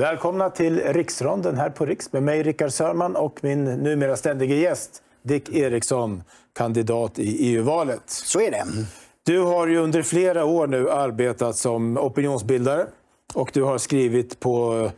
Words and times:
Välkomna 0.00 0.50
till 0.50 0.80
Riksronden 0.80 1.56
här 1.56 1.70
på 1.70 1.86
Riks 1.86 2.12
med 2.12 2.22
mig 2.22 2.42
Rickard 2.42 2.72
Sörman 2.72 3.16
och 3.16 3.38
min 3.42 3.64
numera 3.64 4.16
ständige 4.16 4.54
gäst 4.54 5.02
Dick 5.22 5.48
Eriksson, 5.48 6.22
kandidat 6.56 7.18
i 7.18 7.46
EU-valet. 7.46 8.02
Så 8.06 8.40
är 8.40 8.50
det. 8.50 8.64
Du 9.22 9.38
har 9.38 9.66
ju 9.66 9.78
under 9.78 10.02
flera 10.02 10.44
år 10.44 10.66
nu 10.66 10.90
arbetat 10.90 11.56
som 11.56 11.98
opinionsbildare 11.98 12.86
och 13.34 13.50
du 13.52 13.62
har 13.62 13.78
skrivit 13.78 14.40
på 14.40 14.90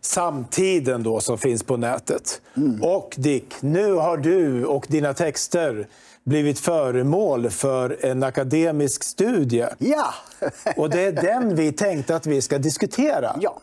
Samtiden 0.00 1.02
då, 1.02 1.20
som 1.20 1.38
finns 1.38 1.62
på 1.62 1.76
nätet. 1.76 2.40
Mm. 2.56 2.82
Och 2.82 3.14
Dick, 3.16 3.54
nu 3.60 3.92
har 3.92 4.16
du 4.16 4.64
och 4.64 4.86
dina 4.88 5.14
texter 5.14 5.88
blivit 6.24 6.58
föremål 6.58 7.50
för 7.50 8.04
en 8.04 8.22
akademisk 8.22 9.04
studie. 9.04 9.66
Ja! 9.78 10.14
och 10.76 10.90
det 10.90 11.00
är 11.00 11.12
den 11.12 11.56
vi 11.56 11.72
tänkte 11.72 12.16
att 12.16 12.26
vi 12.26 12.42
ska 12.42 12.58
diskutera. 12.58 13.36
Ja. 13.40 13.60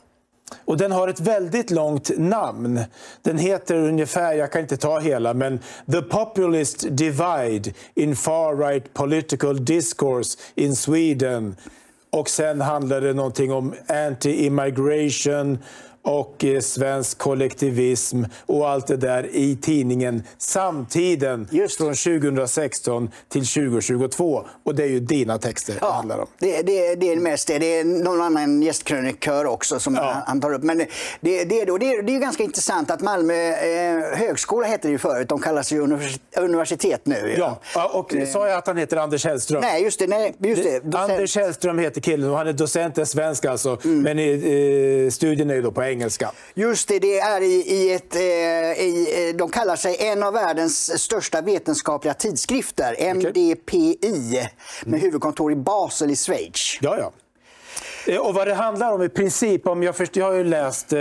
Och 0.66 0.78
den 0.78 0.92
har 0.92 1.08
ett 1.08 1.20
väldigt 1.20 1.72
långt 1.72 2.12
namn. 2.18 2.80
Den 3.22 3.38
heter 3.38 3.76
ungefär, 3.76 4.34
jag 4.34 4.52
kan 4.52 4.62
inte 4.62 4.78
ta 4.78 5.00
hela, 5.00 5.34
men 5.34 5.60
The 5.92 6.02
Populist 6.02 6.86
Divide 6.90 7.74
in 7.96 8.16
Far-Right 8.16 8.94
Political 8.94 9.66
Discourse 9.66 10.40
in 10.56 10.76
Sweden. 10.76 11.56
Och 12.10 12.30
sen 12.30 12.62
handlar 12.62 13.02
det 13.02 13.14
någonting 13.14 13.52
om 13.52 13.74
anti-immigration, 13.88 15.58
och 16.02 16.46
eh, 16.46 16.60
svensk 16.60 17.18
kollektivism 17.18 18.24
och 18.46 18.70
allt 18.70 18.88
det 18.88 18.98
där 18.98 19.36
i 19.36 19.56
tidningen 19.56 20.24
Samtiden 20.38 21.48
Just. 21.52 21.78
från 21.78 21.94
2016 21.94 23.12
till 23.30 23.48
2022. 23.48 24.46
Och 24.64 24.76
det 24.76 24.84
är 24.84 24.88
ju 24.88 25.00
dina 25.00 25.38
texter 25.38 25.78
ja, 25.82 25.88
det 25.88 25.94
handlar 25.94 26.20
om. 26.20 26.28
Det, 26.40 26.62
det, 26.62 26.96
det 26.96 27.12
är 27.12 27.16
mest 27.16 27.48
det. 27.48 27.60
Det 27.60 27.80
är 27.80 27.84
någon 27.84 28.22
annan 28.22 28.62
gästkrönikör 28.62 29.46
också 29.46 29.80
som 29.80 29.96
ja. 29.96 30.24
han 30.26 30.42
tar 30.42 30.54
upp. 30.54 30.64
Men 30.64 30.78
det, 30.78 30.86
det, 31.22 31.44
det, 31.44 31.66
det, 31.66 32.02
det 32.02 32.16
är 32.16 32.20
ganska 32.20 32.44
intressant 32.44 32.92
att 32.92 33.02
Malmö 33.02 33.34
eh, 33.34 34.18
högskola 34.18 34.68
hette 34.68 34.88
det 34.88 34.92
ju 34.92 34.98
förut. 34.98 35.30
De 35.30 35.42
kallas 35.42 35.72
ju 35.72 35.98
universitet 36.38 37.02
nu. 37.04 37.36
Ja, 37.38 37.60
ja 37.76 37.92
och 37.94 38.16
eh. 38.16 38.28
sa 38.28 38.48
jag 38.48 38.58
att 38.58 38.68
han 38.68 38.78
heter 38.78 38.98
Anders 38.98 39.26
Hellström? 39.26 39.62
Nej, 39.62 39.84
just 39.84 40.00
det. 40.00 40.08
Nej, 40.08 40.36
just 40.40 40.64
det. 40.64 40.98
Anders 40.98 41.36
Hellström 41.36 41.80
heter 41.80 42.02
killen 42.02 42.30
och 42.30 42.38
han 42.38 42.48
är 42.48 42.54
docent 42.54 42.98
i 42.98 43.06
svenska 43.06 43.52
alltså. 43.52 43.78
Mm. 43.84 44.02
Men 44.02 44.20
eh, 44.20 45.10
studien 45.10 45.50
är 45.50 45.56
ju 45.56 45.62
då 45.62 45.72
på 45.72 45.84
engelska 45.84 45.97
engelska. 45.98 46.32
Just 46.54 46.88
det, 46.88 47.00
det 47.00 47.20
är 47.20 47.42
i, 47.42 47.54
i 47.54 47.94
ett, 47.94 48.16
eh, 48.16 48.22
i, 48.22 49.30
eh, 49.30 49.36
de 49.38 49.50
kallar 49.50 49.76
sig 49.76 49.98
en 50.00 50.24
av 50.24 50.34
världens 50.34 51.02
största 51.02 51.42
vetenskapliga 51.42 52.14
tidskrifter, 52.14 53.14
MDPI, 53.14 53.98
med 54.02 54.88
mm. 54.88 55.02
huvudkontor 55.02 55.52
i 55.52 55.56
Basel 55.56 56.12
i 56.12 56.16
Schweiz. 56.16 56.78
Ja, 56.82 56.98
ja. 56.98 57.12
Eh, 58.14 58.20
och 58.20 58.34
vad 58.34 58.48
det 58.48 58.54
handlar 58.54 58.94
om 58.94 59.02
i 59.02 59.10
princip, 59.10 59.68
om 59.68 59.84
jag, 59.84 59.96
först, 59.96 60.16
jag 60.16 60.26
har 60.26 60.34
ju 60.34 60.44
läst 60.44 60.94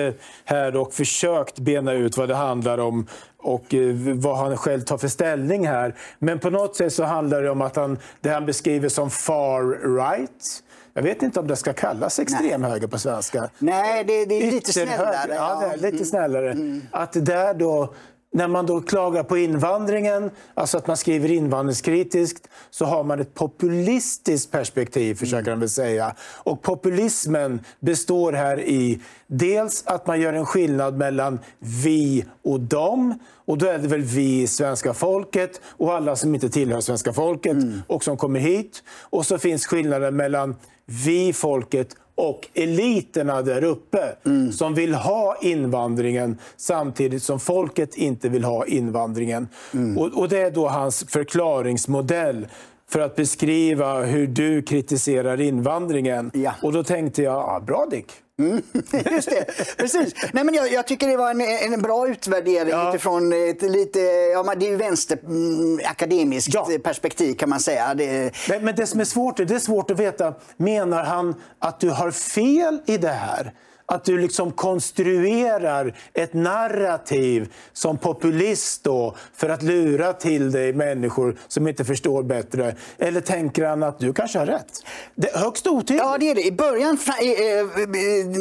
här 0.44 0.76
och 0.76 0.94
försökt 0.94 1.58
bena 1.58 1.92
ut 1.92 2.16
vad 2.16 2.28
det 2.28 2.34
handlar 2.34 2.78
om 2.78 3.06
och 3.38 3.74
vad 4.14 4.36
han 4.36 4.56
själv 4.56 4.80
tar 4.80 4.98
för 4.98 5.08
ställning 5.08 5.66
här. 5.66 5.94
Men 6.18 6.38
på 6.38 6.50
något 6.50 6.76
sätt 6.76 6.92
så 6.92 7.04
handlar 7.04 7.42
det 7.42 7.50
om 7.50 7.60
att 7.60 7.76
han, 7.76 7.98
det 8.20 8.28
han 8.28 8.46
beskriver 8.46 8.88
som 8.88 9.10
far 9.10 9.96
right 9.96 10.62
jag 10.96 11.02
vet 11.02 11.22
inte 11.22 11.40
om 11.40 11.46
det 11.46 11.56
ska 11.56 11.72
kallas 11.72 12.18
extremhöger 12.18 12.86
på 12.86 12.98
svenska. 12.98 13.50
Nej, 13.58 14.04
det, 14.04 14.24
det 14.24 14.34
är 14.34 14.50
lite 14.50 14.72
snällare. 14.72 15.34
Ja, 15.34 15.60
det 15.60 15.66
är 15.66 15.76
lite 15.76 15.88
mm. 15.88 16.04
snällare. 16.04 16.50
Mm. 16.50 16.82
Att 16.90 17.12
där 17.12 17.54
då 17.54 17.94
när 18.32 18.48
man 18.48 18.66
då 18.66 18.80
klagar 18.80 19.22
på 19.22 19.38
invandringen, 19.38 20.30
alltså 20.54 20.78
att 20.78 20.86
man 20.86 20.96
skriver 20.96 21.30
invandringskritiskt, 21.30 22.48
så 22.70 22.84
har 22.84 23.04
man 23.04 23.20
ett 23.20 23.34
populistiskt 23.34 24.50
perspektiv, 24.50 25.14
försöker 25.14 25.50
han 25.50 25.60
väl 25.60 25.68
säga. 25.68 26.14
Och 26.34 26.62
populismen 26.62 27.60
består 27.80 28.32
här 28.32 28.60
i 28.60 29.00
dels 29.26 29.82
att 29.86 30.06
man 30.06 30.20
gör 30.20 30.32
en 30.32 30.46
skillnad 30.46 30.96
mellan 30.96 31.38
vi 31.58 32.24
och 32.42 32.60
dem. 32.60 33.18
Och 33.44 33.58
då 33.58 33.66
är 33.66 33.78
det 33.78 33.88
väl 33.88 34.02
vi, 34.02 34.46
svenska 34.46 34.94
folket, 34.94 35.60
och 35.66 35.94
alla 35.94 36.16
som 36.16 36.34
inte 36.34 36.48
tillhör 36.48 36.80
svenska 36.80 37.12
folket 37.12 37.52
mm. 37.52 37.82
och 37.86 38.04
som 38.04 38.16
kommer 38.16 38.40
hit. 38.40 38.82
Och 39.00 39.26
så 39.26 39.38
finns 39.38 39.66
skillnaden 39.66 40.16
mellan 40.16 40.56
vi, 40.86 41.32
folket 41.32 41.96
och 42.14 42.48
eliterna 42.54 43.42
där 43.42 43.64
uppe 43.64 44.16
mm. 44.26 44.52
som 44.52 44.74
vill 44.74 44.94
ha 44.94 45.36
invandringen 45.40 46.38
samtidigt 46.56 47.22
som 47.22 47.40
folket 47.40 47.96
inte 47.96 48.28
vill 48.28 48.44
ha 48.44 48.66
invandringen. 48.66 49.48
Mm. 49.74 49.98
Och, 49.98 50.18
och, 50.18 50.28
Det 50.28 50.42
är 50.42 50.50
då 50.50 50.68
hans 50.68 51.04
förklaringsmodell 51.08 52.46
för 52.88 53.00
att 53.00 53.16
beskriva 53.16 54.02
hur 54.02 54.26
du 54.26 54.62
kritiserar 54.62 55.40
invandringen. 55.40 56.30
Ja. 56.34 56.54
Och 56.62 56.72
då 56.72 56.84
tänkte 56.84 57.22
jag, 57.22 57.36
ah, 57.36 57.60
bra 57.60 57.86
Dick. 57.90 58.12
Mm, 58.38 58.62
just 59.10 59.30
det, 59.30 59.76
precis. 59.76 60.14
Nej, 60.32 60.44
men 60.44 60.54
jag, 60.54 60.72
jag, 60.72 60.86
tycker 60.86 61.08
det 61.08 61.16
var 61.16 61.30
en, 61.30 61.40
en 61.72 61.82
bra 61.82 62.08
utvärdering 62.08 62.70
ja. 62.70 62.88
utifrån 62.88 63.32
ett 63.32 63.62
lite, 63.62 64.00
ja, 64.32 64.54
det 64.56 64.66
är 64.66 64.70
ju 64.70 64.76
vänsterakademiskt 64.76 66.54
mm, 66.54 66.70
ja. 66.70 66.78
perspektiv 66.84 67.34
kan 67.34 67.48
man 67.48 67.60
säga. 67.60 67.94
Det... 67.94 68.32
Men, 68.48 68.64
men 68.64 68.74
det 68.74 68.86
som 68.86 69.00
är 69.00 69.04
svårt, 69.04 69.36
det 69.36 69.50
är 69.50 69.58
svårt 69.58 69.90
att 69.90 70.00
veta, 70.00 70.34
menar 70.56 71.04
han 71.04 71.34
att 71.58 71.80
du 71.80 71.90
har 71.90 72.10
fel 72.10 72.80
i 72.86 72.98
det 72.98 73.08
här? 73.08 73.52
Att 73.86 74.04
du 74.04 74.18
liksom 74.18 74.52
konstruerar 74.52 75.94
ett 76.14 76.34
narrativ 76.34 77.52
som 77.72 77.98
populist 77.98 78.84
då, 78.84 79.16
för 79.34 79.48
att 79.48 79.62
lura 79.62 80.12
till 80.12 80.52
dig 80.52 80.72
människor 80.72 81.36
som 81.48 81.68
inte 81.68 81.84
förstår 81.84 82.22
bättre? 82.22 82.76
Eller 82.98 83.20
tänker 83.20 83.64
han 83.64 83.82
att 83.82 83.98
du 83.98 84.12
kanske 84.12 84.38
har 84.38 84.46
rätt? 84.46 84.82
Det 85.14 85.30
är 85.30 85.38
högst 85.38 85.66
otydligt. 85.66 86.02
Ja, 86.04 86.18
det 86.18 86.30
är 86.30 86.34
det. 86.34 86.46
I 86.46 86.52
början, 86.52 86.98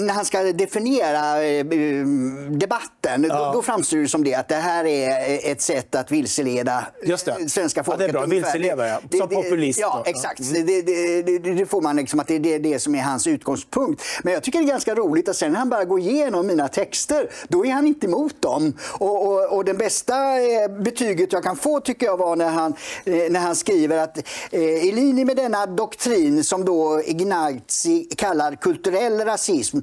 när 0.05 0.13
han 0.13 0.25
ska 0.25 0.44
definiera 0.44 1.44
eh, 1.44 1.66
debatten, 2.50 3.25
ja. 3.29 3.51
då, 3.53 3.61
framstår 3.61 3.97
det 3.97 4.07
som 4.07 4.23
det 4.23 4.35
att 4.35 4.47
det 4.47 4.55
här 4.55 4.85
är 4.85 5.51
ett 5.51 5.61
sätt 5.61 5.95
att 5.95 6.11
vilseleda 6.11 6.88
svenska 7.47 7.84
folket. 7.84 8.01
Ja, 8.01 8.07
det 8.07 8.09
är 8.09 8.13
bra. 8.13 8.25
Vilseleda, 8.25 8.88
ja. 8.88 9.00
Som 9.17 9.28
det, 9.29 9.35
populist. 9.35 9.79
Ja, 9.79 10.03
då. 10.05 10.09
exakt. 10.09 10.39
Mm. 10.39 10.66
Det, 10.66 10.81
det, 10.81 11.39
det, 11.39 11.66
får 11.66 11.81
man 11.81 11.95
liksom 11.95 12.19
att 12.19 12.28
det 12.28 12.35
är 12.35 12.59
det 12.59 12.79
som 12.79 12.95
är 12.95 13.01
hans 13.01 13.28
utgångspunkt. 13.28 14.03
Men 14.23 14.34
jag 14.34 14.44
tycker 14.44 14.59
det 14.59 14.66
är 14.66 14.67
ganska 14.67 14.95
roligt 14.95 15.29
sen 15.35 15.51
när 15.51 15.59
han 15.59 15.69
börjar 15.69 15.85
gå 15.85 16.00
igenom 16.00 16.47
mina 16.47 16.68
texter, 16.68 17.29
då 17.47 17.66
är 17.66 17.72
han 17.72 17.88
inte 17.88 18.07
emot 18.07 18.41
dem. 18.41 18.73
Och, 19.00 19.28
och, 19.28 19.57
och 19.57 19.66
det 19.66 19.73
bästa 19.73 20.41
eh, 20.41 20.68
betyget 20.68 21.34
jag 21.34 21.44
kan 21.44 21.56
få 21.56 21.79
tycker 21.79 22.06
jag 22.06 22.18
var 22.18 22.35
när 22.35 22.50
han, 22.50 22.73
eh, 23.06 23.31
när 23.31 23.40
han 23.40 23.56
skriver 23.56 23.97
att 23.97 24.18
eh, 24.51 24.62
i 24.62 24.91
linje 24.91 25.25
med 25.25 25.35
denna 25.35 25.66
doktrin 25.66 26.44
som 26.44 26.66
då 26.66 27.01
Ignazi 27.06 28.07
kallar 28.18 28.56
kulturell 28.56 29.19
rasism 29.25 29.79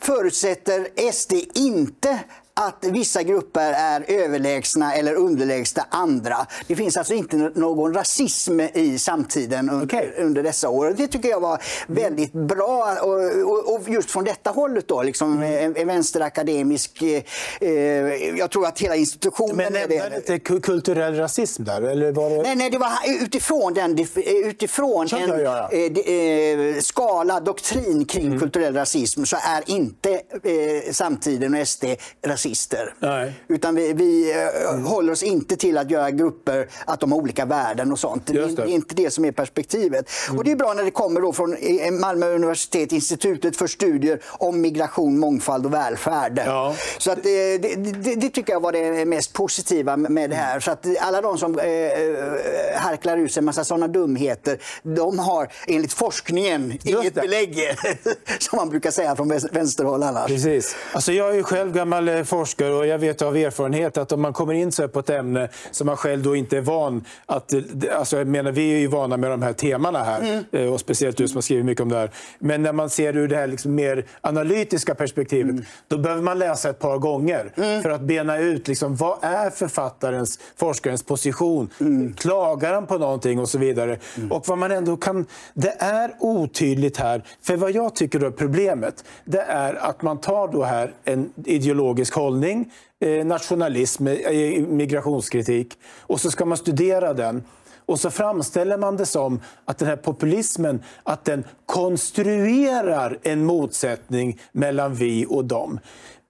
förutsätter 0.00 1.12
SD 1.12 1.32
inte 1.54 2.18
att 2.58 2.84
vissa 2.84 3.22
grupper 3.22 3.72
är 3.72 4.04
överlägsna 4.08 4.94
eller 4.94 5.14
underlägsna 5.14 5.86
andra. 5.90 6.46
Det 6.66 6.76
finns 6.76 6.96
alltså 6.96 7.14
inte 7.14 7.36
någon 7.36 7.94
rasism 7.94 8.60
i 8.60 8.98
samtiden 8.98 9.70
under, 9.70 9.86
okay. 9.86 10.08
under 10.18 10.42
dessa 10.42 10.68
år. 10.68 10.94
Det 10.96 11.06
tycker 11.06 11.28
jag 11.28 11.40
var 11.40 11.62
väldigt 11.86 12.32
bra. 12.32 12.96
Och, 13.02 13.50
och, 13.50 13.74
och 13.74 13.88
just 13.88 14.10
från 14.10 14.24
detta 14.24 14.50
hållet 14.50 14.88
då, 14.88 15.02
liksom 15.02 15.32
mm. 15.32 15.64
en, 15.64 15.76
en 15.76 15.88
vänsterakademisk... 15.88 17.02
Eh, 17.02 17.68
jag 18.38 18.50
tror 18.50 18.66
att 18.66 18.80
hela 18.80 18.96
institutionen... 18.96 19.56
Men 19.56 19.72
nämnde 19.72 20.08
det 20.08 20.16
inte 20.16 20.60
kulturell 20.60 21.16
rasism 21.16 21.64
där? 21.64 21.82
Eller 21.82 22.12
var 22.12 22.30
det... 22.30 22.42
Nej, 22.42 22.56
nej, 22.56 22.70
det 22.70 22.78
var 22.78 22.90
utifrån, 23.22 23.74
den, 23.74 23.98
utifrån 24.44 25.06
en 25.12 25.28
ja, 25.28 25.38
ja, 25.40 25.68
ja. 25.72 25.78
Eh, 25.78 26.14
eh, 26.14 26.80
skala, 26.80 27.40
doktrin 27.40 28.04
kring 28.04 28.26
mm. 28.26 28.40
kulturell 28.40 28.74
rasism 28.74 29.24
så 29.24 29.36
är 29.42 29.62
inte 29.66 30.12
eh, 30.12 30.92
samtiden 30.92 31.54
och 31.54 31.68
SD 31.68 31.84
rasism 32.26 32.47
rasister. 32.48 32.94
Nej. 32.98 33.32
Utan 33.48 33.74
vi, 33.74 33.92
vi 33.92 34.32
mm. 34.32 34.84
håller 34.84 35.12
oss 35.12 35.22
inte 35.22 35.56
till 35.56 35.78
att 35.78 35.90
göra 35.90 36.10
grupper, 36.10 36.68
att 36.84 37.00
de 37.00 37.12
har 37.12 37.18
olika 37.18 37.44
värden 37.44 37.92
och 37.92 37.98
sånt. 37.98 38.26
Det. 38.26 38.56
det. 38.56 38.62
är 38.62 38.66
inte 38.66 38.94
det 38.94 39.10
som 39.10 39.24
är 39.24 39.32
perspektivet. 39.32 40.10
Mm. 40.26 40.38
Och 40.38 40.44
det 40.44 40.52
är 40.52 40.56
bra 40.56 40.74
när 40.74 40.84
det 40.84 40.90
kommer 40.90 41.20
då 41.20 41.32
från 41.32 41.56
eh, 41.56 41.90
Malmö 41.90 42.26
universitet, 42.26 42.92
Institutet 42.92 43.56
för 43.56 43.66
studier 43.66 44.20
om 44.24 44.60
migration, 44.60 45.18
mångfald 45.18 45.66
och 45.66 45.74
välfärd. 45.74 46.42
Ja. 46.46 46.74
Så 46.98 47.10
att 47.10 47.22
det, 47.22 47.58
det, 47.58 47.74
det, 47.74 48.14
det, 48.14 48.30
tycker 48.30 48.52
jag 48.52 48.60
var 48.60 48.72
det 48.72 49.04
mest 49.04 49.32
positiva 49.32 49.96
med 49.96 50.30
det 50.30 50.36
här. 50.36 50.60
Så 50.60 50.70
att 50.70 50.86
alla 51.00 51.20
de 51.20 51.38
som 51.38 51.58
eh, 51.58 51.66
harklar 52.76 53.16
ut 53.16 53.32
sig 53.32 53.40
en 53.40 53.44
massa 53.44 53.64
sådana 53.64 53.88
dumheter, 53.88 54.58
de 54.82 55.18
har 55.18 55.48
enligt 55.66 55.92
forskningen 55.92 56.78
inget 56.84 57.14
belägg, 57.14 57.58
som 58.38 58.56
man 58.56 58.68
brukar 58.68 58.90
säga 58.90 59.16
från 59.16 59.28
vänsterhåll 59.52 60.02
annars. 60.02 60.26
Precis. 60.26 60.76
Alltså 60.92 61.12
jag 61.12 61.30
är 61.30 61.34
ju 61.34 61.42
själv 61.42 61.72
gammal 61.72 62.24
forskare 62.38 62.74
och 62.74 62.86
jag 62.86 62.98
vet 62.98 63.22
av 63.22 63.36
erfarenhet 63.36 63.96
att 63.96 64.12
om 64.12 64.20
man 64.20 64.32
kommer 64.32 64.54
in 64.54 64.72
så 64.72 64.88
på 64.88 64.98
ett 64.98 65.10
ämne 65.10 65.48
som 65.70 65.86
man 65.86 65.96
själv 65.96 66.22
då 66.22 66.36
inte 66.36 66.56
är 66.56 66.60
van 66.60 67.04
att... 67.26 67.52
Alltså 67.92 68.18
jag 68.18 68.26
menar, 68.26 68.52
vi 68.52 68.74
är 68.74 68.78
ju 68.78 68.86
vana 68.86 69.16
med 69.16 69.30
de 69.30 69.42
här 69.42 69.52
temana 69.52 70.04
här 70.04 70.20
mm. 70.20 70.44
Eh, 70.52 70.72
och 70.72 70.80
speciellt 70.80 71.16
du 71.16 71.28
som 71.28 71.36
har 71.36 71.42
skrivit 71.42 71.64
mycket 71.64 71.82
om 71.82 71.88
det 71.88 71.96
här. 71.96 72.10
Men 72.38 72.62
när 72.62 72.72
man 72.72 72.90
ser 72.90 73.16
ur 73.16 73.28
det 73.28 73.36
här 73.36 73.46
liksom 73.46 73.74
mer 73.74 74.04
analytiska 74.20 74.94
perspektivet, 74.94 75.50
mm. 75.50 75.64
då 75.88 75.98
behöver 75.98 76.22
man 76.22 76.38
läsa 76.38 76.70
ett 76.70 76.78
par 76.78 76.98
gånger 76.98 77.52
mm. 77.56 77.82
för 77.82 77.90
att 77.90 78.00
bena 78.00 78.38
ut 78.38 78.68
liksom, 78.68 78.96
vad 78.96 79.18
är 79.22 79.50
författarens, 79.50 80.38
forskarens 80.56 81.02
position. 81.02 81.70
Mm. 81.80 82.14
Klagar 82.14 82.74
han 82.74 82.86
på 82.86 82.98
någonting 82.98 83.40
och 83.40 83.48
så 83.48 83.58
vidare. 83.58 83.98
Mm. 84.16 84.32
Och 84.32 84.48
vad 84.48 84.58
man 84.58 84.72
ändå 84.72 84.96
kan... 84.96 85.26
Det 85.54 85.76
är 85.78 86.14
otydligt 86.18 86.96
här. 86.96 87.22
För 87.42 87.56
vad 87.56 87.70
jag 87.70 87.94
tycker 87.94 88.24
är 88.24 88.30
problemet, 88.30 89.04
det 89.24 89.42
är 89.42 89.74
att 89.74 90.02
man 90.02 90.18
tar 90.20 90.48
då 90.48 90.64
här 90.64 90.92
en 91.04 91.32
ideologisk 91.44 92.14
hållning, 92.14 92.27
eh, 93.00 93.26
nationalism, 93.26 94.06
eh, 94.06 94.62
migrationskritik, 94.66 95.78
och 96.00 96.20
så 96.20 96.30
ska 96.30 96.44
man 96.44 96.58
studera 96.58 97.14
den. 97.14 97.44
Och 97.86 98.00
så 98.00 98.10
framställer 98.10 98.78
man 98.78 98.96
det 98.96 99.06
som 99.06 99.40
att 99.64 99.78
den 99.78 99.88
här 99.88 99.96
populismen 99.96 100.82
att 101.02 101.24
den 101.24 101.44
konstruerar 101.66 103.18
en 103.22 103.44
motsättning 103.44 104.40
mellan 104.52 104.94
vi 104.94 105.26
och 105.28 105.44
dem. 105.44 105.80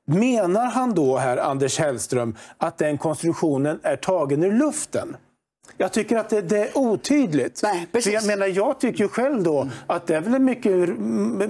Menar 0.05 0.67
han 0.67 0.95
då, 0.95 1.17
här, 1.17 1.37
Anders 1.37 1.79
Hellström, 1.79 2.37
att 2.59 2.79
den 2.79 2.99
konstruktionen 2.99 3.81
är 3.83 3.97
tagen 3.97 4.44
ur 4.44 4.53
luften? 4.53 5.17
Jag 5.81 5.93
tycker 5.93 6.17
att 6.17 6.29
det, 6.29 6.41
det 6.41 6.59
är 6.59 6.79
otydligt. 6.79 7.61
Nej, 7.63 7.87
För 8.03 8.11
jag, 8.11 8.27
menar, 8.27 8.47
jag 8.47 8.81
tycker 8.81 9.05
ju 9.05 9.09
själv 9.09 9.43
då 9.43 9.69
att 9.87 10.07
det 10.07 10.17
är 10.17 10.21
väl 10.21 10.35
en 10.35 10.45
mycket 10.45 10.89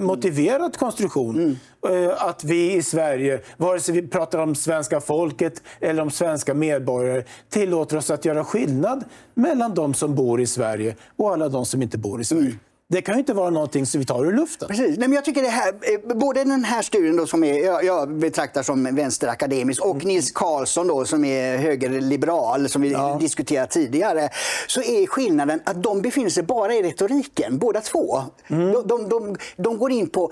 motiverad 0.01 0.77
konstruktion. 0.77 1.35
Mm. 1.83 2.05
Eh, 2.07 2.23
att 2.23 2.43
vi 2.43 2.73
i 2.73 2.83
Sverige, 2.83 3.41
vare 3.57 3.79
sig 3.79 3.93
vi 4.01 4.07
pratar 4.07 4.39
om 4.39 4.55
svenska 4.55 5.01
folket 5.01 5.63
eller 5.79 6.01
om 6.01 6.11
svenska 6.11 6.53
medborgare, 6.53 7.23
tillåter 7.49 7.97
oss 7.97 8.09
att 8.09 8.25
göra 8.25 8.43
skillnad 8.43 9.03
mellan 9.33 9.73
de 9.73 9.93
som 9.93 10.15
bor 10.15 10.41
i 10.41 10.47
Sverige 10.47 10.95
och 11.15 11.33
alla 11.33 11.49
de 11.49 11.65
som 11.65 11.81
inte 11.81 11.97
bor 11.97 12.21
i 12.21 12.23
Sverige. 12.23 12.41
Mm. 12.41 12.59
Det 12.91 13.01
kan 13.01 13.15
ju 13.15 13.19
inte 13.19 13.33
vara 13.33 13.49
någonting 13.49 13.85
som 13.85 13.99
vi 13.99 14.05
tar 14.05 14.25
ur 14.25 14.33
luften. 14.33 14.67
Precis. 14.67 14.97
Nej, 14.97 15.07
men 15.07 15.13
jag 15.13 15.25
tycker 15.25 15.41
det 15.41 15.47
här, 15.47 15.73
eh, 15.81 16.15
både 16.15 16.43
den 16.43 16.63
här 16.63 16.81
studien 16.81 17.17
då, 17.17 17.27
som 17.27 17.43
är, 17.43 17.65
jag, 17.65 17.83
jag 17.83 18.09
betraktar 18.09 18.63
som 18.63 18.95
vänsterakademisk 18.95 19.85
och 19.85 19.95
mm. 19.95 20.07
Nils 20.07 20.31
Karlsson 20.31 20.87
då, 20.87 21.05
som 21.05 21.25
är 21.25 21.57
högerliberal, 21.57 22.69
som 22.69 22.81
vi 22.81 22.91
ja. 22.91 23.17
diskuterat 23.21 23.71
tidigare, 23.71 24.29
så 24.67 24.81
är 24.81 25.07
skillnaden 25.07 25.61
att 25.63 25.83
de 25.83 26.01
befinner 26.01 26.29
sig 26.29 26.43
bara 26.43 26.73
i 26.73 26.83
retoriken, 26.83 27.57
båda 27.57 27.81
två. 27.81 28.21
Mm. 28.47 28.73
De, 28.73 28.87
de, 28.87 29.09
de, 29.09 29.37
de 29.57 29.77
går 29.77 29.91
in 29.91 30.09
på 30.09 30.31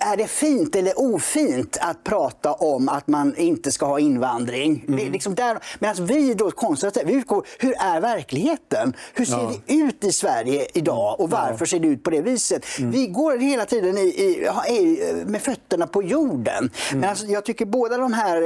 är 0.00 0.16
det 0.16 0.26
fint 0.26 0.76
eller 0.76 1.00
ofint 1.14 1.78
att 1.80 2.04
prata 2.04 2.52
om 2.52 2.88
att 2.88 3.06
man 3.06 3.36
inte 3.36 3.72
ska 3.72 3.86
ha 3.86 3.98
invandring? 3.98 4.84
Mm. 4.88 5.00
Det 5.00 5.10
liksom 5.10 5.34
där, 5.34 5.58
medan 5.78 6.06
vi 6.06 6.34
då 6.34 6.50
konservativa, 6.50 7.06
vi 7.06 7.14
utgår, 7.14 7.46
hur 7.58 7.74
är 7.78 8.00
verkligheten? 8.00 8.94
Hur 9.14 9.24
ser 9.24 9.34
ja. 9.34 9.52
det 9.66 9.74
ut 9.74 10.04
i 10.04 10.12
Sverige 10.12 10.66
idag 10.74 11.20
och 11.20 11.30
varför 11.30 11.56
ja. 11.60 11.66
ser 11.66 11.78
det 11.78 11.88
ut 11.88 12.02
på 12.02 12.10
det 12.10 12.20
viset? 12.20 12.64
Mm. 12.78 12.90
Vi 12.90 13.06
går 13.06 13.38
hela 13.38 13.64
tiden 13.64 13.98
i, 13.98 14.00
i, 14.00 15.24
med 15.26 15.42
fötterna 15.42 15.86
på 15.86 16.02
jorden. 16.02 16.70
Mm. 16.90 17.00
Men 17.00 17.10
alltså, 17.10 17.26
jag 17.26 17.44
tycker 17.44 17.66
båda 17.66 17.96
de 17.96 18.12
här, 18.12 18.36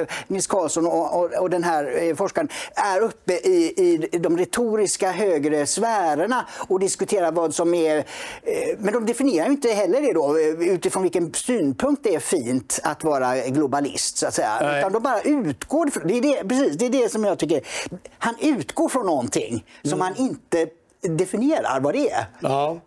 eh, 0.00 0.06
Nils 0.26 0.46
Karlsson 0.46 0.86
och, 0.86 1.18
och, 1.18 1.32
och, 1.32 1.50
den 1.50 1.64
här 1.64 2.02
eh, 2.02 2.14
forskaren, 2.14 2.48
är 2.74 3.00
uppe 3.00 3.32
i, 3.32 3.74
i 4.12 4.18
de 4.18 4.38
retoriska 4.38 5.12
högre 5.12 5.66
sfärerna 5.66 6.46
och 6.68 6.80
diskuterar 6.80 7.32
vad 7.32 7.54
som 7.54 7.74
är... 7.74 7.96
Eh, 7.96 8.04
men 8.78 8.92
de 8.92 9.06
definierar 9.06 9.46
inte 9.46 9.68
heller 9.68 10.00
det 10.00 10.12
då 10.12 10.38
utifrån 10.44 11.02
vilken 11.02 11.34
synpunkt 11.34 12.04
det 12.04 12.14
är 12.14 12.20
fint 12.20 12.80
att 12.82 13.04
vara 13.04 13.36
globalist. 13.48 14.16
Så 14.18 14.26
att 14.26 14.34
säga. 14.34 14.58
Nej. 14.60 14.78
Utan 14.78 14.92
de 14.92 15.02
bara 15.02 15.20
utgår 15.20 15.86
från, 15.86 16.06
det 16.06 16.18
är 16.18 16.22
det, 16.22 16.48
precis, 16.48 16.76
det 16.76 16.86
är 16.86 16.90
det 16.90 17.12
som 17.12 17.24
jag 17.24 17.38
tycker, 17.38 17.66
han 18.18 18.34
utgår 18.40 18.88
från 18.88 19.06
någonting 19.06 19.64
som 19.82 19.92
mm. 19.92 20.00
han 20.00 20.16
inte 20.16 20.66
definierar 21.08 21.80
vad 21.80 21.94
det 21.94 22.10
är. 22.10 22.26
Ja. 22.40 22.80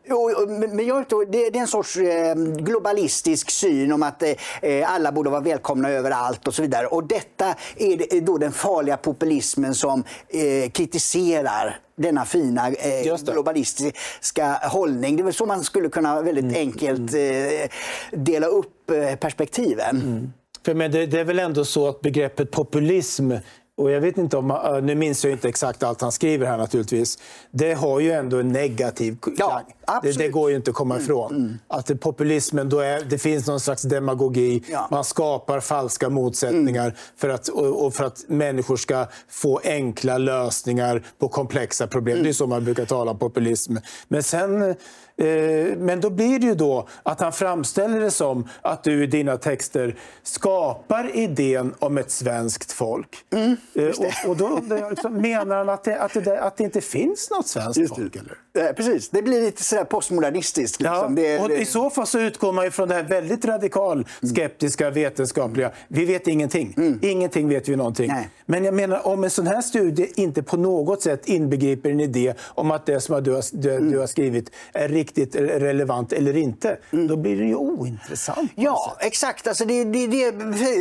Men 0.47 0.85
jag, 0.85 1.05
det 1.31 1.47
är 1.47 1.55
en 1.55 1.67
sorts 1.67 1.97
eh, 1.97 2.35
globalistisk 2.35 3.51
syn 3.51 3.91
om 3.91 4.03
att 4.03 4.23
eh, 4.23 4.93
alla 4.93 5.11
borde 5.11 5.29
vara 5.29 5.41
välkomna 5.41 5.89
överallt 5.89 6.47
och 6.47 6.53
så 6.53 6.61
vidare. 6.61 6.87
Och 6.87 7.03
detta 7.03 7.55
är 7.75 8.21
då 8.21 8.37
den 8.37 8.51
farliga 8.51 8.97
populismen 8.97 9.75
som 9.75 10.03
eh, 10.27 10.69
kritiserar 10.69 11.79
denna 11.97 12.25
fina 12.25 12.67
eh, 12.69 13.17
globalistiska 13.25 14.59
hållning. 14.63 15.15
Det 15.15 15.21
är 15.21 15.23
väl 15.23 15.33
så 15.33 15.45
man 15.45 15.63
skulle 15.63 15.89
kunna 15.89 16.21
väldigt 16.21 16.43
mm. 16.43 16.55
enkelt 16.55 17.13
eh, 17.13 17.69
dela 18.11 18.47
upp 18.47 18.91
eh, 18.91 19.15
perspektiven. 19.15 20.01
Mm. 20.01 20.33
För 20.65 20.73
men 20.73 20.91
det, 20.91 21.05
det, 21.05 21.19
är 21.19 21.23
väl 21.23 21.39
ändå 21.39 21.65
så 21.65 21.87
att 21.87 22.01
begreppet 22.01 22.51
populism 22.51 23.31
och 23.77 23.91
jag 23.91 24.01
vet 24.01 24.17
inte 24.17 24.37
om, 24.37 24.79
nu 24.83 24.95
minns 24.95 25.23
jag 25.23 25.31
inte 25.31 25.49
exakt 25.49 25.83
allt 25.83 26.01
han 26.01 26.11
skriver 26.11 26.47
här 26.47 26.57
naturligtvis. 26.57 27.17
Det 27.51 27.73
har 27.73 27.99
ju 27.99 28.11
ändå 28.11 28.39
en 28.39 28.47
negativ 28.47 29.17
klang. 29.21 29.35
Ja, 29.37 29.61
det, 30.03 30.17
det, 30.17 30.27
går 30.27 30.49
ju 30.49 30.55
inte 30.55 30.71
att 30.71 30.75
komma 30.75 30.95
mm, 30.95 31.03
ifrån. 31.03 31.31
Mm, 31.31 31.45
mm. 31.45 31.59
Att 31.67 31.99
populismen, 31.99 32.69
då 32.69 32.79
är, 32.79 33.01
det 33.09 33.17
finns 33.17 33.47
någon 33.47 33.59
slags 33.59 33.81
demagogi. 33.81 34.63
Ja. 34.71 34.87
Man 34.91 35.03
skapar 35.03 35.59
falska 35.59 36.09
motsättningar 36.09 36.83
mm. 36.83 36.95
för 37.17 37.29
att, 37.29 37.47
och, 37.47 37.85
och, 37.85 37.93
för 37.93 38.03
att 38.03 38.23
människor 38.27 38.77
ska 38.77 39.05
få 39.29 39.61
enkla 39.63 40.17
lösningar 40.17 41.03
på 41.19 41.27
komplexa 41.27 41.87
problem. 41.87 42.13
Mm. 42.13 42.23
Det 42.23 42.29
är 42.29 42.33
så 42.33 42.47
man 42.47 42.63
brukar 42.63 42.85
tala 42.85 43.11
om 43.11 43.19
populism. 43.19 43.75
Men 44.07 44.23
sen 44.23 44.75
Eh, 45.21 45.77
men 45.77 46.01
då 46.01 46.09
blir 46.09 46.39
det 46.39 46.45
ju 46.45 46.55
då 46.55 46.87
att 47.03 47.19
han 47.19 47.33
framställer 47.33 47.99
det 47.99 48.11
som 48.11 48.49
att 48.61 48.83
du 48.83 49.03
i 49.03 49.07
dina 49.07 49.37
texter 49.37 49.95
skapar 50.23 51.15
idén 51.15 51.73
om 51.79 51.97
ett 51.97 52.11
svenskt 52.11 52.71
folk. 52.71 53.17
Mm, 53.33 53.57
eh, 53.73 53.85
och, 53.85 54.29
och, 54.29 54.37
då 54.37 54.47
undrar 54.47 54.77
jag, 54.77 54.89
liksom, 54.89 55.13
menar 55.13 55.57
han 55.57 55.69
att 55.69 55.83
det, 55.83 55.99
att, 55.99 56.13
det, 56.13 56.41
att 56.41 56.57
det 56.57 56.63
inte 56.63 56.81
finns 56.81 57.29
något 57.29 57.47
svenskt 57.47 57.89
folk? 57.89 58.15
Eller? 58.15 58.67
Eh, 58.67 58.73
precis, 58.75 59.09
det 59.09 59.21
blir 59.21 59.41
lite 59.41 59.63
sådär 59.77 59.89
postmodernistiskt. 59.89 60.81
Liksom. 60.81 61.17
Ja, 61.17 61.21
det, 61.23 61.39
och 61.39 61.51
I 61.51 61.65
så 61.65 61.89
fall 61.89 62.07
så 62.07 62.19
utgår 62.19 62.53
man 62.53 62.71
från 62.71 62.87
det 62.87 62.95
här 62.95 63.03
väldigt 63.03 63.45
radikal, 63.45 64.07
skeptiska, 64.33 64.89
vetenskapliga. 64.89 65.71
Vi 65.87 66.05
vet 66.05 66.27
ingenting. 66.27 66.73
Mm. 66.77 66.99
Ingenting 67.01 67.49
vet 67.49 67.69
vi 67.69 67.75
någonting. 67.75 68.07
Nej. 68.07 68.29
Men 68.45 68.65
jag 68.65 68.73
menar, 68.73 69.07
om 69.07 69.23
en 69.23 69.29
sån 69.29 69.47
här 69.47 69.61
studie 69.61 70.07
inte 70.15 70.43
på 70.43 70.57
något 70.57 71.01
sätt 71.01 71.29
inbegriper 71.29 71.89
en 71.89 71.99
idé 71.99 72.33
om 72.55 72.71
att 72.71 72.85
det 72.85 73.01
som 73.01 73.23
du 73.23 73.31
har, 73.31 73.43
du, 73.51 73.71
mm. 73.71 73.91
du 73.91 73.99
har 73.99 74.07
skrivit 74.07 74.51
är 74.73 74.89
riktigt 74.89 75.35
relevant 75.35 76.13
eller 76.13 76.37
inte, 76.37 76.77
mm. 76.91 77.07
då 77.07 77.15
blir 77.15 77.37
det 77.37 77.45
ju 77.45 77.55
ointressant. 77.55 78.51
Ja, 78.55 78.97
exakt. 78.99 79.47
Alltså 79.47 79.65
det, 79.65 79.83
det, 79.83 80.07
det, 80.07 80.31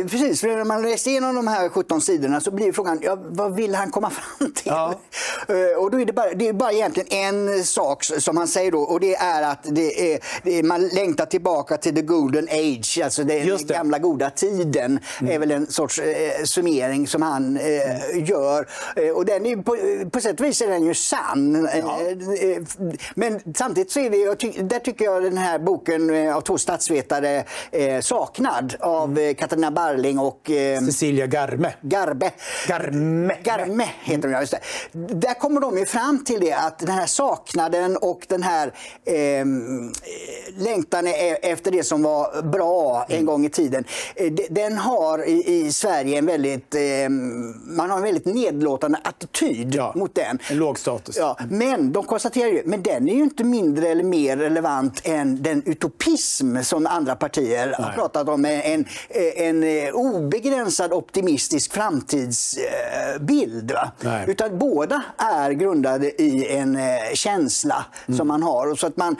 precis, 0.09 0.43
när 0.43 0.63
man 0.63 0.81
läser 0.81 1.11
igenom 1.11 1.35
de 1.35 1.47
här 1.47 1.69
17 1.69 2.01
sidorna 2.01 2.41
så 2.41 2.51
blir 2.51 2.71
frågan, 2.71 2.99
ja, 3.01 3.17
vad 3.19 3.55
vill 3.55 3.75
han 3.75 3.91
komma 3.91 4.09
fram 4.09 4.51
till? 4.51 4.71
Ja. 4.71 4.99
Uh, 5.49 5.77
och 5.83 5.91
då 5.91 6.01
är 6.01 6.05
det, 6.05 6.13
bara, 6.13 6.33
det 6.33 6.47
är 6.47 6.53
bara 6.53 6.71
egentligen 6.71 7.07
en 7.11 7.63
sak 7.63 8.03
som 8.03 8.37
han 8.37 8.47
säger 8.47 8.71
då, 8.71 8.79
och 8.87 8.99
det 8.99 9.15
är 9.15 9.41
att 9.41 9.59
det 9.63 10.13
är, 10.13 10.19
det 10.43 10.59
är 10.59 10.63
man 10.63 10.87
längtar 10.87 11.25
tillbaka 11.25 11.77
till 11.77 11.95
the 11.95 12.01
golden 12.01 12.47
age, 12.51 12.99
alltså 13.03 13.23
den 13.23 13.57
gamla 13.67 13.99
goda 13.99 14.29
tiden, 14.29 14.99
mm. 15.21 15.33
är 15.33 15.39
väl 15.39 15.51
en 15.51 15.67
sorts 15.67 15.99
eh, 15.99 16.43
summering 16.43 17.07
som 17.07 17.21
han 17.21 17.57
eh, 17.57 18.29
gör. 18.29 18.67
Eh, 18.95 19.09
och 19.09 19.25
den 19.25 19.45
är, 19.45 19.55
på, 19.55 19.77
på 20.09 20.21
sätt 20.21 20.39
och 20.39 20.45
vis 20.45 20.61
är 20.61 20.67
den 20.67 20.83
ju 20.83 20.93
sann. 20.93 21.69
Ja. 21.73 22.01
Eh, 22.01 22.63
men 23.15 23.39
samtidigt 23.55 23.91
så 23.91 23.99
är 23.99 24.09
det 24.09 24.35
ty 24.35 24.51
där 24.61 24.79
tycker 24.79 25.05
jag 25.05 25.23
den 25.23 25.37
här 25.37 25.59
boken 25.59 26.09
eh, 26.09 26.35
av 26.35 26.41
två 26.41 26.57
statsvetare 26.57 27.43
eh, 27.71 28.01
Saknad 28.01 28.75
av 28.79 29.17
mm. 29.17 29.35
Katarina 29.35 29.71
Barling 29.71 30.19
och 30.19 30.51
eh, 30.51 30.79
Cecilia 30.79 31.27
Garme. 31.27 31.73
Garbe. 31.81 32.31
Garme. 32.67 33.35
Garme 33.43 33.89
heter 34.03 34.29
hon, 34.29 34.39
just 34.39 34.51
det. 34.51 34.59
Där 35.13 35.33
kommer 35.33 35.61
de 35.61 35.77
ju 35.77 35.85
fram 35.85 36.23
till 36.23 36.39
det 36.39 36.53
att 36.53 36.79
den 36.79 36.89
här 36.89 37.05
saknaden 37.05 37.97
och 37.97 38.25
den 38.29 38.43
här 38.43 38.73
eh, 39.05 39.45
längtan 40.57 41.07
e-, 41.07 41.37
efter 41.41 41.71
det 41.71 41.83
som 41.83 42.03
var 42.03 42.41
bra 42.41 43.05
en 43.09 43.15
mm. 43.15 43.25
gång 43.25 43.45
i 43.45 43.49
tiden. 43.49 43.83
Eh, 44.15 44.33
den 44.49 44.77
har 44.77 45.27
i, 45.27 45.55
i, 45.55 45.71
Sverige 45.71 46.17
en 46.17 46.25
väldigt, 46.25 46.75
eh, 46.75 47.09
man 47.65 47.89
har 47.89 47.97
en 47.97 48.03
väldigt 48.03 48.25
nedlåtande 48.25 48.99
attityd 49.03 49.75
ja. 49.75 49.93
mot 49.95 50.15
den. 50.15 50.39
En 50.49 50.57
låg 50.57 50.79
status. 50.79 51.17
Ja. 51.17 51.37
Men 51.49 51.91
de 51.91 52.05
konstaterar 52.05 52.49
ju, 52.49 52.61
men 52.65 52.83
den 52.83 53.09
är 53.09 53.13
ju 53.13 53.23
inte 53.23 53.43
mindre 53.43 53.87
eller 53.87 54.03
mer 54.03 54.37
relevant 54.37 55.01
än 55.03 55.43
den 55.43 55.63
utopism 55.65 56.61
som 56.61 56.87
andra 56.87 57.15
partier 57.15 57.65
Nej. 57.65 57.75
har 57.79 57.91
pratat 57.91 58.29
om. 58.29 58.45
En, 58.45 58.85
en 59.35 59.63
obegränsad 59.93 60.93
optimistisk 60.93 61.73
framtidsbild. 61.73 63.71
Utan 64.27 64.59
båda 64.59 65.03
är 65.17 65.51
grundade 65.51 66.21
i 66.21 66.47
en 66.47 66.75
eh, 66.75 66.83
känsla 67.13 67.85
mm. 68.07 68.17
som 68.17 68.27
man 68.27 68.43
har. 68.43 68.66
Och 68.71 68.79
så 68.79 68.87
att 68.87 68.97
man, 68.97 69.15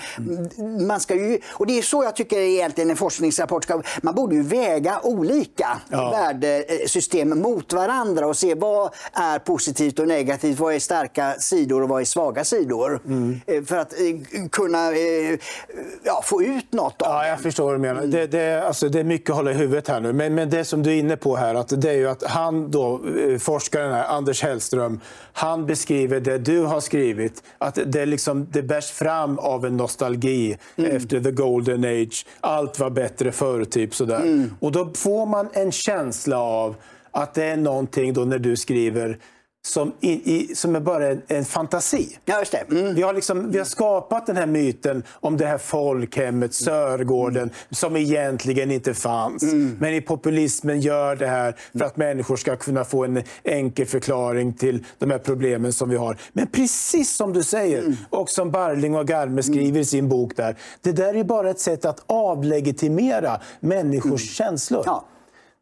man 0.88 1.00
ska 1.00 1.16
ju, 1.16 1.40
och 1.52 1.68
det 1.68 1.78
är 1.78 1.82
så 1.82 2.04
jag 2.04 2.16
tycker 2.16 2.40
egentligen 2.40 2.90
en 2.90 2.98
forskningsrapport 2.98 3.64
ska... 3.64 3.82
Man 4.02 4.16
borde 4.16 4.36
ju 4.36 4.42
väga 4.42 5.00
olika 5.04 5.82
ja. 5.90 6.10
värdesystem 6.12 7.40
mot 7.40 7.74
varandra 7.74 8.28
och 8.28 8.38
se 8.38 8.56
vad 8.56 8.94
är 9.14 9.40
positivt 9.40 10.00
och 10.00 10.08
negativt, 10.08 10.60
vad 10.60 10.74
är 10.74 10.80
starka 10.80 11.34
sidor 11.34 11.84
och 11.84 11.90
vad 11.90 12.02
är 12.02 12.06
svaga 12.06 12.44
sidor. 12.44 13.02
Mm. 13.06 13.42
Eh, 13.48 13.64
för 13.64 13.78
att 13.78 13.94
eh, 13.94 14.48
kunna 14.52 14.92
eh, 14.92 15.40
ja, 16.04 16.22
få 16.24 16.44
ut 16.44 16.74
något 16.74 17.02
av 17.02 17.08
Ja, 17.08 17.28
jag 17.28 17.40
förstår 17.40 17.64
vad 17.64 17.74
du 17.74 17.80
menar. 17.80 18.02
Det, 18.02 18.28
det, 18.28 18.68
alltså, 18.68 18.90
det 18.90 19.00
är 19.00 19.04
mycket 19.04 19.30
att 19.30 19.36
hålla 19.36 19.52
i 19.52 19.54
huvudet 19.54 19.88
här 19.88 20.00
nu. 20.00 20.14
Men, 20.14 20.36
men 20.36 20.50
det 20.50 20.66
som 20.66 20.84
du 20.84 20.90
är 20.90 20.96
inne 20.96 21.18
på 21.18 21.36
här, 21.36 21.56
att 21.56 21.82
det 21.82 21.90
är 21.90 21.94
ju 21.94 22.08
att 22.08 22.24
han 22.24 22.72
då, 22.72 23.02
forskaren 23.40 23.94
här, 23.94 24.06
Anders 24.06 24.44
Hellström, 24.44 25.00
han 25.34 25.66
beskriver 25.66 26.20
det 26.20 26.38
du 26.38 26.64
har 26.64 26.80
skrivit, 26.80 27.44
att 27.58 27.80
det, 27.86 28.06
liksom, 28.06 28.48
det 28.52 28.62
bärs 28.62 28.92
fram 28.92 29.27
av 29.40 29.66
en 29.66 29.78
nostalgi 29.78 30.58
efter 30.76 31.20
the 31.20 31.32
golden 31.32 31.84
age. 31.84 32.26
Allt 32.40 32.80
var 32.80 32.90
bättre 32.90 33.32
förr, 33.32 33.66
typ 33.66 33.96
sådär. 33.96 34.50
Och 34.60 34.72
då 34.72 34.92
får 34.96 35.26
man 35.26 35.50
en 35.54 35.72
känsla 35.72 36.38
av 36.40 36.76
att 37.12 37.34
det 37.34 37.44
är 37.44 37.58
någonting 37.58 38.14
då 38.14 38.22
när 38.22 38.40
du 38.40 38.56
skriver 38.58 39.18
som, 39.68 39.94
i, 40.00 40.36
i, 40.36 40.56
som 40.56 40.76
är 40.76 40.80
bara 40.80 41.08
en, 41.08 41.22
en 41.28 41.46
fantasi. 41.46 42.18
Ja, 42.26 42.40
just. 42.40 42.54
Mm. 42.54 42.96
Vi 42.96 43.02
har, 43.02 43.14
liksom, 43.14 43.52
vi 43.52 43.58
har 43.58 43.66
skapat 43.66 44.26
den 44.26 44.38
här 44.38 44.46
myten 44.46 45.04
om 45.10 45.38
det 45.38 45.46
här 45.46 45.58
folkhemmet, 45.58 46.54
Sörgården, 46.54 47.50
som 47.72 47.96
egentligen 47.96 48.72
inte 48.72 48.94
fanns. 48.94 49.44
Men 49.80 49.94
i 49.94 50.02
populismen 50.02 50.82
gör 50.82 51.16
det 51.16 51.28
här 51.28 51.56
för 51.78 51.86
att 51.86 51.98
människor 51.98 52.36
ska 52.36 52.56
kunna 52.56 52.86
få 52.86 53.06
en 53.06 53.24
enkel 53.44 53.86
förklaring 53.86 54.54
till 54.54 54.86
de 55.00 55.12
här 55.12 55.20
problemen 55.20 55.74
som 55.74 55.90
vi 55.90 55.96
har. 55.96 56.18
Men 56.34 56.48
precis 56.48 57.16
som 57.16 57.34
du 57.34 57.44
säger, 57.44 57.98
och 58.10 58.30
som 58.30 58.52
Barling 58.52 58.96
och 58.96 59.08
Garme 59.08 59.44
skriver 59.44 59.80
i 59.80 59.86
sin 59.86 60.10
bok 60.10 60.36
där, 60.36 60.56
det 60.82 60.92
där 60.92 61.16
är 61.16 61.24
bara 61.24 61.50
ett 61.50 61.60
sätt 61.60 61.86
att 61.86 62.04
avlegitimera 62.08 63.42
människors 63.60 64.36
känslor. 64.36 64.84
Ja. 64.86 65.06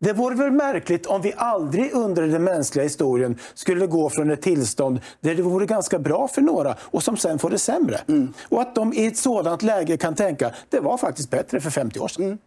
Det 0.05 0.13
vore 0.13 0.35
väl 0.35 0.51
märkligt 0.51 1.05
om 1.05 1.21
vi 1.21 1.33
aldrig 1.37 1.93
under 1.93 2.21
den 2.27 2.43
mänskliga 2.43 2.83
historien 2.83 3.39
skulle 3.53 3.87
gå 3.87 4.09
från 4.09 4.31
ett 4.31 4.41
tillstånd 4.41 4.99
där 5.21 5.35
det 5.35 5.41
vore 5.41 5.65
ganska 5.65 5.99
bra 5.99 6.27
för 6.27 6.41
några 6.41 6.75
och 6.79 7.03
som 7.03 7.17
sen 7.17 7.39
får 7.39 7.49
det 7.49 7.59
sämre. 7.59 8.01
Och 8.49 8.61
att 8.61 8.75
de 8.75 8.93
i 8.93 9.05
ett 9.05 9.17
sådant 9.17 9.61
läge 9.61 9.97
kan 9.97 10.15
tänka 10.15 10.51
det 10.69 10.79
var 10.79 10.97
faktiskt 10.97 11.29
bättre 11.29 11.61
för 11.61 11.69
50 11.69 11.99
år 11.99 12.07
sedan. 12.07 12.37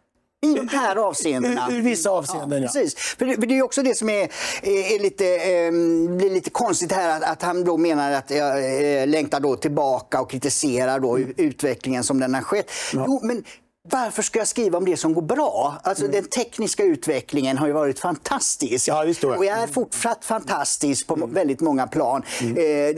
I 0.43 0.55
de 0.55 0.69
här 0.69 0.97
avseendena. 0.97 1.69
Ur, 1.71 1.77
ur 1.77 1.83
vissa 1.83 2.11
avseenden, 2.11 2.63
ja. 2.63 2.69
Precis. 2.69 2.95
För 2.95 3.27
det, 3.27 3.35
för 3.35 3.47
det 3.47 3.59
är 3.59 3.63
också 3.63 3.83
det 3.83 3.95
som 3.95 4.09
är, 4.09 4.29
är, 4.63 5.03
lite, 5.03 5.27
eh, 5.27 5.71
blir 6.17 6.31
lite 6.31 6.51
konstigt 6.51 6.93
här, 6.93 7.17
att, 7.17 7.31
att 7.31 7.43
han 7.43 7.65
då 7.65 7.77
menar 7.77 8.13
att 8.13 8.31
jag 8.31 8.59
eh, 9.01 9.07
längtar 9.07 9.41
då 9.41 9.57
tillbaka 9.57 10.21
och 10.21 10.31
kritiserar 10.31 11.01
då 11.01 11.19
utvecklingen 11.19 12.05
som 12.05 12.21
den 12.21 12.35
har 12.35 12.43
skett. 12.43 12.71
Jo, 12.93 13.21
men 13.23 13.45
varför 13.91 14.23
ska 14.23 14.39
jag 14.39 14.49
skriva 14.49 14.79
om 14.79 14.85
det 14.85 14.97
som 14.97 15.15
går 15.15 15.23
bra? 15.23 15.75
Alltså 15.83 16.07
Den 16.09 16.25
tekniska 16.25 16.83
utvecklingen 16.85 17.59
har 17.59 17.67
ju 17.67 17.73
varit 17.73 17.99
fantastisk 17.99 18.89
Ja, 18.89 19.03
visst 19.07 19.23
ja. 19.23 19.37
och 19.37 19.45
är 19.47 19.67
fortsatt 19.67 20.25
fantastisk 20.25 21.07
på 21.07 21.15
väldigt 21.33 21.61
många 21.61 21.87
plan. 21.87 22.23
Eh, 22.41 22.55
det, 22.57 22.93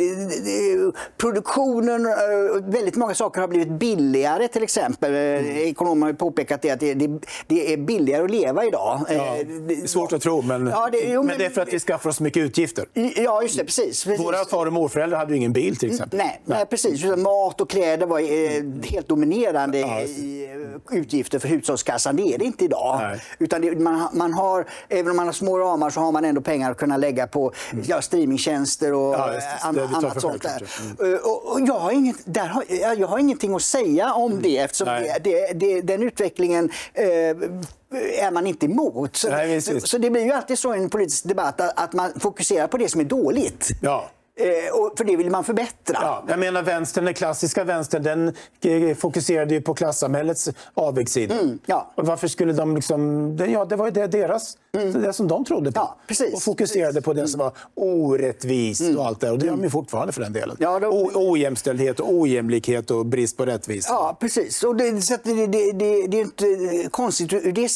det, 0.45 0.93
produktionen, 1.19 2.07
eh, 2.07 2.13
väldigt 2.65 2.97
många 2.97 3.15
saker 3.15 3.41
har 3.41 3.49
blivit 3.49 3.69
billigare 3.71 4.49
till 4.49 4.63
exempel. 4.63 5.15
Mm. 5.15 5.57
Ekonomer 5.57 6.07
har 6.07 6.13
påpekat 6.15 6.63
det, 6.63 6.71
att 6.71 6.81
det, 6.81 6.95
det, 7.47 7.73
är 7.73 7.77
billigare 7.77 8.25
att 8.25 8.31
leva 8.31 8.65
idag. 8.65 9.01
Ja, 9.09 9.15
Eh, 9.21 9.47
det 9.47 9.75
är 9.75 9.87
svårt 9.87 10.13
att 10.13 10.23
tro, 10.23 10.43
men, 10.43 10.67
Ja, 10.67 10.89
det- 10.93 10.99
jo, 11.01 11.19
men 11.21 11.27
men- 11.27 11.39
det 11.39 11.45
är 11.47 11.51
för 11.51 11.61
att 11.63 11.73
vi 11.73 11.79
skaffar 11.81 12.11
oss 12.11 12.21
mycket 12.21 12.41
utgifter. 12.43 12.87
Ja, 13.17 13.43
just 13.43 13.59
det. 13.59 13.65
Precis. 13.65 14.05
precis. 14.05 14.21
Våra 14.27 14.45
far 14.45 14.67
och 14.67 14.73
morföräldrar 14.73 15.19
hade 15.19 15.31
ju 15.33 15.37
ingen 15.37 15.53
bil 15.53 15.77
till 15.77 15.91
exempel. 15.91 16.19
Nej, 16.19 16.41
nej, 16.45 16.67
precis. 16.67 17.05
Utan 17.05 17.23
Mat 17.23 17.61
och 17.61 17.71
kläder 17.71 18.07
var 18.07 18.21
eh, 18.21 18.63
helt 18.91 19.09
dominerande 19.09 19.79
eh, 19.79 19.87
utgifter 20.91 21.39
för 21.39 21.49
hushållskassan. 21.49 22.17
Det 22.17 22.23
är 22.35 22.39
det 22.39 22.45
inte 22.45 22.65
idag. 22.65 22.99
Nej. 23.03 23.21
Utan 23.39 23.61
det, 23.61 23.77
man, 23.81 24.09
man 24.13 24.33
har, 24.33 24.67
även 24.89 25.11
om 25.11 25.17
man 25.17 25.27
har 25.27 25.33
små 25.33 25.59
ramar 25.59 25.91
så 25.91 26.01
har 26.01 26.13
man 26.13 26.25
ändå 26.25 26.41
pengar 26.41 26.71
att 26.71 26.77
kunna 26.77 26.97
lägga 26.97 27.27
på 27.27 27.53
ja, 27.87 28.03
streamingtjänster 28.03 28.93
och 28.93 29.15
Ja, 29.15 29.27
det. 29.27 29.37
eh, 29.37 29.73
Det 29.73 29.89
tar 29.89 29.97
annat 29.97 30.21
sånt 30.21 30.43
där. 30.43 30.51
självklart, 30.51 31.09
Eh, 31.09 31.31
Och, 31.31 31.53
och 31.53 31.61
jag, 31.67 31.79
har 31.79 31.91
inget, 31.93 32.17
där 32.25 32.47
har, 32.47 32.65
jag 32.69 32.99
jag 33.01 33.09
har 33.09 33.19
ingenting 33.19 33.55
att 33.55 33.63
säga 33.63 34.13
om 34.13 34.43
det 34.43 34.59
eftersom 34.59 34.87
det, 34.89 35.17
det, 35.25 35.53
det, 35.55 35.81
den 35.81 36.03
utvecklingen 36.03 36.71
eh, 36.95 37.05
är 38.25 38.31
man 38.31 38.47
inte 38.47 38.67
emot. 38.67 39.17
Så, 39.17 39.29
Nej, 39.31 39.61
så 39.61 39.99
det 39.99 40.11
blir 40.11 40.25
ju 40.25 40.33
alltid 40.33 40.59
så 40.59 40.75
i 40.75 40.79
en 40.79 40.91
politisk 40.91 41.25
debatt 41.25 41.61
att, 41.61 41.81
att 41.81 41.93
man 41.93 42.13
fokuserar 42.21 42.67
på 42.67 42.77
det 42.77 42.89
som 42.89 43.01
är 43.01 43.05
dåligt. 43.05 43.69
Ja. 43.83 44.11
Eh, 44.41 44.81
och 44.81 44.93
för 44.99 45.05
det 45.05 45.17
vill 45.17 45.31
man 45.31 45.45
förbättra. 45.45 45.99
Ja, 46.01 46.25
jag 46.29 46.39
menar 46.39 46.63
vänstern, 46.63 47.05
den 47.05 47.15
klassiska 47.15 47.65
vänstern, 47.65 48.03
den 48.03 48.29
eh, 48.65 48.97
fokuserade 48.97 49.55
ju 49.55 49.61
på 49.61 49.75
klassamhällets 49.75 50.49
avigsidor. 50.75 51.41
Mm, 51.41 51.59
ja. 51.67 51.93
Och 51.95 52.07
varför 52.07 52.29
skulle 52.29 52.53
de 52.53 52.77
liksom... 52.77 53.37
Ja, 53.49 53.65
det 53.65 53.77
var 53.77 53.85
ju 53.87 53.91
det 53.91 54.07
deras, 54.07 54.57
det 54.73 55.13
som 55.13 55.29
de 55.29 55.45
trodde 55.45 55.73
på. 55.73 55.81
Ja, 55.81 56.27
och 56.33 56.43
fokuserade 56.43 57.03
på 57.03 57.13
det 57.13 57.29
som 57.29 57.39
var 57.41 57.53
orättvist 57.75 58.83
och 58.99 59.07
allt 59.07 59.21
det. 59.21 59.31
Och 59.31 59.39
det 59.39 59.47
gör 59.47 59.53
de 59.53 59.63
ju 59.63 59.71
fortfarande 59.71 60.13
för 60.13 60.21
den 60.21 60.33
delen. 60.33 60.57
Ja, 60.61 60.79
de- 60.79 60.87
O- 60.87 61.11
ojämställdhet 61.15 62.01
och 62.01 62.15
ojämlikhet 62.15 62.91
och 62.91 63.07
brist 63.07 63.37
på 63.37 63.47
rättvisa. 63.47 63.93
Ja, 63.93 64.17
precis. 64.21 64.63
Och 64.63 64.77
det, 64.77 65.03
så 65.03 65.17
det, 65.23 65.47
det, 65.47 65.73
det, 65.73 66.07
det 66.07 66.17
är 66.17 66.21
inte 66.23 66.89
konstigt 66.91 67.33
ur 67.33 67.53
det 67.53 67.63
eh, 67.63 67.69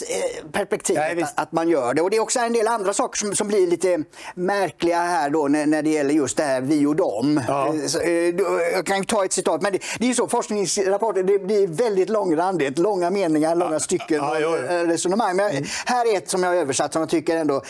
perspektivet 0.53 1.15
Nej, 1.17 1.25
att, 1.37 1.53
man 1.53 1.69
gör 1.69 1.95
det. 1.95 2.03
Och 2.03 2.11
det 2.11 2.17
är 2.17 2.21
också 2.21 2.39
en 2.41 2.53
del 2.53 2.69
andra 2.69 2.93
saker 2.93 3.19
som, 3.19 3.35
som 3.37 3.49
blir 3.49 3.67
lite 3.67 4.05
märkliga 4.35 4.99
här 4.99 5.31
då 5.31 5.49
när, 5.49 5.67
när 5.67 5.83
det 5.83 5.91
gäller 5.91 6.15
just 6.15 6.37
det 6.37 6.43
här 6.43 6.61
vi 6.61 6.87
och 6.87 6.97
dem. 6.97 7.41
Ja. 7.49 7.69
Eh, 7.75 7.87
Så, 7.87 8.01
eh, 8.01 8.35
jag 8.75 8.87
kan 8.87 9.05
ta 9.05 9.25
ett 9.25 9.33
citat, 9.33 9.63
men 9.63 9.73
det, 9.73 9.79
det 9.99 10.11
är 10.11 10.15
så, 10.15 10.29
forskningsrapporter 10.29 11.23
det 11.23 11.39
blir 11.39 11.67
väldigt 11.67 12.09
långrandigt, 12.11 12.79
långa 12.79 13.11
meningar, 13.11 13.55
långa 13.57 13.81
stycken 13.81 14.17
Ja, 14.17 14.39
eh, 14.39 14.87
resonemang. 14.87 15.37
Men 15.37 15.65
här 15.87 16.13
är 16.13 16.17
ett 16.17 16.31
som 16.31 16.43
jag 16.43 16.57
översatt 16.57 16.84
som 16.93 17.03
jag 17.03 17.09
tycker 17.09 17.37
ändå 17.37 17.63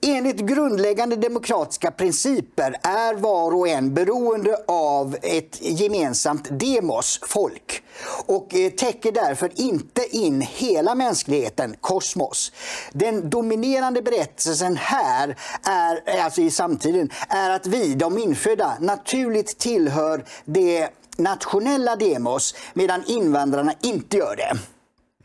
Enligt 0.00 0.36
grundläggande 0.36 1.16
demokratiska 1.16 1.90
principer 1.90 2.76
är 2.82 3.14
var 3.14 3.54
och 3.54 3.68
en 3.68 3.94
beroende 3.94 4.56
av 4.68 5.16
ett 5.22 5.58
gemensamt 5.60 6.48
demos, 6.50 7.20
folk, 7.22 7.82
och 8.26 8.54
eh, 8.54 8.70
täcker 8.70 9.12
därför 9.12 9.50
inte 9.60 10.16
in 10.16 10.40
hela 10.40 10.94
mänskligheten, 10.94 11.76
kosmos. 11.80 12.52
Den 12.92 13.30
dominerande 13.30 14.02
berättelsen 14.02 14.76
här, 14.76 15.36
är, 15.62 16.02
eh, 16.06 16.24
alltså 16.24 16.40
i 16.40 16.50
samtiden, 16.50 17.10
är 17.28 17.50
att 17.50 17.66
vi, 17.66 17.94
de 17.94 18.18
infödda, 18.18 18.76
naturligt 18.80 19.58
tillhör 19.58 20.24
det 20.44 20.88
nationella 21.16 21.96
demos 21.96 22.54
medan 22.74 23.04
invandrarna 23.06 23.72
inte 23.82 24.16
gör 24.16 24.36
det. 24.36 24.58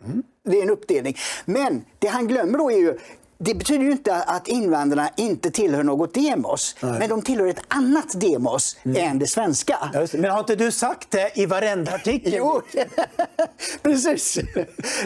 Mm. 0.05 0.23
Det 0.43 0.59
är 0.59 0.63
en 0.63 0.69
uppdelning. 0.69 1.17
Men 1.45 1.85
det 1.99 2.07
han 2.07 2.27
glömmer 2.27 2.57
då 2.57 2.71
är 2.71 2.77
ju 2.77 2.97
det 3.45 3.53
betyder 3.55 3.85
ju 3.85 3.91
inte 3.91 4.15
att 4.15 4.47
invandrarna 4.47 5.09
inte 5.17 5.51
tillhör 5.51 5.83
något 5.83 6.13
demos, 6.13 6.75
men 6.81 7.09
de 7.09 7.21
tillhör 7.21 7.47
ett 7.47 7.61
annat 7.67 8.21
demos 8.21 8.77
än 8.95 9.19
det 9.19 9.27
svenska. 9.27 9.77
Det. 9.93 10.13
Men 10.13 10.31
har 10.31 10.39
inte 10.39 10.55
du 10.55 10.71
sagt 10.71 11.11
det 11.11 11.31
i 11.35 11.45
varenda 11.45 11.93
artikel? 11.95 12.33
Jo, 12.37 12.61
precis. 13.81 14.33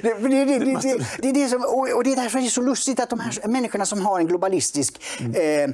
Det, 0.01 0.13
det, 0.13 0.46
det, 1.17 1.29
är 1.29 1.34
det 1.34 1.50
som, 1.50 1.65
och, 1.96 2.03
det 2.03 2.12
är 2.12 2.15
därför 2.15 2.39
det 2.39 2.46
är 2.46 2.50
så 2.50 2.62
lustigt 2.62 3.00
att 3.00 3.10
de 3.10 3.20
här 3.20 3.48
människorna 3.48 3.86
som 3.86 4.06
har 4.06 4.20
en 4.20 4.27
globalistisk 4.27 5.01
eh, 5.20 5.44
eh, 5.44 5.70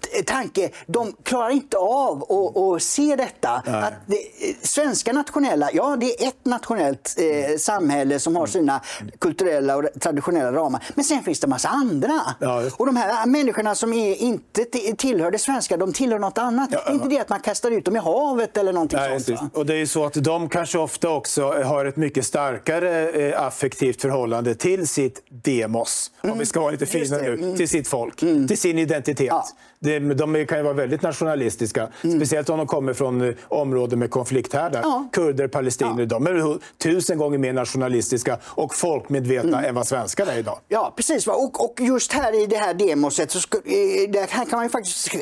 t- 0.00 0.22
tanke, 0.26 0.70
de 0.86 1.12
klarar 1.22 1.50
inte 1.50 1.76
av 1.76 2.22
att 2.22 2.56
att 2.56 2.82
se 2.82 3.16
detta. 3.16 3.50
Att 3.50 3.94
det, 4.06 4.16
eh, 4.16 4.54
svenska 4.62 5.12
nationella, 5.12 5.70
ja 5.72 5.96
det 6.00 6.22
är 6.24 6.28
ett 6.28 6.44
nationellt 6.44 7.16
eh, 7.18 7.56
samhälle 7.58 8.18
som 8.18 8.36
har 8.36 8.46
sina 8.46 8.80
kulturella 9.18 9.76
och 9.76 9.84
traditionella 10.00 10.52
ramar. 10.52 10.82
Men 10.94 11.04
sen 11.04 11.23
finns 11.24 11.40
det 11.40 11.44
en 11.46 11.50
massa 11.50 11.68
andra. 11.68 12.20
Ja, 12.40 12.62
och 12.76 12.86
de 12.86 12.96
här 12.96 13.26
människorna 13.26 13.74
som 13.74 13.92
är, 13.92 14.14
inte 14.22 14.62
ti- 14.62 14.96
tillhör 14.96 15.30
det 15.30 15.38
svenska, 15.38 15.76
de 15.76 15.92
tillhör 15.92 16.18
något 16.18 16.38
annat. 16.38 16.70
Det 16.70 16.76
är 16.86 16.92
inte 16.92 17.08
det 17.08 17.18
att 17.18 17.28
man 17.28 17.40
kastar 17.40 17.70
ut 17.70 17.84
dem 17.84 17.96
i 17.96 17.98
havet 17.98 18.56
eller 18.56 18.72
någonting 18.72 18.98
Nej, 18.98 19.20
sånt. 19.20 19.40
va? 19.40 19.50
och 19.54 19.66
det 19.66 19.74
är 19.76 19.86
så 19.86 20.04
att 20.04 20.14
de 20.14 20.48
kanske 20.48 20.78
ofta 20.78 21.08
också 21.08 21.52
har 21.62 21.84
ett 21.84 21.96
mycket 21.96 22.26
starkare 22.26 23.08
eh, 23.10 23.42
affektivt 23.42 24.00
förhållande 24.00 24.54
till 24.54 24.88
sitt 24.88 25.22
demos, 25.28 26.10
om 26.22 26.38
vi 26.38 26.46
ska 26.46 26.60
vara 26.60 26.70
lite 26.70 26.84
Mm. 26.84 27.04
Fina 27.06 27.18
det. 27.18 27.26
Mm. 27.26 27.40
nu, 27.50 27.56
till 27.56 27.68
sitt 27.68 27.88
folk, 27.88 28.16
till 28.48 28.58
sin 28.58 28.78
identitet. 28.78 29.26
Ja. 29.30 29.44
Det, 29.84 29.98
de 29.98 30.46
kan 30.46 30.58
ju 30.58 30.64
vara 30.64 30.74
väldigt 30.74 31.02
nationalistiska, 31.02 31.88
speciellt 32.16 32.48
om 32.50 32.58
de 32.58 32.66
kommer 32.66 32.92
från 32.92 33.28
eh, 33.28 33.34
områden 33.48 33.98
med 33.98 34.10
konflikthärdar. 34.10 34.78
Mm. 34.78 34.90
Ja. 34.90 35.08
Kurder, 35.12 35.48
palestinier, 35.48 36.06
de 36.06 36.26
är 36.26 36.58
tusen 36.82 37.18
gånger 37.18 37.38
mer 37.38 37.52
nationalistiska 37.52 38.38
och 38.44 38.74
folkmedvetna 38.74 39.58
Mm. 39.58 39.68
än 39.68 39.74
vad 39.74 39.86
svenskar 39.86 40.26
är 40.26 40.38
idag. 40.38 40.58
Ja, 40.68 40.92
precis. 40.96 41.26
Och, 41.26 41.64
och 41.64 41.80
just 41.80 42.12
här 42.12 42.42
i 42.42 42.46
det 42.46 42.56
här 42.56 42.74
demoset 42.74 43.30
så 43.30 43.40
sku, 43.40 43.58
eh, 43.58 44.10
där 44.10 44.26
här 44.30 44.44
kan 44.44 44.56
man 44.56 44.64
ju 44.64 44.68
faktiskt 44.70 45.12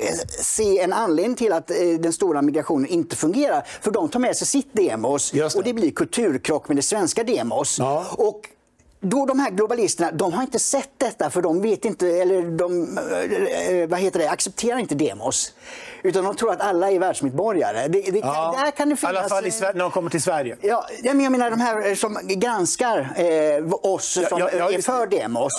se 0.45 0.79
en 0.81 0.93
anledning 0.93 1.37
till 1.37 1.53
att 1.53 1.71
eh, 1.71 1.77
den 2.01 2.13
stora 2.13 2.43
migrationen 2.43 2.87
inte 2.87 3.17
fungerar. 3.17 3.63
För 3.81 3.91
de 3.91 4.09
tar 4.09 4.21
med 4.21 4.37
sig 4.37 4.47
sitt 4.47 4.69
demos 4.73 5.31
det. 5.31 5.55
och 5.55 5.65
det 5.65 5.73
blir 5.75 5.91
kulturkrock 5.91 6.69
med 6.69 6.77
det 6.77 6.83
svenska 6.83 7.25
demos. 7.25 7.79
Ja. 7.79 8.05
Och 8.13 8.41
då 9.03 9.27
de 9.27 9.39
här 9.39 9.51
globalisterna, 9.51 10.11
de 10.13 10.33
har 10.33 10.43
inte 10.43 10.59
sett 10.59 10.91
detta 10.99 11.31
för 11.31 11.43
de 11.43 11.63
vet 11.63 11.85
inte, 11.85 12.09
eller 12.09 12.43
de 12.43 12.99
eh, 12.99 13.79
eh, 13.81 13.89
vad 13.89 14.01
heter 14.01 14.19
det, 14.19 14.31
accepterar 14.31 14.79
inte 14.79 14.95
demos. 14.95 15.53
Utan 16.03 16.25
de 16.25 16.37
tror 16.37 16.53
att 16.53 16.61
alla 16.61 16.91
är 16.91 16.99
världsmedborgare. 16.99 17.89
Det, 17.89 18.01
det, 18.11 18.19
Ja, 18.19 18.57
där 18.65 18.71
kan 18.71 18.89
det 18.89 18.97
finnas... 18.97 19.15
I 19.15 19.17
alla 19.19 19.29
fall 19.29 19.45
i 19.45 19.49
eh, 19.49 19.53
Sverige, 19.53 19.73
när 19.73 19.81
de 19.81 19.91
kommer 19.91 20.11
till 20.11 20.23
Sverige. 20.23 20.57
Ja, 20.61 20.87
jag 21.03 21.17
menar 21.17 21.51
de 21.51 21.61
här 21.61 21.95
som 21.95 22.19
granskar 22.23 22.99
eh, 23.17 23.75
oss 23.83 24.19
som 24.29 24.39
ja, 24.41 24.51
ja, 24.59 24.71
är 24.71 24.83
för 24.83 25.07
demos 25.07 25.53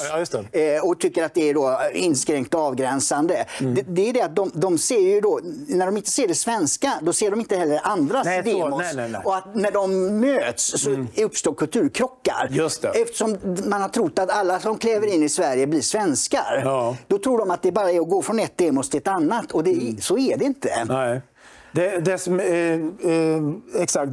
eh, 0.52 0.90
och 0.90 1.00
tycker 1.00 1.24
att 1.24 1.34
det 1.34 1.50
är 1.50 1.54
då 1.54 1.80
inskränkt 1.94 2.54
och 2.54 2.62
avgränsande. 2.62 3.46
Mm. 3.60 3.76
Det, 3.76 3.82
det 3.88 4.10
är 4.10 4.14
det 4.14 4.22
att 4.22 4.36
de, 4.36 4.52
de 4.54 4.78
ser 4.78 5.00
ju 5.00 5.22
då, 5.22 5.40
när 5.68 5.86
de 5.86 5.98
inte 5.98 6.12
ser 6.12 6.28
det 6.28 6.36
svenska, 6.36 6.94
då 7.02 7.14
ser 7.14 7.32
de 7.32 7.40
inte 7.40 7.56
heller 7.56 7.80
andras 7.84 8.26
Nej, 8.26 8.44
så- 8.44 8.50
demos. 8.50 8.82
nej, 8.82 8.96
nej, 8.96 9.10
nej. 9.10 9.22
Och 9.26 9.36
att 9.36 9.56
när 9.56 9.72
de 9.72 10.20
möts 10.20 10.82
så 10.82 11.06
uppstår 11.18 11.54
kulturkrockar. 11.54 12.48
Just 12.52 12.82
det. 12.82 12.88
Eftersom 12.88 13.38
man 13.66 13.82
har 13.82 13.90
trott 13.90 14.20
att 14.20 14.30
alla 14.30 14.60
som 14.60 14.78
kliver 14.78 15.08
in 15.08 15.24
i 15.24 15.30
Sverige 15.30 15.68
blir 15.68 15.82
svenskar. 15.82 16.62
Ja. 16.64 16.98
Då 17.08 17.18
tror 17.18 17.38
de 17.38 17.52
att 17.52 17.62
det 17.62 17.72
bara 17.72 17.92
är 17.92 18.00
att 18.00 18.10
gå 18.10 18.22
från 18.22 18.40
ett 18.40 18.58
demos 18.58 18.90
till 18.90 18.98
ett 18.98 19.08
annat 19.08 19.52
och 19.52 19.64
det, 19.64 19.96
så 20.04 20.18
är 20.18 20.33
det 20.38 20.46
inte. 20.46 20.86
Nej. 20.88 21.22
Det, 21.72 22.00
det 22.00 22.18
som, 22.18 22.40
eh, 22.40 22.74
eh, 23.12 23.82
exakt. 23.82 24.12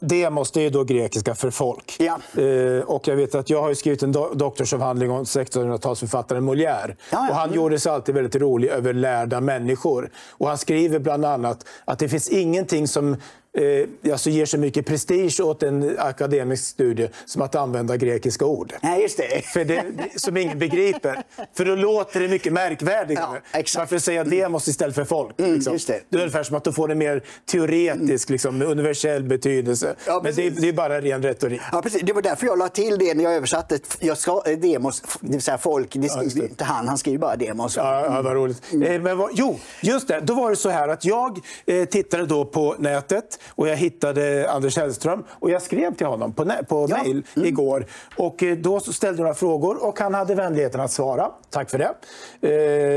Det 0.00 0.30
måste 0.30 0.60
ju 0.60 0.70
då 0.70 0.84
grekiska 0.84 1.34
för 1.34 1.50
folk. 1.50 1.96
Ja. 1.98 2.42
Eh, 2.42 2.82
och 2.84 3.08
jag 3.08 3.16
vet 3.16 3.34
att 3.34 3.50
jag 3.50 3.62
har 3.62 3.74
skrivit 3.74 4.02
en 4.02 4.12
do 4.12 4.34
doktorsavhandling 4.34 5.10
om 5.10 5.24
1600-talsförfattaren 5.24 6.40
Molière. 6.50 6.88
Ja, 6.88 6.94
ja. 7.10 7.28
Och 7.30 7.34
han 7.36 7.44
Mm. 7.48 7.56
gjorde 7.56 7.78
sig 7.80 7.92
alltid 7.92 8.14
väldigt 8.14 8.36
rolig 8.36 8.68
över 8.68 8.92
lärda 8.92 9.40
människor. 9.40 10.10
Och 10.30 10.48
han 10.48 10.58
skriver 10.58 10.98
bland 10.98 11.24
annat 11.24 11.66
att 11.84 11.98
det 11.98 12.08
finns 12.08 12.28
ingenting 12.28 12.88
som 12.88 13.16
eh, 13.56 14.12
alltså 14.12 14.30
ger 14.30 14.46
så 14.46 14.58
mycket 14.58 14.86
prestige 14.86 15.40
åt 15.40 15.62
en 15.62 15.98
akademisk 15.98 16.64
studie 16.64 17.08
som 17.24 17.42
att 17.42 17.54
använda 17.54 17.96
grekiska 17.96 18.44
ord. 18.44 18.72
Nej, 18.82 19.02
just 19.02 19.16
det. 19.16 19.44
För 19.44 19.64
det, 19.64 19.84
som 20.16 20.36
ingen 20.36 20.58
begriper. 20.58 21.22
För 21.56 21.64
då 21.64 21.74
låter 21.74 22.20
det 22.20 22.28
mycket 22.28 22.52
märkvärdigare. 22.52 23.40
Ja. 23.52 23.62
Varför 23.76 23.98
säga 23.98 24.24
demos 24.24 24.68
istället 24.68 24.94
för 24.94 25.04
folk? 25.04 25.34
liksom? 25.38 25.72
just 25.72 25.86
det. 25.88 26.00
det 26.08 26.16
är 26.16 26.20
ungefär 26.20 26.42
som 26.42 26.56
att 26.56 26.64
du 26.64 26.72
får 26.72 26.90
en 26.90 26.98
mer 26.98 27.22
teoretisk, 27.46 28.30
liksom, 28.30 28.62
universell 28.62 29.22
betydelse. 29.22 29.94
Ja, 30.06 30.20
Men 30.24 30.34
det, 30.34 30.50
det 30.50 30.68
är 30.68 30.72
bara 30.72 31.00
ren 31.00 31.22
retorik. 31.22 31.60
Ja, 31.72 31.82
precis. 31.82 32.02
Det 32.02 32.12
var 32.12 32.22
därför 32.22 32.46
jag 32.46 32.58
la 32.58 32.68
till 32.68 32.98
det 32.98 33.14
när 33.14 33.24
jag 33.24 33.34
översatte. 33.34 33.78
Jag 34.00 34.18
ska, 34.18 34.42
eh, 34.46 34.58
demos, 34.58 35.02
det 35.20 35.32
vill 35.32 35.42
säga 35.42 35.58
folk. 35.58 35.92
Det 35.92 36.08
skriver 36.08 36.40
det. 36.40 36.48
inte 36.48 36.64
han, 36.64 36.88
han 36.88 36.98
skriver 36.98 37.18
bara 37.18 37.36
demos. 37.36 37.76
Ja, 37.76 38.04
ja, 38.04 38.22
vad 38.22 38.34
roligt. 38.34 38.62
Eh, 38.72 39.00
men 39.00 39.18
vad, 39.18 39.30
jo, 39.34 39.58
just 39.80 40.08
det. 40.08 40.20
Då 40.20 40.34
var 40.34 40.50
det 40.50 40.56
så 40.56 40.68
här 40.68 40.88
att 40.88 41.04
jag 41.04 41.38
eh, 41.66 41.84
tittade 41.84 42.26
då 42.26 42.44
på 42.44 42.74
nätet 42.78 43.38
och 43.48 43.68
jag 43.68 43.76
hittade 43.76 44.50
Anders 44.50 44.76
Hellström 44.76 45.24
och 45.30 45.50
jag 45.50 45.62
skrev 45.62 45.94
till 45.94 46.06
honom 46.06 46.32
på, 46.32 46.44
på 46.68 46.86
Ja. 46.90 46.96
mail 47.02 47.22
igår. 47.34 47.86
Och 48.16 48.42
eh, 48.42 48.56
då 48.56 48.80
så 48.80 48.92
ställde 48.92 49.18
jag 49.18 49.24
några 49.24 49.34
frågor 49.34 49.84
och 49.84 49.98
han 50.00 50.14
hade 50.14 50.34
vänligheten 50.34 50.80
att 50.80 50.90
svara. 50.92 51.30
Tack 51.50 51.70
för 51.70 51.78
det. 51.78 51.94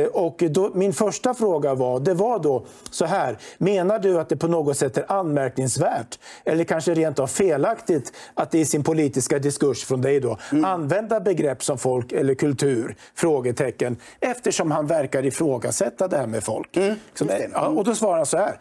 Eh, 0.03 0.07
och 0.07 0.43
då, 0.49 0.71
min 0.73 0.93
första 0.93 1.33
fråga 1.33 1.73
var, 1.73 1.99
det 1.99 2.13
var 2.13 2.39
då 2.39 2.65
så 2.91 3.05
här. 3.05 3.37
Menar 3.57 3.99
du 3.99 4.19
att 4.19 4.29
det 4.29 4.37
på 4.37 4.47
något 4.47 4.77
sätt 4.77 4.97
är 4.97 5.11
anmärkningsvärt 5.11 6.19
eller 6.45 6.63
kanske 6.63 6.93
rent 6.93 7.19
av 7.19 7.27
felaktigt 7.27 8.13
att 8.33 8.55
i 8.55 8.65
sin 8.65 8.83
politiska 8.83 9.39
diskurs 9.39 9.83
från 9.85 10.01
dig 10.01 10.19
då 10.19 10.37
använda 10.65 11.19
begrepp 11.19 11.63
som 11.63 11.77
folk 11.77 12.11
eller 12.11 12.33
kultur? 12.35 12.95
Frågetecken. 13.15 13.97
Eftersom 14.19 14.71
han 14.71 14.87
verkar 14.87 15.25
ifrågasätta 15.25 16.07
det 16.07 16.17
här 16.17 16.27
med 16.27 16.43
folk. 16.43 16.73
Som, 16.73 16.83
just 16.83 17.27
det. 17.27 17.49
ja, 17.53 17.67
och 17.67 17.83
då 17.83 17.95
svarar 17.95 18.17
han 18.17 18.25
så 18.25 18.37
här. 18.37 18.59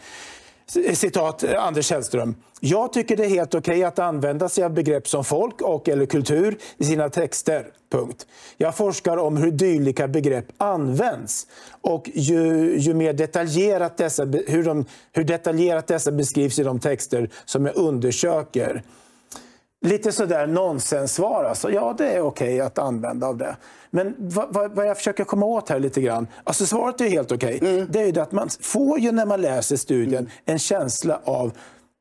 Citat 0.95 1.43
eh, 1.43 1.65
Anders 1.65 1.91
Hellström. 1.91 2.35
Jag 2.61 2.93
tycker 2.93 3.17
det 3.17 3.25
är 3.25 3.29
helt 3.29 3.55
okej 3.55 3.85
att 3.85 3.99
använda 3.99 4.49
sig 4.49 4.65
av 4.65 4.75
begrepp 4.75 5.09
som 5.09 5.25
folk 5.25 5.61
och 5.61 5.89
eller 5.89 6.07
kultur 6.07 6.59
i 6.77 6.85
sina 6.85 7.09
texter. 7.09 7.67
Punkt. 7.91 8.27
Jag 8.57 8.77
forskar 8.77 9.17
om 9.17 9.37
hur 9.37 9.51
dylika 9.51 10.09
begrepp 10.09 10.47
används 10.59 11.47
och 11.81 12.11
ju, 12.15 12.75
ju 12.79 12.95
mer 12.95 13.13
detaljerat 13.13 13.97
dessa, 13.97 14.25
hur, 14.25 14.65
de, 14.65 14.85
hur 15.13 15.25
detaljerat 15.25 15.87
dessa 15.87 16.13
beskrivs 16.13 16.59
i 16.59 16.63
de 16.63 16.81
texter 16.81 17.31
som 17.45 17.67
jag 17.67 17.77
undersöker. 17.77 18.83
Lite 19.81 20.13
sådär 20.13 20.47
nonsenssvar. 20.47 21.45
Alltså. 21.45 21.71
Ja, 21.71 21.95
det 21.99 22.09
är 22.09 22.21
okej 22.21 22.61
att 22.61 22.79
använda 22.79 23.27
av 23.27 23.37
det. 23.37 23.57
Men 23.91 24.15
vad, 24.19 24.55
vad, 24.55 24.71
vad 24.71 24.87
jag 24.87 24.97
försöker 24.97 25.25
komma 25.25 25.47
åt 25.47 25.69
här 25.69 25.81
lite 25.81 26.01
grann. 26.01 26.27
Alltså 26.45 26.67
svaret 26.67 27.01
är 27.01 27.09
helt 27.09 27.33
okej. 27.33 27.59
Det 27.91 28.01
är 28.01 28.07
ju 28.07 28.13
det 28.13 28.23
att 28.23 28.33
man 28.33 28.49
får 28.61 28.99
ju 28.99 29.13
när 29.13 29.27
man 29.27 29.41
läser 29.41 29.77
studien 29.77 30.31
en 30.45 30.59
känsla 30.59 31.21
av 31.25 31.53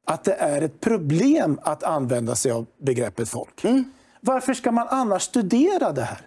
att 0.05 0.24
det 0.24 0.34
är 0.34 0.62
ett 0.62 0.81
problem 0.81 1.60
att 1.63 1.84
använda 1.84 2.36
sig 2.36 2.51
av 2.51 2.65
begreppet 2.81 3.29
folk. 3.29 3.65
Varför 4.22 4.53
ska 4.53 4.72
man 4.72 4.88
annars 4.89 5.24
studera 5.24 5.91
det 5.91 6.01
här? 6.01 6.22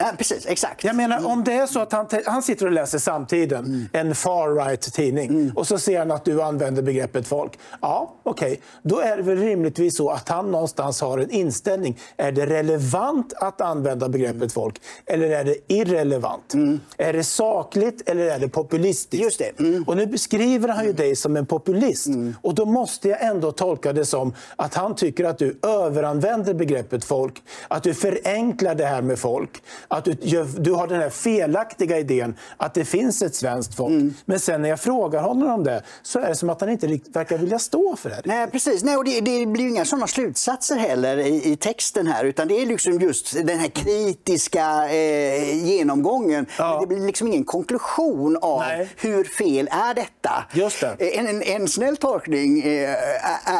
Ja, 0.00 0.12
precis. 0.18 0.46
Exakt. 0.46 0.84
Jag 0.84 0.96
menar, 0.96 1.26
om 1.26 1.44
det 1.44 1.52
är 1.52 1.66
så 1.66 1.80
att 1.80 1.92
han, 1.92 2.06
han 2.26 2.42
sitter 2.42 2.66
och 2.66 2.72
läser 2.72 2.98
Samtiden, 2.98 3.88
en 3.92 4.14
far-right 4.14 4.92
tidning, 4.92 5.52
och 5.56 5.66
så 5.66 5.78
ser 5.78 5.98
han 5.98 6.10
att 6.10 6.24
du 6.24 6.42
använder 6.42 6.82
begreppet 6.82 7.26
folk. 7.26 7.58
Ja, 7.80 8.14
okej. 8.22 8.60
Då 8.82 9.00
är 9.00 9.16
det 9.16 9.22
väl 9.22 9.38
rimligtvis 9.38 9.96
så 9.96 10.10
att 10.10 10.28
han 10.28 10.50
någonstans 10.50 11.00
har 11.00 11.18
en 11.18 11.30
inställning. 11.30 11.98
Är 12.16 12.32
det 12.32 12.46
relevant 12.46 13.32
att 13.32 13.60
använda 13.60 14.08
begreppet 14.08 14.52
folk 14.52 14.80
eller 15.06 15.30
är 15.30 15.44
det 15.44 15.56
irrelevant? 15.68 16.54
Är 16.96 17.12
det 17.12 17.24
sakligt 17.24 18.08
eller 18.08 18.26
är 18.26 18.38
det 18.38 18.48
populistiskt? 18.48 19.24
Just 19.24 19.38
det. 19.38 19.60
Mm. 19.60 19.84
Och 19.84 19.96
nu 19.96 20.06
beskriver 20.06 20.68
han 20.68 20.84
ju 20.84 20.92
dig 20.92 21.16
som 21.16 21.36
en 21.36 21.46
populist. 21.46 22.06
Och 22.42 22.54
då 22.54 22.64
måste 22.64 23.08
jag 23.08 23.22
ändå 23.22 23.52
tolka 23.52 23.92
det 23.92 24.04
som 24.04 24.34
att 24.56 24.74
han 24.74 24.94
tycker 24.94 25.24
att 25.24 25.38
du 25.38 25.58
överanvänder 25.62 26.54
begreppet 26.54 27.04
folk. 27.04 27.42
Att 27.68 27.82
du 27.82 27.94
förenklar 27.94 28.74
det 28.74 28.86
här 28.86 29.02
med 29.02 29.18
folk. 29.18 29.62
Att 29.90 30.04
du, 30.04 30.44
du 30.58 30.72
har 30.72 30.86
den 30.86 31.00
här 31.00 31.10
felaktiga 31.10 31.98
idén 31.98 32.36
att 32.56 32.74
det 32.74 32.84
finns 32.84 33.22
ett 33.22 33.34
svenskt 33.34 33.74
folk. 33.74 34.14
Men 34.24 34.40
sen 34.40 34.62
när 34.62 34.68
jag 34.68 34.80
frågar 34.80 35.22
honom 35.22 35.48
om 35.50 35.64
det 35.64 35.82
så 36.02 36.18
är 36.18 36.28
det 36.28 36.34
som 36.34 36.50
att 36.50 36.60
han 36.60 36.70
inte 36.70 36.86
riktigt 36.86 37.16
verkar 37.16 37.38
vilja 37.38 37.58
stå 37.58 37.96
för 37.96 38.10
det. 38.10 38.22
Nej, 38.24 38.46
precis. 38.50 38.84
Nej, 38.84 38.96
och 38.96 39.04
det, 39.04 39.20
det 39.20 39.46
blir 39.46 39.68
inga 39.68 39.84
sådana 39.84 40.06
slutsatser 40.06 40.76
heller 40.76 41.16
i, 41.16 41.52
i 41.52 41.56
texten 41.56 42.06
här, 42.06 42.24
utan 42.24 42.48
det 42.48 42.62
är 42.62 42.66
liksom 42.66 43.00
just 43.00 43.46
den 43.46 43.58
här 43.58 43.68
kritiska 43.68 44.90
eh, 44.90 45.66
genomgången. 45.66 46.46
Ja. 46.58 46.70
Men 46.70 46.80
det 46.80 46.86
blir 46.94 47.06
liksom 47.06 47.28
ingen 47.28 47.44
konklusion 47.44 48.36
av 48.42 48.60
Nej. 48.60 48.88
hur 48.96 49.24
fel 49.24 49.68
är 49.72 49.94
detta. 49.94 50.44
Just 50.52 50.80
det. 50.80 50.96
Eh, 50.98 51.18
En, 51.18 51.26
en, 51.26 51.42
en 51.42 51.68
snäll 51.68 51.96
tolkning 51.96 52.60
eh, 52.62 52.94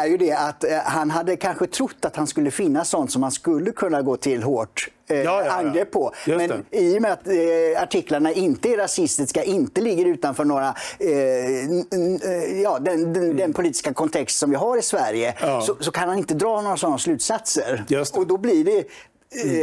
är 0.00 0.06
ju 0.06 0.16
det 0.16 0.32
att 0.32 0.64
eh, 0.64 0.78
han 0.84 1.10
hade 1.10 1.36
kanske 1.36 1.66
trott 1.66 2.04
att 2.04 2.16
han 2.16 2.26
skulle 2.26 2.50
finna 2.50 2.84
sånt 2.84 3.12
som 3.12 3.22
han 3.22 3.32
skulle 3.32 3.72
kunna 3.72 4.02
gå 4.02 4.16
till 4.16 4.42
hårt 4.42 4.88
eh, 5.08 5.22
Ja, 5.22 5.44
ja, 5.44 5.50
angrepp 5.52 5.90
på. 5.90 6.12
Men 6.26 6.38
det. 6.70 6.78
i 6.78 6.98
och 6.98 7.02
med 7.02 7.12
att 7.12 7.26
eh, 7.28 7.82
artiklarna 7.82 8.32
inte 8.32 8.68
är 8.72 8.76
rasistiska, 8.76 9.44
inte 9.44 9.80
ligger 9.80 10.04
utanför 10.06 10.44
några, 10.44 10.74
eh, 10.98 11.08
eh, 11.08 12.60
ja, 12.62 12.78
den, 12.78 13.12
den, 13.12 13.36
den 13.36 13.52
politiska 13.52 13.92
kontext 13.94 14.38
som 14.38 14.50
vi 14.50 14.56
har 14.56 14.76
i 14.78 14.82
Sverige, 14.82 15.34
Mm. 15.38 15.50
Ja. 15.54 15.60
så, 15.60 15.76
så 15.80 15.90
kan 15.90 16.08
han 16.08 16.18
inte 16.18 16.34
dra 16.34 16.60
några 16.60 16.76
sådana 16.76 16.98
slutsatser. 16.98 17.84
Mm. 17.90 18.04
Och 18.14 18.26
då 18.26 18.36
blir 18.38 18.64
det, 18.64 18.78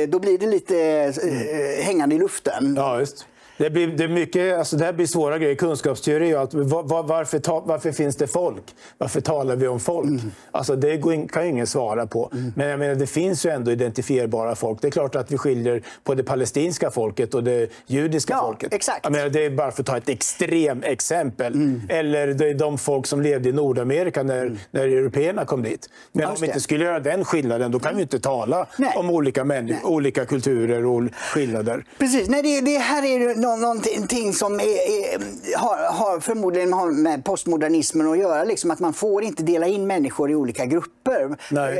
eh, 0.03 0.10
då 0.10 0.19
blir 0.19 0.38
det 0.38 0.45
lite 0.47 0.77
eh, 1.23 1.86
hängande 1.86 2.15
i 2.15 2.19
luften. 2.19 2.73
Ja, 2.77 2.99
just. 2.99 3.25
Det, 3.57 3.69
blir, 3.69 3.87
det, 3.87 4.03
är 4.03 4.07
mycket, 4.07 4.57
alltså 4.57 4.77
det 4.77 4.85
här 4.85 4.93
blir 4.93 5.07
svåra 5.07 5.37
grejer. 5.37 5.55
Kunskapsteori 5.55 6.35
och 6.35 6.39
allt. 6.39 6.53
Var, 6.53 6.83
var, 6.83 7.03
varför, 7.03 7.39
ta, 7.39 7.59
varför 7.59 7.91
finns 7.91 8.15
det 8.15 8.27
folk? 8.27 8.63
Varför 8.97 9.21
talar 9.21 9.55
vi 9.55 9.67
om 9.67 9.79
folk? 9.79 10.09
Mm. 10.09 10.31
Alltså 10.51 10.75
det 10.75 11.01
kan 11.31 11.43
ju 11.43 11.49
ingen 11.49 11.67
svara 11.67 12.07
på. 12.07 12.31
Men 12.55 12.67
jag 12.67 12.79
menar, 12.79 12.95
det 12.95 13.07
finns 13.07 13.45
ju 13.45 13.49
ändå 13.49 13.71
identifierbara 13.71 14.55
folk. 14.55 14.81
Det 14.81 14.87
är 14.87 14.91
klart 14.91 15.15
att 15.15 15.31
vi 15.31 15.37
skiljer 15.37 15.81
på 16.03 16.13
det 16.13 16.23
palestinska 16.23 16.91
folket 16.91 17.33
och 17.33 17.43
det 17.43 17.69
judiska 17.87 18.33
Ja, 18.33 18.41
folket. 18.45 18.73
exakt. 18.73 18.99
Jag 19.03 19.11
menar, 19.11 19.29
det 19.29 19.45
är 19.45 19.49
bara 19.49 19.71
för 19.71 19.81
att 19.81 19.87
ta 19.87 19.97
ett 19.97 20.09
extrem 20.09 20.83
exempel. 20.83 21.53
Mm. 21.53 21.81
Eller 21.89 22.27
det 22.27 22.49
är 22.49 22.53
de 22.53 22.77
folk 22.77 23.07
som 23.07 23.21
levde 23.21 23.49
i 23.49 23.51
Nordamerika 23.51 24.23
när, 24.23 24.57
när 24.71 24.81
européerna 24.81 25.45
kom 25.45 25.63
dit. 25.63 25.89
Men 26.11 26.25
om 26.25 26.35
vi 26.41 26.47
inte 26.47 26.59
skulle 26.59 26.85
göra 26.85 26.99
den 26.99 27.25
skillnaden, 27.25 27.71
då 27.71 27.79
kan 27.79 27.95
vi 27.95 28.01
inte 28.01 28.19
tala 28.19 28.67
Nej. 28.77 28.93
om 28.95 29.09
olika, 29.09 29.43
människor, 29.43 29.89
olika 29.89 30.25
kulturer 30.25 30.85
och 30.85 31.03
skillnader. 31.33 31.85
Precis, 31.97 32.29
Nej, 32.29 32.41
det, 32.41 32.61
det 32.61 32.77
här 32.77 33.05
är 33.05 33.35
nå- 33.45 33.55
någonting 33.55 34.34
som 34.34 34.60
är, 34.60 34.63
är, 34.63 35.58
har, 35.58 35.93
har 35.93 36.19
förmodligen 36.19 36.73
har 36.73 36.91
med 36.91 37.23
postmodernismen 37.25 38.12
att 38.12 38.17
göra. 38.17 38.43
Liksom 38.43 38.71
att 38.71 38.79
man 38.79 38.93
får 38.93 39.23
inte 39.23 39.43
dela 39.43 39.67
in 39.67 39.88
människor 39.88 40.31
i 40.31 40.36
olika 40.36 40.65
grupper. 40.65 41.36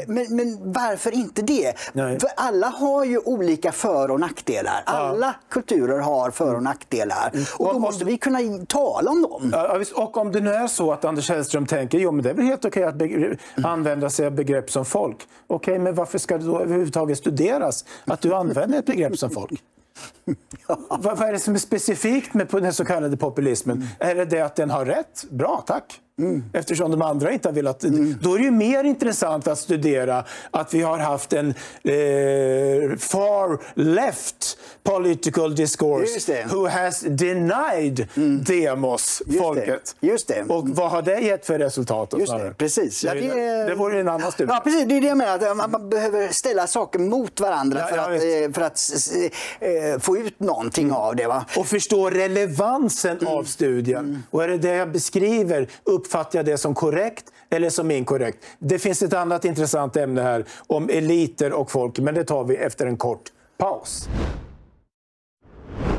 Men, 0.08 0.36
men 0.36 0.71
varför 0.73 1.12
inte 1.12 1.41
det? 1.41 1.73
Nej. 1.93 2.19
För 2.19 2.30
alla 2.38 2.67
har 2.67 3.06
ju 3.06 3.19
olika 3.19 3.71
för 3.71 4.12
och 4.12 4.19
nackdelar. 4.19 4.84
Alla 4.86 5.36
kulturer 5.49 5.99
har 5.99 6.32
för 6.32 6.56
och 6.56 6.63
nackdelar. 6.63 7.32
Och 7.58 7.62
Och 7.62 7.67
då 7.67 7.75
om- 7.75 7.82
måste 7.82 8.06
vi 8.06 8.17
kunna 8.17 8.39
tala 8.67 9.12
om 9.12 9.21
dem. 9.21 9.49
Ja, 9.54 9.80
och 9.95 10.17
om 10.17 10.32
det 10.32 10.39
nu 10.41 10.54
är 10.54 10.67
så 10.67 10.91
att 10.91 11.06
Anders 11.06 11.30
Hellström 11.30 11.65
tänker 11.65 11.97
jo 11.99 12.12
men 12.12 12.23
det 12.23 12.30
är 12.30 12.34
väl 12.34 12.45
helt 12.45 12.65
okej 12.65 12.84
att 12.84 12.95
begre- 12.95 13.38
använda 13.63 14.10
sig 14.10 14.25
av 14.25 14.32
begrepp 14.32 14.71
som 14.71 14.86
folk. 14.86 15.17
Okej, 15.47 15.80
men 15.80 15.95
varför 15.95 16.17
ska 16.17 16.38
det 16.38 16.45
då 16.45 16.60
överhuvudtaget 16.60 17.17
studeras 17.17 17.86
att 18.06 18.21
du 18.21 18.34
använder 18.36 18.80
ett 18.80 18.86
begrepp 18.86 19.17
som 19.17 19.30
folk? 19.30 19.63
Vad, 20.89 21.17
vad 21.17 21.21
är 21.21 21.31
det 21.31 21.39
som 21.39 21.55
är 21.55 21.60
specifikt 21.60 22.34
med 22.34 22.49
den 22.60 22.73
så 22.73 22.86
kallade 22.86 23.17
populismen? 23.17 23.88
Är 23.99 24.15
det 24.15 24.25
det 24.25 24.41
att 24.41 24.55
den 24.55 24.69
har 24.69 24.86
rätt? 24.86 25.25
Bra, 25.29 25.63
tack. 25.67 26.01
Mm. 26.19 26.43
Eftersom 26.54 26.91
de 26.91 27.01
andra 27.01 27.32
inte 27.32 27.47
har 27.47 27.54
velat. 27.54 27.84
Mm. 27.84 28.15
Då 28.21 28.34
är 28.34 28.38
det 28.38 28.43
ju 28.43 28.51
mer 28.51 28.84
intressant 28.84 29.47
att 29.47 29.60
studera 29.60 30.23
att 30.51 30.73
vi 30.73 30.82
har 30.82 30.97
haft 30.97 31.34
en 31.34 31.47
eh, 31.49 32.97
far 32.97 33.80
left 33.80 34.58
political 34.84 35.56
discourse 35.56 36.43
who 36.51 36.67
has 36.67 36.99
denied 36.99 38.08
mm. 38.15 38.43
demos, 38.43 39.21
Just 39.25 39.39
folket. 39.39 39.95
Det. 39.99 40.08
Just 40.08 40.28
det. 40.28 40.45
Och 40.47 40.69
vad 40.69 40.91
har 40.91 41.01
det 41.01 41.19
gett 41.19 41.45
för 41.45 41.60
resultat? 41.60 42.13
Just 42.17 42.32
det. 42.32 42.54
Precis. 42.58 43.04
Ja, 43.04 43.13
det, 43.13 43.65
det 43.67 43.75
vore 43.75 43.99
en 43.99 44.08
annan 44.08 44.32
studie. 44.32 44.51
Ja, 44.54 44.62
precis. 44.63 44.86
Det 44.88 44.97
är 44.97 45.01
det 45.01 45.08
jag 45.08 45.17
menar. 45.17 45.56
Man 45.56 45.89
behöver 45.89 46.28
ställa 46.28 46.67
saker 46.67 46.99
mot 46.99 47.39
varandra 47.39 47.80
ja, 47.80 47.88
för, 47.88 47.97
att, 47.97 48.10
eh, 48.10 48.54
för 48.54 48.62
att 48.62 48.91
äh, 49.60 49.99
få 49.99 50.17
ut 50.17 50.39
någonting 50.39 50.86
mm. 50.86 50.95
av 50.95 51.15
det. 51.15 51.28
Va? 51.28 51.45
Och 51.58 51.67
förstå 51.67 52.10
relevansen 52.10 53.17
mm. 53.17 53.34
av 53.34 53.43
studien. 53.43 54.06
Mm. 54.06 54.23
Och 54.32 54.43
är 54.43 54.47
det 54.47 54.58
det 54.58 54.75
jag 54.75 54.91
beskriver, 54.91 55.67
uppfattar 56.06 56.39
jag 56.39 56.46
det 56.46 56.58
som 56.58 56.76
korrekt 56.76 57.26
eller 57.50 57.70
som 57.70 57.91
inkorrekt? 57.91 58.38
Det 58.60 58.80
finns 58.80 59.02
ett 59.02 59.13
annat 59.13 59.46
intressant 59.46 59.98
ämne 59.98 60.22
här 60.22 60.46
om 60.68 60.89
eliter 60.89 61.54
och 61.54 61.72
folk, 61.72 62.00
men 62.00 62.15
det 62.15 62.24
tar 62.24 62.44
vi 62.44 62.56
efter 62.56 62.86
en 62.86 62.98
kort 62.98 63.32
paus. 63.58 64.08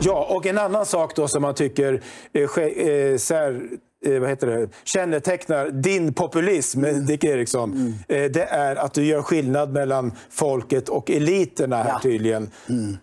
Ja, 0.01 0.27
och 0.31 0.47
en 0.47 0.59
annan 0.59 0.87
sak 0.87 1.17
då 1.17 1.29
som 1.29 1.43
man 1.43 1.55
tycker 1.55 2.03
eh, 2.33 2.43
eh, 2.43 3.17
sär, 3.17 3.63
eh, 4.07 4.21
vad 4.21 4.29
heter 4.29 4.47
det, 4.47 4.69
kännetecknar 4.85 5.71
din 5.71 6.15
populism. 6.15 6.83
Dick 7.07 7.25
Eriksson, 7.25 7.73
mm. 7.73 7.93
eh, 8.09 8.31
det 8.31 8.45
är 8.45 8.77
att 8.77 8.95
du 8.95 9.05
gör 9.05 9.23
skillnad 9.23 9.73
mellan 9.73 10.13
folket 10.31 10.89
och 10.89 11.11
eliterna 11.11 11.77
här 11.77 11.91
ja. 11.91 12.01
tydligen. 12.03 12.51
Mm. 12.69 12.97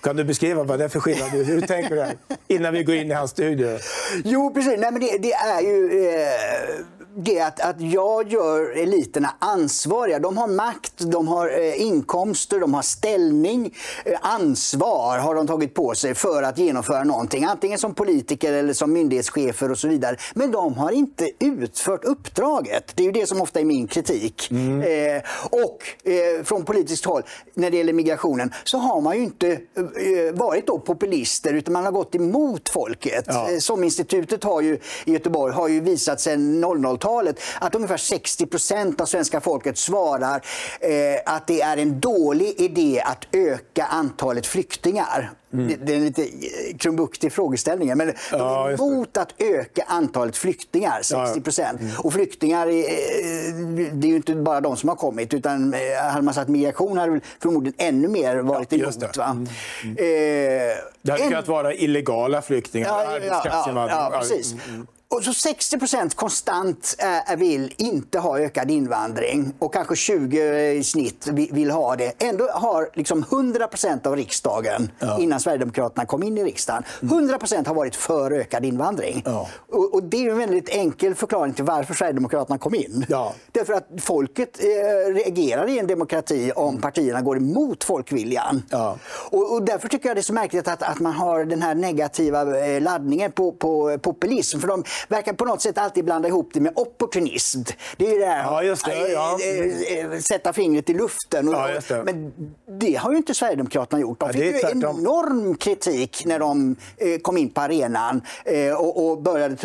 Kan 0.00 0.16
du 0.16 0.24
beskriva 0.24 0.64
vad 0.64 0.78
det 0.78 0.84
är 0.84 0.88
för 0.88 1.00
skillnad? 1.00 1.30
Hur 1.30 1.60
tänker 1.60 1.96
du 1.96 2.34
innan 2.54 2.72
vi 2.72 2.82
går 2.84 2.94
in 2.94 3.10
i 3.10 3.14
hans 3.14 3.30
studio? 3.30 3.78
Jo, 4.24 4.54
precis. 4.54 4.78
Nej, 4.78 4.92
men 4.92 5.00
det, 5.00 5.18
det 5.18 5.32
är 5.32 5.60
ju... 5.60 6.08
Eh 6.08 6.97
det 7.24 7.40
att, 7.40 7.60
att 7.60 7.80
jag 7.80 8.32
gör 8.32 8.78
eliterna 8.78 9.34
ansvariga. 9.38 10.18
De 10.18 10.36
har 10.38 10.48
makt, 10.48 10.92
de 10.98 11.28
har 11.28 11.60
eh, 11.60 11.82
inkomster, 11.82 12.60
de 12.60 12.74
har 12.74 12.82
ställning. 12.82 13.74
Eh, 14.04 14.18
ansvar 14.20 15.18
har 15.18 15.34
de 15.34 15.46
tagit 15.46 15.74
på 15.74 15.94
sig 15.94 16.14
för 16.14 16.42
att 16.42 16.58
genomföra 16.58 17.04
någonting. 17.04 17.44
Antingen 17.44 17.78
som 17.78 17.94
politiker 17.94 18.52
eller 18.52 18.72
som 18.72 18.92
myndighetschefer 18.92 19.70
och 19.70 19.78
så 19.78 19.88
vidare. 19.88 20.16
Men 20.34 20.50
de 20.50 20.74
har 20.74 20.90
inte 20.90 21.30
utfört 21.38 22.04
uppdraget. 22.04 22.92
Det 22.94 23.02
är 23.02 23.06
ju 23.06 23.12
det 23.12 23.26
som 23.26 23.40
ofta 23.40 23.60
är 23.60 23.64
min 23.64 23.86
kritik. 23.86 24.50
Mm. 24.50 24.82
Eh, 24.82 25.22
och 25.50 26.08
eh, 26.10 26.44
från 26.44 26.64
politiskt 26.64 27.04
håll, 27.04 27.22
när 27.54 27.70
det 27.70 27.76
gäller 27.76 27.92
migrationen, 27.92 28.52
så 28.64 28.78
har 28.78 29.00
man 29.00 29.16
ju 29.16 29.22
inte 29.22 29.50
eh, 29.52 29.58
varit 30.34 30.66
då 30.66 30.78
populister 30.78 31.54
utan 31.54 31.72
man 31.72 31.84
har 31.84 31.92
gått 31.92 32.14
emot 32.14 32.68
folket. 32.68 33.24
Ja. 33.26 33.50
Eh, 33.50 33.58
som 33.58 33.84
institutet 33.84 34.44
har 34.44 34.60
ju, 34.60 34.78
i 35.04 35.12
Göteborg 35.12 35.54
har 35.54 35.68
ju 35.68 35.80
visat 35.80 36.20
sedan 36.20 36.64
00-talet 36.64 37.07
90-talet 37.08 37.40
att 37.60 37.74
ungefär 37.74 37.96
60 37.96 38.46
procent 38.46 39.00
av 39.00 39.06
svenska 39.06 39.40
folket 39.40 39.78
svarar 39.78 40.42
eh, 40.80 41.34
att 41.34 41.46
det 41.46 41.62
är 41.62 41.76
en 41.76 42.00
dålig 42.00 42.60
idé 42.60 43.02
att 43.04 43.26
öka 43.32 43.84
antalet 43.84 44.46
flyktingar. 44.46 45.30
Mm. 45.52 45.68
Det, 45.68 45.76
det, 45.76 45.92
är 45.92 45.96
en 45.96 46.04
lite 46.04 46.22
eh, 46.22 46.76
krumbuktig 46.78 47.32
frågeställning. 47.32 47.96
Men 47.96 48.12
ja, 48.32 48.38
de 48.38 48.68
är 48.68 48.74
emot 48.74 49.16
att 49.16 49.34
öka 49.38 49.84
antalet 49.86 50.36
flyktingar, 50.36 51.02
60 51.02 51.40
procent. 51.40 51.78
Ja. 51.80 51.86
Mm. 51.86 52.00
Och 52.00 52.12
flyktingar, 52.12 52.66
eh, 52.66 52.72
det 53.92 54.06
är 54.06 54.10
ju 54.10 54.16
inte 54.16 54.34
bara 54.34 54.60
de 54.60 54.76
som 54.76 54.88
har 54.88 54.96
kommit. 54.96 55.34
Utan 55.34 55.74
eh, 55.74 55.80
hade 56.10 56.22
man 56.22 56.34
sagt 56.34 56.48
migration 56.48 56.98
hade 56.98 57.20
förmodligen 57.42 57.74
ännu 57.78 58.08
mer 58.08 58.36
varit 58.36 58.72
ja, 58.72 58.78
emot. 58.78 59.16
Va? 59.16 59.24
Mm. 59.24 59.48
Mm. 59.82 59.96
Eh, 59.96 60.76
det 61.02 61.12
hade 61.12 61.22
en... 61.22 61.28
kunnat 61.28 61.48
vara 61.48 61.74
illegala 61.74 62.42
flyktingar, 62.42 62.88
ja, 62.88 63.18
ja, 63.18 63.42
ja, 63.66 63.88
ja, 63.88 64.18
precis. 64.20 64.54
Mm. 65.10 65.16
mm. 65.16 65.18
Och 65.18 65.24
så 65.24 65.32
60 65.32 65.78
procent 65.78 66.14
konstant 66.14 66.96
vill 67.36 67.74
inte 67.76 68.18
ha 68.18 68.38
ökad 68.38 68.70
invandring 68.70 69.52
och 69.58 69.72
kanske 69.72 69.96
20 69.96 70.70
i 70.70 70.84
snitt 70.84 71.28
vill 71.32 71.70
ha 71.70 71.96
det. 71.96 72.22
Ändå 72.22 72.48
har 72.48 72.90
liksom 72.94 73.22
100 73.22 73.68
procent 73.68 74.06
av 74.06 74.16
riksdagen, 74.16 74.90
ja. 74.98 75.18
innan 75.20 75.40
Sverigedemokraterna 75.40 76.06
kom 76.06 76.22
in 76.22 76.38
i 76.38 76.44
riksdagen, 76.44 76.82
100 77.02 77.38
procent 77.38 77.66
har 77.66 77.74
varit 77.74 77.96
för 77.96 78.30
ökad 78.32 78.64
invandring. 78.64 79.22
Ja. 79.24 79.48
Och, 79.68 79.94
och, 79.94 80.02
det 80.02 80.26
är 80.26 80.30
en 80.30 80.38
väldigt 80.38 80.68
enkel 80.68 81.14
förklaring 81.14 81.52
till 81.52 81.64
varför 81.64 81.94
Sverigedemokraterna 81.94 82.58
kom 82.58 82.74
in. 82.74 83.06
Ja. 83.08 83.34
Därför 83.52 83.72
att 83.72 83.88
folket 84.00 84.58
eh, 84.64 85.14
reagerar 85.14 85.68
i 85.68 85.78
en 85.78 85.86
demokrati 85.86 86.52
om 86.56 86.80
partierna 86.80 87.20
går 87.20 87.36
emot 87.36 87.84
folkviljan. 87.84 88.62
Och, 89.30 89.52
och, 89.52 89.62
därför 89.62 89.88
tycker 89.88 90.08
jag 90.08 90.16
det 90.16 90.20
är 90.20 90.22
så 90.22 90.32
märkligt 90.32 90.68
att, 90.68 90.82
att 90.82 91.00
man 91.00 91.12
har 91.12 91.44
den 91.44 91.62
här 91.62 91.74
negativa 91.74 92.66
eh, 92.66 92.82
laddningen 92.82 93.32
på, 93.32 93.52
på 93.52 93.98
populism. 93.98 94.60
För 94.60 94.68
de, 94.68 94.84
verkar 95.08 95.32
på 95.32 95.44
något 95.44 95.62
sätt 95.62 95.78
alltid 95.78 96.04
blanda 96.04 96.28
ihop 96.28 96.50
det 96.52 96.60
med 96.60 96.72
opportunism. 96.76 97.62
Det 97.96 98.06
är 98.06 98.12
ju 98.12 98.18
det 98.18 98.26
här 98.26 98.42
ja, 98.42 98.62
just 98.62 98.84
det, 98.84 99.08
ja. 99.08 99.38
Eh, 99.40 100.12
eh, 100.12 100.18
sätta 100.18 100.52
fingret 100.52 100.90
i 100.90 100.94
luften. 100.94 101.48
Ja, 101.48 101.68
det. 101.88 102.04
Men 102.04 102.32
det 102.80 102.94
har 102.94 103.10
ju 103.10 103.16
inte 103.16 103.34
Sverigedemokraterna 103.34 104.00
gjort. 104.00 104.20
De 104.20 104.32
fick 104.32 104.42
ju 104.42 104.60
enorm 104.70 105.56
kritik 105.56 106.22
när 106.26 106.38
de 106.38 106.76
eh, 106.96 107.18
kom 107.18 107.36
in 107.36 107.50
på 107.50 107.60
arenan 107.60 108.22
och 108.78 109.22
började 109.22 109.56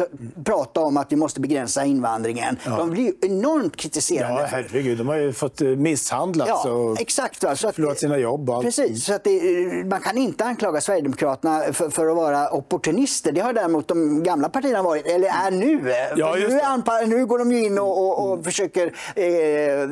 prata 0.45 0.81
om 0.81 0.97
att 0.97 1.11
vi 1.11 1.15
måste 1.15 1.39
begränsa 1.39 1.85
invandringen. 1.85 2.57
De 2.65 2.89
blev 2.89 3.05
ju 3.05 3.13
enormt 3.21 3.75
kritiserade. 3.75 4.41
Ja, 4.41 4.47
herregud. 4.49 4.97
De 4.97 5.07
har 5.07 5.15
ju 5.15 5.33
fått 5.33 5.59
misshandlats 5.59 6.65
och 6.65 7.01
exakt, 7.01 7.43
va? 7.43 7.55
Så 7.55 7.67
att, 7.67 7.75
förlorat 7.75 7.99
sina 7.99 8.17
jobb. 8.17 8.61
Precis. 8.61 9.05
Så 9.05 9.13
att 9.13 9.23
det, 9.23 9.41
man 9.85 10.01
kan 10.01 10.17
inte 10.17 10.45
anklaga 10.45 10.81
Sverigedemokraterna 10.81 11.63
för, 11.73 11.89
för, 11.89 12.07
att 12.07 12.15
vara 12.15 12.49
opportunister. 12.49 13.31
Det 13.31 13.41
har 13.41 13.53
däremot 13.53 13.87
de 13.87 14.23
gamla 14.23 14.49
partierna 14.49 14.83
varit. 14.83 15.05
Eller 15.23 15.47
är 15.47 15.51
nu. 15.51 15.93
Ja, 16.15 16.35
nu, 16.35 16.59
är 16.59 17.07
nu 17.07 17.25
går 17.25 17.39
de 17.39 17.51
ju 17.51 17.65
in 17.65 17.79
och, 17.79 17.97
och, 17.97 18.31
och 18.31 18.43
försöker 18.43 18.87
eh, 19.15 19.89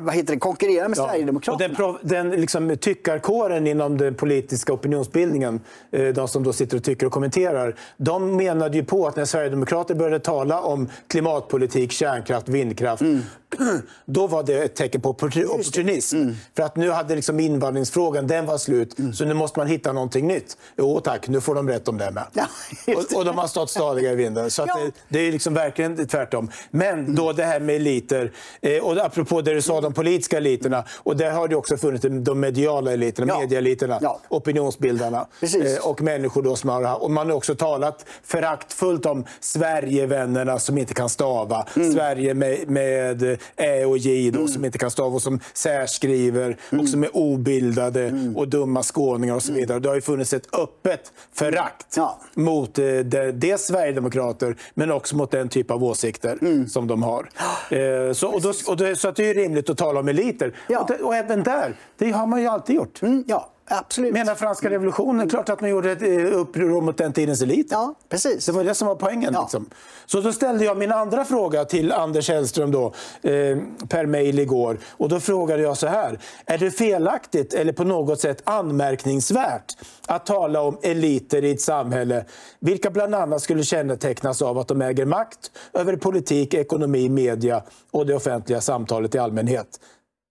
vad 0.00 0.14
heter 0.14 0.32
det, 0.32 0.38
konkurrera 0.38 0.88
med 0.88 0.98
ja. 0.98 1.08
Sverigedemokraterna. 1.08 1.86
Och 1.86 1.98
den, 2.02 2.28
den 2.28 2.40
liksom, 2.40 2.76
tyckarkåren 2.76 3.66
inom 3.66 3.98
den 3.98 4.14
politiska 4.14 4.72
opinionsbildningen, 4.72 5.60
eh, 5.90 6.06
de 6.06 6.28
som 6.28 6.44
då 6.44 6.52
sitter 6.52 6.76
och 6.76 6.84
tycker 6.84 7.06
och 7.06 7.12
kommenterar, 7.12 7.76
de 7.96 8.36
menade 8.36 8.76
ju 8.76 8.84
på 8.84 9.06
att 9.06 9.16
när 9.16 9.24
Sverigedemokrater 9.24 9.94
började 9.94 10.20
tala 10.20 10.60
om 10.60 10.88
klimatpolitik, 11.06 11.92
kärnkraft, 11.92 12.48
vindkraft, 12.48 13.02
mm. 13.02 13.22
då 14.04 14.26
var 14.26 14.42
det 14.42 14.62
ett 14.62 14.74
tecken 14.74 15.00
på 15.00 15.10
opportunism. 15.10 16.16
Mm. 16.16 16.34
För 16.56 16.62
att 16.62 16.76
nu 16.76 16.90
hade 16.90 17.14
liksom 17.14 17.40
invandringsfrågan, 17.40 18.26
den 18.26 18.46
var 18.46 18.58
slut, 18.58 18.98
mm. 18.98 19.12
så 19.12 19.24
nu 19.24 19.34
måste 19.34 19.58
man 19.58 19.68
hitta 19.68 19.92
någonting 19.92 20.26
nytt. 20.26 20.56
Jo 20.76 21.00
tack, 21.00 21.28
nu 21.28 21.40
får 21.40 21.54
de 21.54 21.68
rätt 21.68 21.88
om 21.88 21.98
det 21.98 22.10
med. 22.10 22.24
Ja, 22.32 22.46
och, 22.86 23.16
och, 23.16 23.24
de 23.24 23.38
har 23.38 23.46
stått 23.46 23.70
stadiga 24.02 24.12
i 24.12 24.14
vinden. 24.14 24.50
Så 24.50 24.64
ja. 24.68 24.78
det, 24.78 24.92
det, 25.08 25.28
är 25.28 25.32
liksom 25.32 25.54
verkligen 25.54 26.06
tvärtom. 26.06 26.50
Men 26.70 27.14
då 27.14 27.32
det 27.32 27.44
här 27.44 27.60
med 27.60 27.76
eliter, 27.76 28.32
eh, 28.60 28.84
och 28.84 28.96
apropå 28.96 29.40
det 29.40 29.54
du 29.54 29.62
sa, 29.62 29.80
de 29.80 29.92
politiska 29.92 30.36
eliterna, 30.36 30.84
och 30.96 31.16
där 31.16 31.30
har 31.30 31.48
det 31.48 31.56
också 31.56 31.76
funnits 31.76 32.06
de 32.08 32.40
mediala 32.40 32.92
eliterna, 32.92 33.32
ja. 33.32 33.40
medieeliterna, 33.40 33.98
ja. 34.02 34.20
opinionsbildarna 34.28 35.26
eh, 35.42 35.88
och 35.88 36.02
människor 36.02 36.42
då 36.42 36.56
som 36.56 36.70
har... 36.70 37.02
Och 37.02 37.10
man 37.10 37.30
har 37.30 37.36
också 37.36 37.54
talat 37.54 38.06
föraktfullt 38.24 39.06
om 39.06 39.24
Sverigevännerna 39.40 40.58
som 40.58 40.78
inte 40.78 40.94
kan 40.94 41.08
stava, 41.08 41.66
mm. 41.76 41.92
Sverige 41.92 42.34
med, 42.34 42.68
med 42.68 43.38
Ä 43.56 43.84
och 43.84 43.98
J 43.98 44.30
då, 44.30 44.38
mm. 44.38 44.48
som 44.48 44.64
inte 44.64 44.78
kan 44.78 44.90
stava 44.90 45.14
och 45.14 45.22
som 45.22 45.40
särskriver 45.54 46.56
mm. 46.70 46.82
och 46.82 46.88
som 46.88 47.04
är 47.04 47.16
obildade 47.16 48.08
mm. 48.08 48.36
och 48.36 48.48
dumma 48.48 48.82
skåningar 48.82 49.34
och 49.34 49.42
så 49.42 49.52
vidare. 49.52 49.78
Det 49.78 49.88
har 49.88 49.94
ju 49.94 50.00
funnits 50.00 50.32
ett 50.32 50.54
öppet 50.54 51.12
förakt 51.32 51.96
ja. 51.96 52.20
mot 52.34 52.78
eh, 52.78 52.84
det, 52.84 53.32
dels 53.32 53.70
Sverigedemokrater 53.92 54.56
men 54.74 54.92
också 54.92 55.16
mot 55.16 55.30
den 55.30 55.48
typ 55.48 55.70
av 55.70 55.84
åsikter 55.84 56.38
mm. 56.40 56.68
som 56.68 56.86
de 56.86 57.02
har. 57.02 57.28
Eh, 57.72 58.12
så, 58.12 58.28
och 58.28 58.42
då, 58.42 58.52
och 58.68 58.76
då, 58.76 58.94
så 58.94 59.08
att 59.08 59.16
det 59.16 59.30
är 59.30 59.34
rimligt 59.34 59.70
att 59.70 59.78
tala 59.78 60.00
om 60.00 60.08
eliter. 60.08 60.56
Ja. 60.68 60.80
Och, 60.80 60.90
och, 60.90 61.14
även 61.16 61.42
där, 61.42 61.76
det 61.98 62.10
har 62.10 62.26
man 62.26 62.40
ju 62.40 62.46
alltid 62.46 62.76
gjort. 62.76 63.02
Mm, 63.02 63.24
ja. 63.26 63.48
Absolut. 63.64 64.12
Menar 64.12 64.34
franska 64.34 64.70
revolutionen, 64.70 65.28
klart 65.28 65.48
att 65.48 65.60
man 65.60 65.70
gjorde 65.70 65.92
ett 65.92 66.02
eh, 66.02 66.38
uppror 66.38 66.80
mot 66.80 66.96
den 66.96 67.12
tidens 67.12 67.42
elit. 67.42 67.66
Ja, 67.70 67.94
precis. 68.08 68.46
Det 68.46 68.52
var 68.52 68.64
det 68.64 68.74
som 68.74 68.88
var 68.88 68.94
poängen. 68.94 69.30
Ja. 69.34 69.40
Liksom. 69.42 69.70
Så 70.12 70.20
då 70.20 70.32
ställde 70.32 70.64
jag 70.64 70.76
min 70.76 70.92
andra 70.92 71.24
fråga 71.24 71.64
till 71.64 71.92
Anders 71.92 72.28
Hellström 72.28 72.70
då, 72.70 72.86
eh, 73.22 73.58
per 73.88 74.06
mejl 74.06 74.38
igår. 74.38 74.78
Och 74.86 75.08
då 75.08 75.20
frågade 75.20 75.62
jag 75.62 75.76
så 75.76 75.86
här. 75.86 76.18
Är 76.46 76.58
det 76.58 76.70
felaktigt 76.70 77.54
eller 77.54 77.72
på 77.72 77.84
något 77.84 78.20
sätt 78.20 78.42
anmärkningsvärt 78.44 79.64
att 80.06 80.26
tala 80.26 80.60
om 80.60 80.78
eliter 80.82 81.44
i 81.44 81.50
ett 81.50 81.60
samhälle 81.60 82.24
vilka 82.60 82.90
bland 82.90 83.14
annat 83.14 83.42
skulle 83.42 83.62
kännetecknas 83.62 84.42
av 84.42 84.58
att 84.58 84.68
de 84.68 84.82
äger 84.82 85.04
makt 85.04 85.50
över 85.72 85.96
politik, 85.96 86.54
ekonomi, 86.54 87.08
media 87.08 87.62
och 87.90 88.06
det 88.06 88.14
offentliga 88.14 88.60
samtalet 88.60 89.14
i 89.14 89.18
allmänhet? 89.18 89.80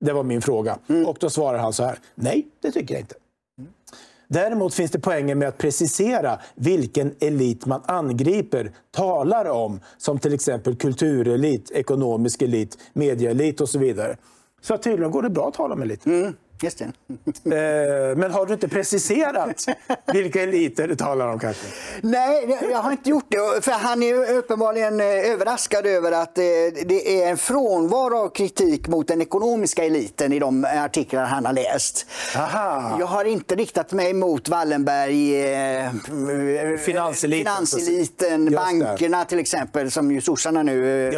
Det 0.06 0.14
var 0.14 0.24
min 0.24 0.42
fråga. 0.42 0.78
Mm. 0.90 1.06
Och 1.06 1.18
då 1.20 1.30
svarar 1.30 1.58
han 1.58 1.74
så 1.74 1.84
här. 1.84 2.00
Nej, 2.16 2.48
det 2.62 2.72
tycker 2.72 2.94
jag 2.94 3.02
inte. 3.02 3.16
Däremot 4.34 4.74
finns 4.74 4.92
det 4.92 5.00
poänger 5.00 5.36
med 5.36 5.48
att 5.48 5.58
precisera 5.58 6.40
vilken 6.56 7.16
elit 7.20 7.66
man 7.66 7.82
angriper, 7.86 8.72
talar 8.92 9.46
om, 9.46 9.80
som 9.98 10.20
till 10.20 10.34
exempel 10.34 10.76
kulturelit, 10.76 11.72
ekonomisk 11.72 12.42
elit, 12.42 12.78
medieelit 12.94 13.62
och 13.62 13.70
så 13.70 13.80
vidare. 13.80 14.18
Så 14.62 14.78
tydligen 14.78 15.12
går 15.12 15.22
det 15.22 15.30
bra 15.30 15.48
att 15.48 15.54
tala 15.54 15.74
om 15.74 15.82
elit. 15.82 16.06
Mm. 16.06 16.34
Just 16.64 16.78
det. 16.78 16.86
Eh, 16.86 18.18
men 18.18 18.32
har 18.32 18.46
du 18.46 18.54
inte 18.54 18.68
preciserat 18.68 19.66
vilka 20.14 20.44
eliter 20.44 20.88
du 20.88 20.96
talar 20.96 21.28
om 21.28 21.40
kanske? 21.40 21.68
Nej, 22.02 22.60
jag 22.72 22.78
har 22.78 22.92
inte 22.92 23.10
gjort 23.10 23.26
det. 23.28 23.62
För 23.62 23.72
han 23.72 24.04
är 24.04 24.36
uppenbarligen 24.36 25.00
eh, 25.00 25.06
överraskad 25.06 25.86
över 25.86 26.12
att 26.12 26.38
eh, 26.38 26.44
det 26.86 27.24
är 27.24 27.30
en 27.30 27.38
frånvaro 27.38 28.18
av 28.18 28.30
kritik 28.30 28.88
mot 28.88 29.08
den 29.08 29.22
ekonomiska 29.22 29.84
eliten 29.84 30.34
i 30.34 30.40
de 30.40 30.66
artiklar 30.66 31.26
han 31.26 31.46
har 31.46 31.54
läst. 31.54 32.06
Aha. 32.36 32.96
Jag 33.00 33.06
har 33.06 33.26
inte 33.26 33.56
riktat 33.56 33.92
mig 33.92 34.14
mot 34.14 34.50
Wallenberg, 34.50 35.32
finanseliten, 36.78 37.66
finanseliten 37.68 38.56
bankerna 38.56 39.26
till 39.26 39.40
exempel, 39.40 39.92
som 39.92 40.12
ju 40.12 40.22
sossarna 40.22 40.64
nu, 40.64 41.10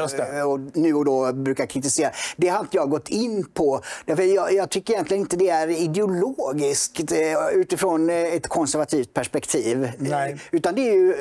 och, 0.45 0.59
nu 0.73 0.93
och 0.93 1.05
då 1.05 1.33
brukar 1.33 1.65
kritisera. 1.65 2.11
Det 2.37 2.47
har 2.47 2.59
inte 2.59 2.77
jag 2.77 2.89
gått 2.89 3.09
in 3.09 3.45
på. 3.53 3.81
Därför 4.05 4.23
jag, 4.23 4.53
jag 4.53 4.69
tycker 4.69 4.93
egentligen 4.93 5.21
inte 5.21 5.32
det 5.35 5.49
är 5.49 5.67
ideologiskt 5.67 7.11
utifrån 7.53 8.09
ett 8.09 8.47
konservativt 8.47 9.13
perspektiv. 9.13 9.91
Nej. 9.97 10.37
Utan 10.51 10.75
det 10.75 10.89
är 10.89 10.93
ju 10.93 11.15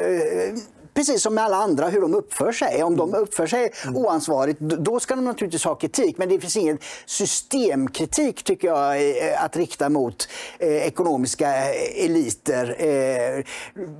precis 0.94 1.22
som 1.22 1.34
med 1.34 1.44
alla 1.44 1.56
andra, 1.56 1.88
hur 1.88 2.00
de 2.00 2.14
uppför 2.14 2.52
sig. 2.52 2.82
Om 2.82 2.96
de 2.96 3.08
mm. 3.08 3.22
uppför 3.22 3.46
sig 3.46 3.72
mm. 3.84 3.96
oansvarigt, 3.96 4.60
då 4.60 5.00
ska 5.00 5.14
de 5.14 5.24
naturligtvis 5.24 5.64
ha 5.64 5.74
kritik. 5.74 6.18
Men 6.18 6.28
det 6.28 6.40
finns 6.40 6.56
ingen 6.56 6.78
systemkritik, 7.06 8.42
tycker 8.42 8.68
jag, 8.68 9.08
eh, 9.08 9.44
att 9.44 9.56
rikta 9.56 9.88
mot 9.88 10.28
eh, 10.58 10.68
ekonomiska 10.68 11.48
eliter. 11.74 12.76
Eh, 12.78 13.44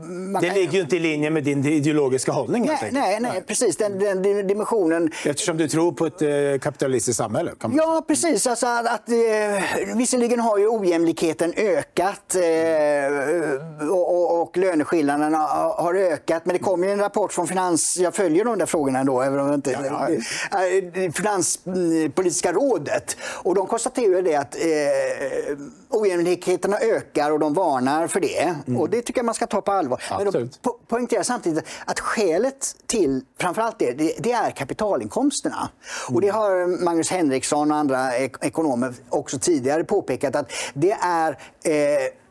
man 0.05 0.42
det 0.42 0.55
ligger 0.55 0.72
ju 0.72 0.81
inte 0.81 0.96
i 0.96 1.00
linje 1.00 1.31
med 1.31 1.44
din 1.44 1.66
ideologiska 1.66 2.33
hållning. 2.33 2.66
Nej, 2.66 2.90
nej, 2.92 3.20
nej, 3.20 3.42
precis. 3.46 3.76
Den, 3.76 3.98
den, 3.98 4.46
dimensionen... 4.46 5.11
Eftersom 5.24 5.57
du 5.57 5.68
tror 5.68 5.92
på 5.92 6.07
ett 6.07 6.22
eh, 6.22 6.28
kapitalistiskt 6.61 7.18
samhälle? 7.18 7.52
ja, 7.76 8.05
precis. 8.09 8.46
Alltså, 8.46 8.66
att, 8.66 8.87
att, 8.87 9.09
eh, 9.09 9.96
visserligen 9.96 10.40
har 10.40 10.59
ju 10.59 10.68
ojämlikheten 10.68 11.55
ökat 11.57 12.35
eh, 12.35 13.88
och, 13.88 14.14
och, 14.14 14.42
och 14.42 14.57
löneskillnaderna 14.57 15.38
har 15.76 15.94
ökat, 15.94 16.46
men 16.46 16.52
det 16.57 16.62
kommer 16.62 16.82
kom 16.83 16.88
ju 16.88 16.92
en 16.92 17.01
rapport 17.01 17.33
från 17.33 17.47
Finans... 17.47 17.97
Jag 17.97 18.14
följer 18.14 18.45
de 18.45 18.59
där 18.59 18.66
frågorna 18.66 18.99
ändå, 18.99 19.23
även 19.23 19.40
om 19.40 19.55
inte... 19.55 19.71
Ja, 19.71 20.09
ja. 20.51 20.66
Eh, 20.66 21.12
Finanspolitiska 21.12 22.53
rådet. 22.53 23.16
Och 23.42 23.55
de 23.55 23.66
konstaterar 23.66 24.23
det 24.23 24.37
att 24.37 24.55
eh, 24.55 25.59
ojämlikheterna 25.90 26.79
ökar 26.79 27.31
och 27.31 27.38
de 27.38 27.55
varnar 27.55 28.07
för 28.07 28.21
det. 28.21 28.55
Mm. 28.66 28.81
Och 28.81 28.90
det 28.90 29.03
tycker 29.03 29.18
jag 29.18 29.25
man 29.25 29.35
ska 29.35 29.47
ta 29.47 29.61
på 29.61 29.73
allvar. 29.73 30.03
Absolut. 30.11 30.35
Men 30.35 30.42
de 30.42 30.49
po 30.62 30.79
poängterar 30.88 31.23
samtidigt 31.23 31.64
att 31.85 32.01
skälet 32.01 32.77
till 32.87 33.25
framförallt 33.40 33.79
det, 33.79 33.92
det, 33.92 34.14
det 34.18 34.33
är 34.33 34.51
kapitalinkomsterna. 34.51 35.68
Mm. 36.09 36.14
Och 36.14 36.21
det 36.21 36.29
har 36.29 36.85
Magnus 36.85 37.11
Henriksson 37.11 37.71
och 37.71 37.77
andra 37.77 38.16
ek 38.16 38.37
ekonomer 38.40 38.95
också 39.09 39.38
tidigare 39.38 39.85
påpekat 39.85 40.37
att 40.37 40.53
det 40.75 40.92
är 41.01 41.38
Eh, 41.64 42.21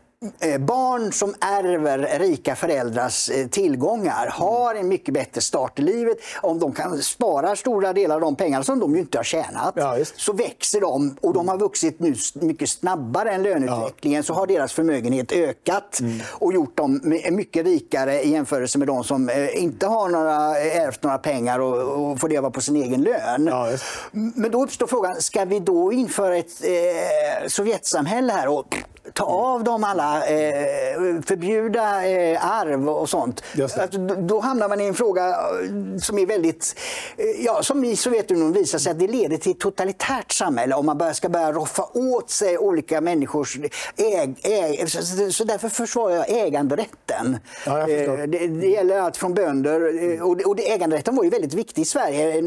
barn 0.60 1.12
som 1.12 1.36
ärver 1.40 2.20
rika 2.20 2.56
föräldrars 2.56 3.30
eh, 3.30 3.48
tillgångar 3.48 4.28
har 4.32 4.76
en 4.76 4.88
mycket 4.88 5.14
bättre 5.14 5.42
start 5.42 5.80
i 5.80 5.82
livet. 5.82 6.18
Om 6.42 6.60
de 6.60 6.74
kan 6.74 7.02
spara 7.02 7.56
stora 7.56 7.94
delar 7.94 8.16
av 8.16 8.22
de 8.22 8.36
pengarna 8.36 8.64
som 8.64 8.80
de 8.80 8.96
inte 8.96 9.18
har 9.18 9.24
tjänat 9.24 9.74
ja, 9.76 9.98
så 10.16 10.34
växer 10.34 10.82
de 10.82 11.18
och 11.22 11.34
de 11.34 11.48
har 11.48 11.58
vuxit 11.58 12.00
nu 12.00 12.16
mycket 12.34 12.70
snabbare 12.70 13.32
än 13.32 13.44
löneutvecklingen 13.44 14.18
ja. 14.18 14.24
så 14.24 14.34
har 14.34 14.48
deras 14.48 14.74
förmögenhet 14.74 15.32
ökat 15.32 16.00
mm. 16.00 16.20
och 16.30 16.54
gjort 16.54 16.78
dem 16.78 17.20
mycket 17.32 17.66
rikare 17.66 18.22
i 18.22 18.30
jämförelse 18.32 18.78
med 18.78 18.88
de 18.88 19.04
som 19.04 19.30
eh, 19.30 19.64
inte 19.64 19.88
har 19.88 20.10
några, 20.10 20.60
ärvt 20.60 21.04
några 21.04 21.18
pengar 21.18 21.60
och, 21.60 22.12
och 22.12 22.20
får 22.20 22.30
leva 22.30 22.52
på 22.52 22.62
sin 22.62 22.76
egen 22.76 23.02
lön. 23.02 23.48
Ja, 23.48 23.70
Men 24.12 24.52
då 24.52 24.64
uppstår 24.64 24.88
frågan, 24.88 25.22
ska 25.22 25.46
vi 25.46 25.60
då 25.60 25.94
införa 25.94 26.38
ett 26.38 26.64
eh, 26.64 27.48
Sovjetsamhälle 27.48 28.34
här 28.34 28.48
och 28.48 28.78
ta 29.13 29.24
av 29.24 29.63
dem 29.63 29.84
alla, 29.84 30.26
eh, 30.28 31.21
förbjuda 31.26 32.08
eh, 32.08 32.45
arv 32.62 32.89
och 32.89 33.10
sånt. 33.10 33.43
Alltså, 33.62 33.97
då 34.00 34.39
hamnar 34.39 34.69
man 34.69 34.82
i 34.82 34.86
en 34.86 34.93
fråga 34.93 35.30
eh, 35.30 35.97
som 36.02 36.19
är 36.19 36.26
väldigt, 36.26 36.76
eh, 37.17 37.45
ja, 37.45 37.63
som 37.63 37.84
i 37.84 37.95
Sovjetunionen 37.95 38.54
visar 38.54 38.80
sig 38.80 38.91
att 38.91 39.00
det 39.00 39.08
leder 39.08 39.38
till 39.38 39.52
ett 39.52 39.60
totalitärt 39.60 40.32
samhälle 40.32 40.76
om 40.76 40.86
man 40.86 40.97
börjar, 40.97 41.13
ska 41.13 41.30
börja 41.30 41.52
roffa 41.52 41.84
åt 41.93 42.30
sig 42.30 42.58
olika 42.58 43.02
människors 43.02 43.58
äg, 43.97 44.36
äg 44.43 44.88
så, 44.88 45.32
så 45.32 45.43
därför 45.43 45.69
försvarar 45.69 46.15
jag 46.15 46.30
äganderätten. 46.30 47.38
Ja, 47.65 47.89
jag 47.89 48.19
eh, 48.19 48.28
det, 48.28 48.47
det, 48.47 48.67
gäller 48.67 49.00
allt 49.00 49.17
från 49.17 49.34
bönder, 49.34 50.04
eh, 50.13 50.21
och, 50.21 50.41
och 50.41 50.56
det, 50.56 50.71
äganderätten 50.71 51.15
var 51.15 51.24
ju 51.24 51.30
väldigt 51.30 51.54
viktig 51.54 51.82
i 51.82 51.86
Sverige, 51.86 52.43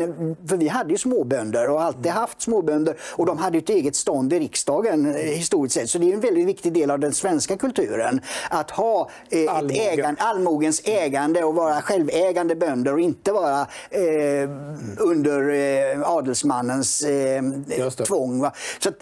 för 0.48 0.57
vi 0.57 0.68
hade 0.68 0.90
ju 0.90 0.98
småbönder 0.98 1.70
och 1.70 1.83
alltid 1.83 2.12
haft 2.12 2.42
småbönder 2.42 2.96
och 3.00 3.27
de 3.27 3.38
hade 3.38 3.59
ett 3.59 3.70
eget 3.70 3.96
stånd 3.96 4.33
i 4.33 4.38
riksdagen 4.38 5.14
historiskt 5.14 5.74
sett. 5.74 5.90
Så 5.90 5.98
det 5.98 6.11
är 6.11 6.14
en 6.14 6.20
väldigt 6.20 6.46
viktig 6.55 6.73
del 6.73 6.90
av 6.90 6.99
den 6.99 7.12
svenska 7.12 7.57
kulturen. 7.57 8.21
Att 8.51 8.71
ha 8.71 9.11
eh, 9.31 9.59
ett 9.59 9.71
ägande, 9.71 10.23
allmogens 10.23 10.83
ägande 10.85 11.45
och 11.45 11.55
vara 11.55 11.83
självägande 11.83 12.55
bönder 12.55 12.93
och 12.93 13.01
inte 13.01 13.33
vara 13.33 13.61
eh, 13.90 14.51
under 14.99 15.51
eh, 15.51 16.11
adelsmannens 16.11 17.03
eh, 17.03 17.43
tvång. 17.90 18.40
Va? 18.40 18.53
Så 18.79 18.88
att, 18.88 18.95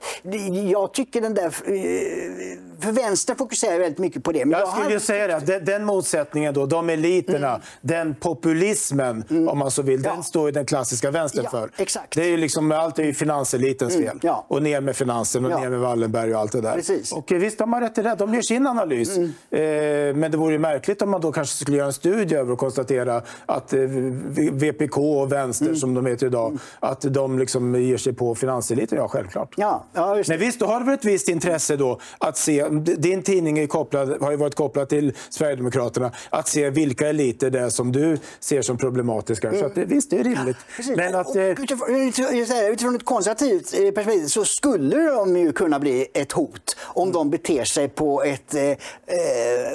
jag 0.71 0.95
tycker 0.95 1.21
den 1.21 1.35
där... 1.35 1.47
Eh, 1.47 2.73
för 2.83 2.93
vänstern 2.93 3.37
fokuserar 3.37 3.79
väldigt 3.79 3.99
mycket 3.99 4.25
på 4.25 4.33
det. 4.33 4.45
Men 4.45 4.51
jag, 4.51 4.69
jag 4.69 4.75
skulle 4.75 4.95
har... 4.95 5.01
säga 5.01 5.41
det, 5.41 5.59
den, 5.59 5.85
motsättningen 5.85 6.55
då, 6.55 6.67
de 6.67 6.91
eliterna, 6.91 7.49
mm. 7.49 7.61
den 7.81 8.15
populismen 8.15 9.25
mm. 9.31 9.49
om 9.49 9.59
man 9.59 9.71
så 9.71 9.83
vill, 9.83 10.05
ja. 10.05 10.13
den 10.13 10.23
står 10.23 10.47
ju 10.47 10.53
den 10.53 10.67
klassiska 10.67 11.11
vänstern 11.11 11.45
ja, 11.45 11.51
för. 11.51 11.71
Exakt. 11.77 12.15
Det 12.15 12.23
är 12.23 12.29
ju 12.29 12.37
liksom, 12.37 12.73
allt 12.73 12.99
är 12.99 13.05
ju 13.05 13.15
finanselitens 13.15 13.95
mm. 13.95 14.09
fel. 14.09 14.19
Ja. 14.23 14.45
Och 14.49 14.63
ner 14.63 14.81
med 14.81 14.97
finansen 14.97 15.45
och 15.45 15.61
ner 15.61 15.71
med 15.71 15.81
Wallenberg 15.81 16.35
och 16.35 16.41
allt 16.41 16.53
det 16.53 16.61
där. 16.61 16.75
Precis. 16.75 17.13
Och 17.13 17.33
visst 17.43 17.59
de 17.59 17.73
har 17.73 17.81
rätt 17.81 17.99
i 17.99 18.03
det, 18.03 18.15
de 18.19 18.35
gör 18.35 18.43
sin 18.43 18.67
analys. 18.67 19.17
Mm. 19.17 19.33
Eh, 19.51 20.17
men 20.17 20.31
det 20.31 20.37
vore 20.37 20.53
ju 20.53 20.59
märkligt 20.59 21.03
om 21.03 21.11
man 21.11 21.21
då 21.21 21.33
kanske 21.33 21.57
skulle 21.57 21.77
göra 21.77 21.87
en 21.87 21.93
studie 21.93 22.35
över 22.35 22.53
och 22.53 22.59
konstatera 22.59 23.23
att 23.47 23.73
eh, 23.73 23.81
VPK 24.53 24.99
och 24.99 25.33
vänster, 25.33 25.67
mm. 25.67 25.77
som 25.77 25.95
de 25.95 26.07
heter 26.07 26.27
idag, 26.27 26.49
mm. 26.49 26.59
att 26.81 27.01
de 27.01 27.39
liksom 27.39 27.83
ger 27.83 27.97
sig 27.97 28.13
på 28.13 28.35
finanseliten. 28.35 28.99
Ja, 28.99 29.09
självklart. 29.09 29.55
Ja, 29.57 29.85
ja, 29.93 30.23
men 30.29 30.39
visst, 30.39 30.61
då 30.61 30.67
har 30.67 30.81
det 30.81 30.87
väl 30.87 30.95
ett 30.95 31.05
visst 31.05 31.29
intresse 31.29 31.77
då 31.77 32.01
att 32.19 32.37
se 32.37 32.69
din 32.97 33.23
tidning 33.23 33.59
är 33.59 33.67
kopplad, 33.67 34.23
har 34.23 34.31
ju 34.31 34.37
varit 34.37 34.55
kopplad 34.55 34.89
till 34.89 35.13
Sverigedemokraterna. 35.31 36.13
Att 36.31 36.49
se 36.49 36.71
vilka 36.71 37.09
eliter 37.09 37.51
det 37.51 37.61
är 37.61 37.69
som 37.69 37.93
du 37.93 38.19
ser 38.41 38.63
som 38.63 38.79
problematiska. 38.79 39.49
Mm. 39.49 39.61
Så 39.61 39.67
att, 39.67 39.77
visst, 39.77 40.11
det 40.11 40.19
är 40.19 40.25
rimligt. 40.25 40.57
Ja, 40.79 40.85
Men 40.97 41.15
att, 41.15 41.37
eh... 41.37 41.45
utifrån, 41.45 42.95
ett 42.95 43.05
konservativt 43.05 43.75
eh, 43.75 43.91
perspektiv 43.91 44.27
så 44.27 44.45
skulle 44.45 44.97
de 44.97 45.37
ju 45.37 45.53
kunna 45.53 45.79
bli 45.79 46.07
ett 46.15 46.33
hot 46.33 46.77
om 46.83 47.13
de 47.13 47.31
beter 47.33 47.65
sig 47.65 47.89
på 47.89 48.23
ett 48.23 48.55
eh, 48.55 48.63
eh 48.63 48.77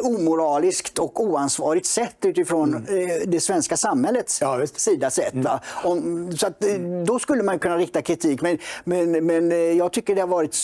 omoraliskt 0.02 1.00
och 1.00 1.24
oansvarigt 1.24 1.86
sätt 1.86 2.18
utifrån 2.26 2.74
mm. 2.74 3.12
eh, 3.12 3.18
det 3.28 3.40
svenska 3.40 3.78
samhällets 3.78 4.42
ja, 4.42 4.68
sida 4.76 5.10
sett. 5.10 5.34
Mm. 5.34 5.48
Om, 5.84 6.32
så 6.38 6.48
att, 6.48 6.60
då 7.06 7.20
skulle 7.20 7.44
man 7.44 7.60
kunna 7.60 7.78
rikta 7.78 8.02
kritik. 8.02 8.42
Men, 8.42 8.58
men, 8.84 9.26
men 9.26 9.78
jag 9.78 9.94
tycker 9.94 10.16
det 10.16 10.22
har 10.22 10.28
varit 10.28 10.56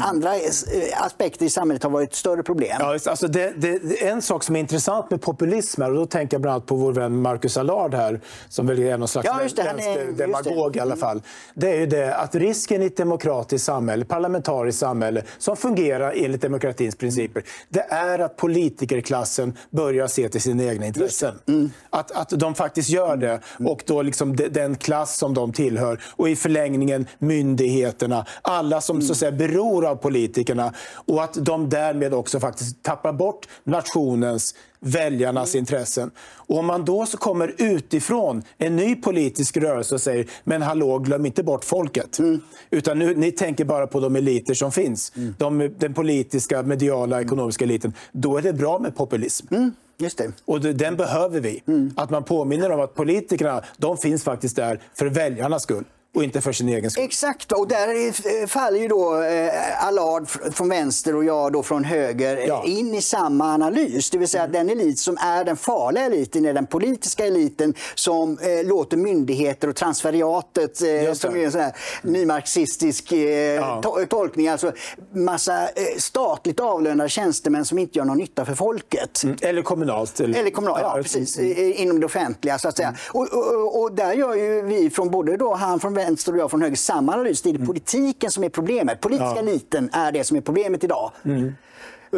andra 0.00 0.30
aspekter 0.96 1.46
i 1.46 1.50
samhället 1.50 1.82
har 1.82 1.90
varit 1.90 2.14
större 2.14 2.42
problem. 2.42 2.76
Ja, 2.80 2.98
alltså 3.06 3.28
det, 3.28 3.52
det, 3.56 4.02
en 4.06 4.22
sak 4.22 4.42
som 4.42 4.56
är 4.56 4.60
intressant 4.60 5.10
med 5.10 5.22
populism, 5.22 5.82
och 5.82 5.94
då 5.94 6.06
tänker 6.06 6.34
jag 6.34 6.42
bland 6.42 6.54
annat 6.54 6.66
på 6.66 6.76
vår 6.76 6.92
vän 6.92 7.22
Marcus 7.22 7.56
Allard 7.56 7.94
här, 7.94 8.20
som 8.48 8.66
väl 8.66 8.78
är 8.82 8.98
någon 8.98 9.08
slags 9.08 9.26
ja, 9.26 9.40
det, 9.56 9.62
vänsterdemagog 9.62 10.76
i 10.76 10.80
alla 10.80 10.96
fall. 10.96 11.22
Det 11.54 11.70
är 11.70 11.80
ju 11.80 11.86
det 11.86 12.14
att 12.14 12.34
risken 12.34 12.82
i 12.82 12.86
ett 12.86 12.96
demokratiskt 12.96 13.66
samhälle, 13.66 14.04
parlamentariskt 14.04 14.80
samhälle, 14.80 15.22
som 15.38 15.56
fungerar 15.56 16.12
enligt 16.16 16.42
demokratins 16.42 16.96
principer, 16.96 17.42
det 17.68 17.86
är 17.90 18.18
att 18.18 18.36
politikerklassen 18.36 19.56
börjar 19.70 20.06
se 20.06 20.28
till 20.28 20.40
sina 20.40 20.64
egna 20.64 20.86
intressen. 20.86 21.38
Mm. 21.46 21.70
Att, 21.90 22.10
att 22.10 22.30
de 22.30 22.54
faktiskt 22.54 22.88
gör 22.88 23.16
det. 23.16 23.40
Och 23.66 23.82
då 23.86 24.02
liksom 24.02 24.36
den 24.36 24.76
klass 24.76 25.16
som 25.16 25.34
de 25.34 25.52
tillhör 25.52 26.00
och 26.16 26.28
i 26.28 26.36
förlängningen 26.36 27.06
myndigheterna, 27.18 28.26
alla 28.42 28.80
som 28.80 29.02
så 29.02 29.12
att 29.12 29.18
säga 29.18 29.32
beror 29.32 29.83
av 29.84 29.96
politikerna 29.96 30.74
och 31.06 31.24
att 31.24 31.34
de 31.34 31.68
därmed 31.68 32.14
också 32.14 32.40
faktiskt 32.40 32.82
tappar 32.82 33.12
bort 33.12 33.48
nationens, 33.64 34.54
väljarnas 34.80 35.54
mm. 35.54 35.62
intressen. 35.62 36.10
Och 36.18 36.58
om 36.58 36.66
man 36.66 36.84
då 36.84 37.06
så 37.06 37.16
kommer 37.16 37.54
utifrån 37.58 38.42
en 38.58 38.76
ny 38.76 38.96
politisk 38.96 39.56
rörelse 39.56 39.94
och 39.94 40.00
säger 40.00 40.26
men 40.44 40.62
hallå, 40.62 40.98
glöm 40.98 41.26
inte 41.26 41.42
bort 41.42 41.64
folket. 41.64 42.18
Mm. 42.18 42.40
Utan 42.70 42.98
nu, 42.98 43.14
ni 43.16 43.32
tänker 43.32 43.64
bara 43.64 43.86
på 43.86 44.00
de 44.00 44.16
eliter 44.16 44.54
som 44.54 44.72
finns. 44.72 45.12
Mm. 45.16 45.34
De, 45.38 45.74
den 45.78 45.94
politiska, 45.94 46.62
mediala, 46.62 47.20
ekonomiska 47.20 47.64
eliten. 47.64 47.92
Då 48.12 48.36
är 48.38 48.42
det 48.42 48.52
bra 48.52 48.78
med 48.78 48.96
populism. 48.96 49.54
Mm. 49.54 49.72
Just 49.98 50.18
det. 50.18 50.32
Och 50.44 50.60
den 50.60 50.96
behöver 50.96 51.40
vi. 51.40 51.62
Mm. 51.66 51.92
Att 51.96 52.10
man 52.10 52.24
påminner 52.24 52.70
om 52.70 52.80
att 52.80 52.94
politikerna 52.94 53.62
de 53.76 53.96
finns 53.96 54.24
faktiskt 54.24 54.56
där 54.56 54.80
för 54.94 55.06
väljarnas 55.06 55.62
skull. 55.62 55.84
Och 56.14 56.24
inte 56.24 56.40
för 56.40 56.52
sin 56.52 56.68
egen 56.68 56.90
skull. 56.90 57.04
Exakt, 57.04 57.52
och 57.52 57.68
där 57.68 58.46
faller 58.46 58.78
ju 58.78 58.88
då 58.88 59.22
eh, 59.22 59.86
Allard 59.86 60.28
från 60.28 60.68
vänster 60.68 61.16
och 61.16 61.24
jag 61.24 61.52
då 61.52 61.62
från 61.62 61.84
höger 61.84 62.36
eh, 62.36 62.44
ja. 62.44 62.64
in 62.66 62.94
i 62.94 63.02
samma 63.02 63.54
analys. 63.54 64.10
Det 64.10 64.18
vill 64.18 64.28
säga 64.28 64.44
mm. 64.44 64.60
att 64.60 64.68
den 64.68 64.80
elit 64.80 64.98
som 64.98 65.18
är 65.20 65.44
den 65.44 65.56
farliga 65.56 66.04
eliten 66.04 66.44
är 66.44 66.54
den 66.54 66.66
politiska 66.66 67.26
eliten 67.26 67.74
som 67.94 68.38
eh, 68.38 68.66
låter 68.66 68.96
myndigheter 68.96 69.68
och 69.68 69.76
transferiatet, 69.76 70.82
eh, 70.82 71.12
som 71.12 71.36
är 71.36 71.44
en 71.44 71.52
sån 71.52 71.60
här 71.60 71.76
nymarxistisk 72.02 73.12
eh, 73.12 73.18
ja. 73.54 73.82
to 73.82 74.06
tolkning, 74.08 74.48
alltså 74.48 74.72
massa 75.12 75.62
eh, 75.62 75.68
statligt 75.98 76.60
avlönade 76.60 77.08
tjänstemän 77.08 77.64
som 77.64 77.78
inte 77.78 77.98
gör 77.98 78.04
någon 78.04 78.18
nytta 78.18 78.44
för 78.44 78.54
folket. 78.54 79.22
Mm. 79.24 79.36
Eller 79.40 79.62
kommunalt. 79.62 80.20
Eller, 80.20 80.38
eller 80.38 80.50
kommunalt, 80.50 80.80
ja, 80.82 80.98
precis. 81.02 81.38
Mm. 81.38 81.72
Inom 81.76 82.00
det 82.00 82.06
offentliga 82.06 82.58
så 82.58 82.68
att 82.68 82.76
säga. 82.76 82.88
Mm. 82.88 82.98
Och, 83.12 83.28
och, 83.32 83.82
och, 83.82 83.92
där 83.92 84.12
gör 84.12 84.34
ju 84.34 84.62
vi 84.62 84.90
från 84.90 85.10
både 85.10 85.36
då 85.36 85.54
han 85.54 85.80
från 85.80 85.94
vänster 85.94 86.03
och 86.32 86.38
jag 86.38 86.50
från 86.50 86.62
höger 86.62 86.76
samma 86.76 87.12
analys. 87.12 87.42
Det 87.42 87.50
är 87.50 87.54
mm. 87.54 87.66
politiken 87.66 88.30
som 88.30 88.44
är 88.44 88.48
problemet. 88.48 89.00
Politiska 89.00 89.32
ja. 89.36 89.38
eliten 89.38 89.90
är 89.92 90.12
det 90.12 90.24
som 90.24 90.36
är 90.36 90.40
problemet 90.40 90.84
idag. 90.84 91.12
Mm. 91.24 91.54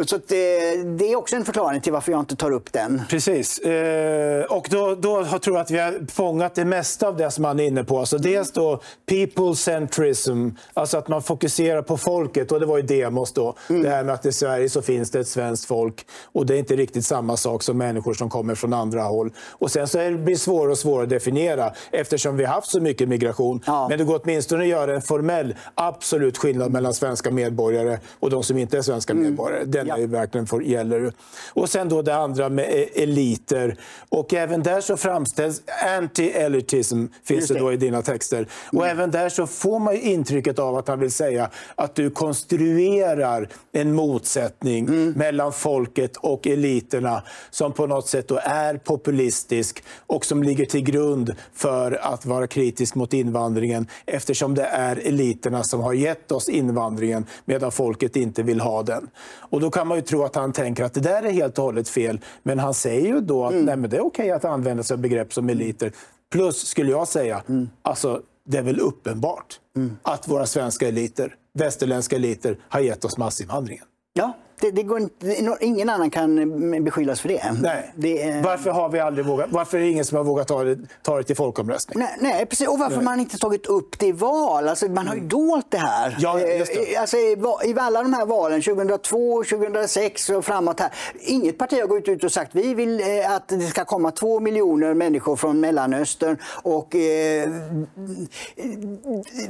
Så 0.05 0.17
det, 0.27 0.75
det, 0.83 1.11
är 1.11 1.15
också 1.15 1.35
en 1.35 1.45
förklaring 1.45 1.81
till 1.81 1.93
varför 1.93 2.11
jag 2.11 2.19
inte 2.19 2.35
tar 2.35 2.51
upp 2.51 2.73
den. 2.73 3.01
Precis. 3.09 3.59
Eh, 3.59 4.43
och 4.43 4.67
då, 4.69 4.95
då 4.95 5.25
tror 5.25 5.55
jag 5.55 5.63
att 5.63 5.71
vi 5.71 5.79
har 5.79 6.11
fångat 6.11 6.55
det 6.55 6.65
mesta 6.65 7.07
av 7.07 7.17
det 7.17 7.31
som 7.31 7.43
han 7.43 7.59
är 7.59 7.63
inne 7.63 7.83
på. 7.83 7.99
Alltså 7.99 8.17
dels 8.17 8.51
då 8.51 8.81
people 9.05 9.55
centrism, 9.55 10.49
alltså 10.73 10.97
att 10.97 11.07
man 11.07 11.23
fokuserar 11.23 11.81
på 11.81 11.97
folket. 11.97 12.51
Och 12.51 12.59
det 12.59 12.65
var 12.65 12.77
ju 12.77 12.83
demos 12.83 13.33
då. 13.33 13.55
Mm. 13.69 13.81
Det 13.81 13.89
här 13.89 14.03
med 14.03 14.13
att 14.13 14.25
i 14.25 14.31
Sverige 14.31 14.69
så 14.69 14.81
finns 14.81 15.11
det 15.11 15.19
ett 15.19 15.27
svenskt 15.27 15.65
folk. 15.65 16.05
Och 16.31 16.45
det 16.45 16.55
är 16.55 16.59
inte 16.59 16.75
riktigt 16.75 17.05
samma 17.05 17.37
sak 17.37 17.63
som 17.63 17.77
människor 17.77 18.13
som 18.13 18.29
kommer 18.29 18.55
från 18.55 18.73
andra 18.73 19.03
håll. 19.03 19.33
Och 19.51 19.71
sen 19.71 19.87
så 19.87 19.99
är 19.99 20.11
det 20.11 20.17
blir 20.17 20.35
svårare 20.35 20.71
och 20.71 20.77
svårare 20.77 21.03
att 21.03 21.09
definiera 21.09 21.73
eftersom 21.91 22.37
vi 22.37 22.45
har 22.45 22.53
haft 22.53 22.69
så 22.69 22.81
mycket 22.81 23.09
migration. 23.09 23.63
Ja. 23.65 23.87
Men 23.89 23.97
det 23.97 24.03
går 24.03 24.21
åtminstone 24.23 24.63
att 24.63 24.69
göra 24.69 24.95
en 24.95 25.01
formell 25.01 25.55
absolut 25.75 26.37
skillnad 26.37 26.71
mellan 26.71 26.93
svenska 26.93 27.31
medborgare 27.31 27.99
och 28.19 28.29
de 28.29 28.43
som 28.43 28.57
inte 28.57 28.77
är 28.77 28.81
svenska 28.81 29.13
mm. 29.13 29.23
medborgare. 29.23 29.63
Den 29.65 29.86
ja. 29.87 29.97
är 29.97 30.07
verkligen 30.07 30.47
för, 30.47 30.59
gäller. 30.59 31.13
Och 31.53 31.69
sen 31.69 31.89
då 31.89 32.01
det 32.01 32.15
andra 32.15 32.49
med 32.49 32.65
e- 32.69 33.03
eliter. 33.03 33.77
Och 34.09 34.33
även 34.33 34.63
där 34.63 34.81
så 34.81 34.97
framställs 34.97 35.61
anti-elitism, 35.99 37.07
finns 37.23 37.47
det. 37.47 37.53
det. 37.53 37.59
då 37.59 37.73
i 37.73 37.77
dina 37.77 38.01
texter. 38.01 38.47
Och 38.67 38.85
mm. 38.85 38.97
även 38.97 39.11
där 39.11 39.29
så 39.29 39.47
får 39.47 39.79
man 39.79 39.95
intrycket 39.95 40.59
av 40.59 40.75
att 40.75 40.87
han 40.87 40.99
vill 40.99 41.11
säga 41.11 41.49
att 41.75 41.95
du 41.95 42.09
konstruerar 42.09 43.49
en 43.71 43.95
motsättning 43.95 44.87
mm. 44.87 45.11
mellan 45.11 45.53
folket 45.53 46.17
och 46.17 46.47
eliterna 46.47 47.23
som 47.49 47.73
på 47.73 47.87
något 47.87 48.07
sätt 48.07 48.27
då 48.27 48.39
är 48.43 48.77
populistisk 48.77 49.83
och 50.07 50.25
som 50.25 50.43
ligger 50.43 50.65
till 50.65 50.83
grund 50.83 51.35
för 51.53 51.91
att 52.01 52.25
vara 52.25 52.47
kritisk 52.47 52.95
mot 52.95 53.13
invandringen 53.13 53.87
eftersom 54.05 54.55
det 54.55 54.65
är 54.65 55.07
eliterna 55.07 55.63
som 55.63 55.79
har 55.79 55.93
gett 55.93 56.31
oss 56.31 56.49
invandringen 56.49 57.25
medan 57.45 57.71
folket 57.71 58.15
inte 58.15 58.43
vill 58.43 58.59
ha 58.59 58.83
den. 58.83 59.09
Och 59.49 59.61
då 59.61 59.66
kan 59.69 59.87
man 59.87 59.97
ju 59.97 60.01
tro 60.01 60.23
att 60.23 60.35
han 60.35 60.53
tänker 60.53 60.83
att 60.83 60.93
det 60.93 60.99
där 60.99 61.23
är 61.23 61.31
helt 61.31 61.57
och 61.57 61.63
hållet 61.63 61.89
fel. 61.89 62.19
Men 62.43 62.59
han 62.59 62.73
säger 62.73 63.07
ju 63.07 63.21
då 63.21 63.45
att 63.45 63.51
mm. 63.51 63.65
nej, 63.65 63.77
men 63.77 63.89
det 63.89 63.97
är 63.97 64.05
okej 64.05 64.31
att 64.31 64.45
använda 64.45 64.83
sig 64.83 64.93
av 64.93 65.01
begrepp 65.01 65.33
som 65.33 65.49
eliter. 65.49 65.91
Plus, 66.31 66.67
skulle 66.67 66.91
jag 66.91 67.07
säga, 67.07 67.43
mm. 67.49 67.69
alltså, 67.81 68.21
det 68.45 68.57
är 68.57 68.61
väl 68.61 68.79
uppenbart 68.79 69.59
mm. 69.75 69.97
att 70.01 70.27
våra 70.27 70.45
svenska 70.45 70.87
eliter, 70.87 71.35
västerländska 71.53 72.15
eliter, 72.15 72.57
har 72.69 72.79
gett 72.79 73.05
oss 73.05 73.17
massinvandringen. 73.17 73.85
Ja, 74.13 74.33
det, 74.59 74.71
det 74.71 74.83
går 74.83 74.99
inte, 74.99 75.35
ingen 75.59 75.89
annan 75.89 76.09
kan 76.09 76.83
beskyllas 76.83 77.21
för 77.21 77.29
det. 77.29 77.51
Nej. 77.61 77.91
det 77.95 78.41
varför 78.43 78.71
har 78.71 78.89
vi 78.89 78.99
aldrig 78.99 79.25
vågat? 79.25 79.47
Varför 79.49 79.77
är 79.77 79.81
det 79.81 79.89
ingen 79.89 80.05
som 80.05 80.17
har 80.17 80.23
vågat 80.23 80.47
ta 80.47 80.63
det, 80.63 80.77
ta 81.01 81.17
det 81.17 81.23
till 81.23 81.35
folkomröstning? 81.35 81.99
Nej, 81.99 82.17
nej 82.19 82.45
precis. 82.45 82.67
Och 82.67 82.79
varför 82.79 82.95
nej. 82.95 83.05
man 83.05 83.19
inte 83.19 83.37
tagit 83.37 83.65
upp 83.65 83.99
det 83.99 84.07
i 84.07 84.11
val? 84.11 84.67
Alltså, 84.67 84.85
man 84.85 85.07
har 85.07 85.13
ju 85.13 85.19
mm. 85.19 85.29
dolt 85.29 85.65
det 85.69 85.77
här. 85.77 86.17
Ja, 86.19 86.33
det. 86.33 86.93
Eh, 86.93 87.01
alltså, 87.01 87.17
i, 87.17 87.37
I 87.65 87.75
alla 87.77 88.03
de 88.03 88.13
här 88.13 88.25
valen, 88.25 88.61
2002, 88.61 89.43
2006 89.43 90.29
och 90.29 90.45
framåt 90.45 90.79
här. 90.79 90.91
Inget 91.19 91.57
parti 91.57 91.79
har 91.79 91.87
gått 91.87 92.07
ut 92.07 92.23
och 92.23 92.31
sagt 92.31 92.55
vi 92.55 92.73
vill 92.73 92.99
eh, 92.99 93.31
att 93.31 93.47
det 93.47 93.61
ska 93.61 93.85
komma 93.85 94.11
två 94.11 94.39
miljoner 94.39 94.93
människor 94.93 95.35
från 95.35 95.59
Mellanöstern. 95.59 96.37
Och, 96.63 96.95
eh, 96.95 97.49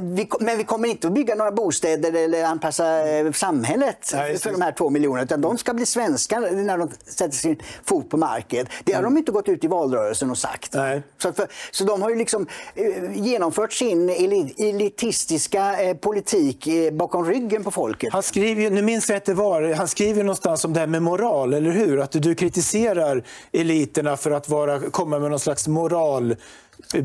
vi, 0.00 0.28
men 0.40 0.58
vi 0.58 0.64
kommer 0.64 0.88
inte 0.88 1.06
att 1.06 1.12
bygga 1.12 1.34
några 1.34 1.52
bostäder 1.52 2.12
eller 2.12 2.44
anpassa 2.44 3.08
eh, 3.08 3.32
samhället 3.32 4.10
nej, 4.14 4.38
för 4.38 4.52
de 4.52 4.62
här 4.62 4.72
två 4.72 4.90
miljonerna 4.90 4.97
miljoner, 4.98 5.22
utan 5.22 5.40
de 5.40 5.58
ska 5.58 5.74
bli 5.74 5.86
svenskar 5.86 6.40
när 6.50 6.78
de 6.78 6.90
sätter 7.04 7.36
sin 7.36 7.56
fot 7.84 8.10
på 8.10 8.16
marken. 8.16 8.66
Det 8.84 8.92
har 8.92 9.00
mm. 9.00 9.14
de 9.14 9.18
inte 9.18 9.32
gått 9.32 9.48
ut 9.48 9.64
i 9.64 9.66
valrörelsen 9.66 10.30
och 10.30 10.38
sagt. 10.38 10.74
Nej. 10.74 11.02
Så, 11.18 11.32
för, 11.32 11.48
så 11.70 11.84
de 11.84 12.02
har 12.02 12.10
ju 12.10 12.16
liksom 12.16 12.46
eh, 12.74 13.16
genomfört 13.16 13.72
sin 13.72 14.08
elitistiska 14.58 15.82
eh, 15.82 15.96
politik 15.96 16.66
eh, 16.66 16.92
bakom 16.92 17.26
ryggen 17.26 17.64
på 17.64 17.70
folket. 17.70 18.12
Han 18.12 18.22
skriver, 18.22 18.70
nu 18.70 18.82
minns 18.82 19.08
jag 19.08 19.16
inte 19.16 19.34
var, 19.34 19.74
han 19.74 19.88
skriver 19.88 20.22
någonstans 20.22 20.64
om 20.64 20.72
det 20.72 20.80
här 20.80 20.86
med 20.86 21.02
moral, 21.02 21.54
eller 21.54 21.70
hur? 21.70 22.00
Att 22.00 22.12
du 22.12 22.34
kritiserar 22.34 23.24
eliterna 23.52 24.16
för 24.16 24.30
att 24.30 24.48
vara, 24.48 24.80
komma 24.90 25.18
med 25.18 25.30
någon 25.30 25.40
slags 25.40 25.68
moral 25.68 26.36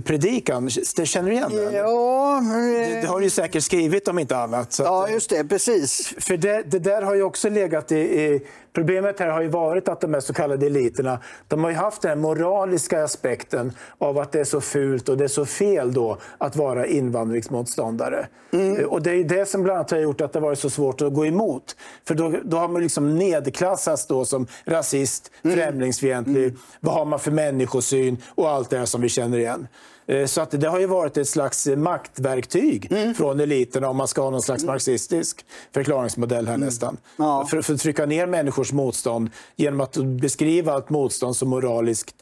predikan. 0.03 0.69
Känner 0.69 1.29
du 1.29 1.36
igen 1.36 1.51
den? 1.55 1.73
Ja. 1.73 2.41
Det, 2.41 3.01
det, 3.01 3.07
har 3.07 3.19
du 3.19 3.29
säkert 3.29 3.63
skrivit 3.63 4.07
om 4.07 4.19
inte 4.19 4.38
annat. 4.38 4.75
ja, 4.79 5.09
just 5.09 5.29
det. 5.29 5.43
Precis. 5.43 6.13
För 6.17 6.38
det, 6.38 6.63
det, 6.71 6.79
där 6.79 7.01
har 7.01 7.15
ju 7.15 7.23
också 7.23 7.49
legat 7.49 7.91
i, 7.91 7.97
i 7.97 8.41
Problemet 8.73 9.19
här 9.19 9.29
har 9.29 9.41
ju 9.41 9.47
varit 9.47 9.88
att 9.88 10.01
de 10.01 10.13
här 10.13 10.21
så 10.21 10.33
kallade 10.33 10.65
eliterna 10.65 11.19
de 11.47 11.63
har 11.63 11.71
ju 11.71 11.75
haft 11.75 12.01
den 12.01 12.19
moraliska 12.19 13.03
aspekten 13.03 13.71
av 13.97 14.17
att 14.17 14.31
det 14.31 14.39
är 14.39 14.43
så 14.43 14.62
fult 14.62 15.09
och 15.09 15.17
det 15.17 15.23
är 15.23 15.27
så 15.27 15.45
fel 15.45 15.93
då 15.93 16.17
att 16.38 16.55
vara 16.55 16.88
invandringsmotståndare. 16.88 18.27
Mm. 18.51 18.86
Och 18.86 19.01
det 19.01 19.12
är 19.12 19.23
det 19.23 19.49
som 19.49 19.63
bland 19.63 19.77
annat 19.77 19.91
har 19.91 19.97
gjort 19.97 20.21
att 20.21 20.33
det 20.33 20.39
varit 20.39 20.59
så 20.59 20.69
svårt 20.69 21.01
att 21.01 21.13
gå 21.13 21.25
emot. 21.25 21.75
För 22.07 22.15
då, 22.15 22.33
då 22.43 22.57
har 22.57 22.67
man 22.67 22.81
liksom 22.81 23.15
nedklassats 23.15 24.07
då 24.07 24.25
som 24.25 24.47
rasist, 24.65 25.31
mm. 25.43 25.57
främlingsfientlig. 25.57 26.43
Mm. 26.43 26.57
Vad 26.79 26.93
har 26.93 27.05
man 27.05 27.19
för 27.19 27.31
människosyn 27.31 28.17
och 28.36 28.49
allt 28.49 28.69
det 28.69 28.77
här 28.77 28.86
som 28.86 29.01
vi 29.01 29.09
känner 29.09 29.38
igen. 29.38 29.62
Eh, 30.06 30.26
så 30.26 30.41
att 30.41 30.52
det 30.52 30.67
har 30.67 30.80
ju 30.80 30.86
varit 30.86 31.17
ett 31.17 31.30
slags 31.30 31.67
maktverktyg 31.67 32.91
mm. 32.91 33.13
från 33.13 33.39
eliterna 33.39 33.89
om 33.89 33.97
man 33.97 34.08
ska 34.08 34.21
ha 34.21 34.30
någon 34.30 34.41
slags 34.41 34.63
marxistisk 34.63 35.45
förklaringsmodell 35.73 36.47
här 36.47 36.54
mm. 36.54 36.65
nästan. 36.65 36.97
Ja. 37.17 37.47
För, 37.49 37.62
för, 37.62 37.73
att 37.73 37.80
trycka 37.80 38.06
ner 38.06 38.28
människors 38.28 38.71
motstånd 38.71 39.30
genom 39.56 39.82
att 39.82 39.97
beskriva 39.97 40.78
ett 40.78 40.89
motstånd 40.89 41.36
som 41.36 41.49
moraliskt 41.49 42.15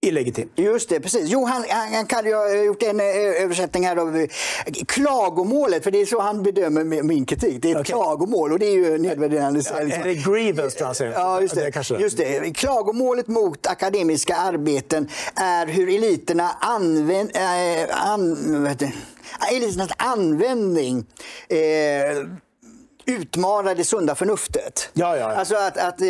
illegitim. 0.00 0.48
Just 0.56 0.88
det, 0.88 1.00
precis. 1.00 1.28
Jo, 1.30 1.44
han, 1.44 1.64
han, 1.68 1.94
han 1.94 2.06
kan 2.06 2.24
ju 2.24 2.34
ha 2.34 2.54
gjort 2.54 2.82
en 2.82 3.00
eh, 3.00 3.06
översättning 3.42 3.86
här 3.86 3.96
av 3.96 4.16
eh, 4.16 4.28
klagomålet, 4.86 5.84
för 5.84 5.90
det 5.90 6.00
är 6.00 6.06
så 6.06 6.20
han 6.20 6.42
bedömer 6.42 7.02
min 7.02 7.26
kritik. 7.26 7.62
Det 7.62 7.68
är 7.68 7.74
ett 7.74 7.80
okay. 7.80 7.92
klagomål 7.92 8.52
och 8.52 8.58
det 8.58 8.66
är 8.66 8.74
ju 8.74 8.98
nedvärderande. 8.98 9.62
Ja, 9.70 9.78
är 9.78 10.04
det 10.04 10.14
grievance 10.14 10.78
translation? 10.78 11.12
Ja, 11.12 11.40
just 11.40 11.54
det. 11.54 11.70
det 11.70 12.00
just 12.00 12.16
det. 12.16 12.56
Klagomålet 12.56 13.28
mot 13.28 13.66
akademiska 13.66 14.36
arbeten 14.36 15.08
är 15.34 15.66
hur 15.66 15.88
eliterna 15.88 16.50
använder... 16.60 17.34
Äh, 17.34 18.10
an, 18.10 18.66
eliternas 19.52 19.90
användning 19.96 21.06
eh, 21.48 21.58
utmana 23.08 23.74
det 23.74 23.84
sunda 23.84 24.14
förnuftet. 24.14 24.90
Ja, 24.92 25.16
ja, 25.16 25.32
ja. 25.32 25.36
Alltså 25.36 25.54
att, 25.56 25.76
att 25.78 26.00
eh, 26.00 26.08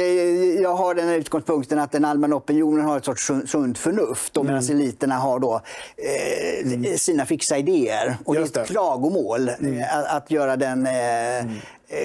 jag 0.62 0.74
har 0.74 0.94
den 0.94 1.08
utgångspunkten 1.08 1.78
att 1.78 1.92
den 1.92 2.04
allmänna 2.04 2.36
opinionen 2.36 2.84
har 2.84 2.96
ett 2.96 3.04
sorts 3.04 3.30
sunt 3.46 3.78
förnuft 3.78 4.36
och 4.36 4.44
medan 4.44 4.62
mm. 4.62 4.76
eliterna 4.76 5.14
har 5.14 5.38
då, 5.38 5.60
eh, 5.96 6.72
mm. 6.72 6.98
sina 6.98 7.26
fixa 7.26 7.58
idéer. 7.58 8.16
Och 8.24 8.36
Just 8.36 8.54
det 8.54 8.60
är 8.60 8.64
ett 8.64 8.70
klagomål 8.70 9.48
mm. 9.48 9.84
att, 9.92 10.16
att, 10.16 10.30
göra 10.30 10.56
den 10.56 10.86
eh, 10.86 10.92
mm. 10.92 11.48
Eh, 11.48 11.56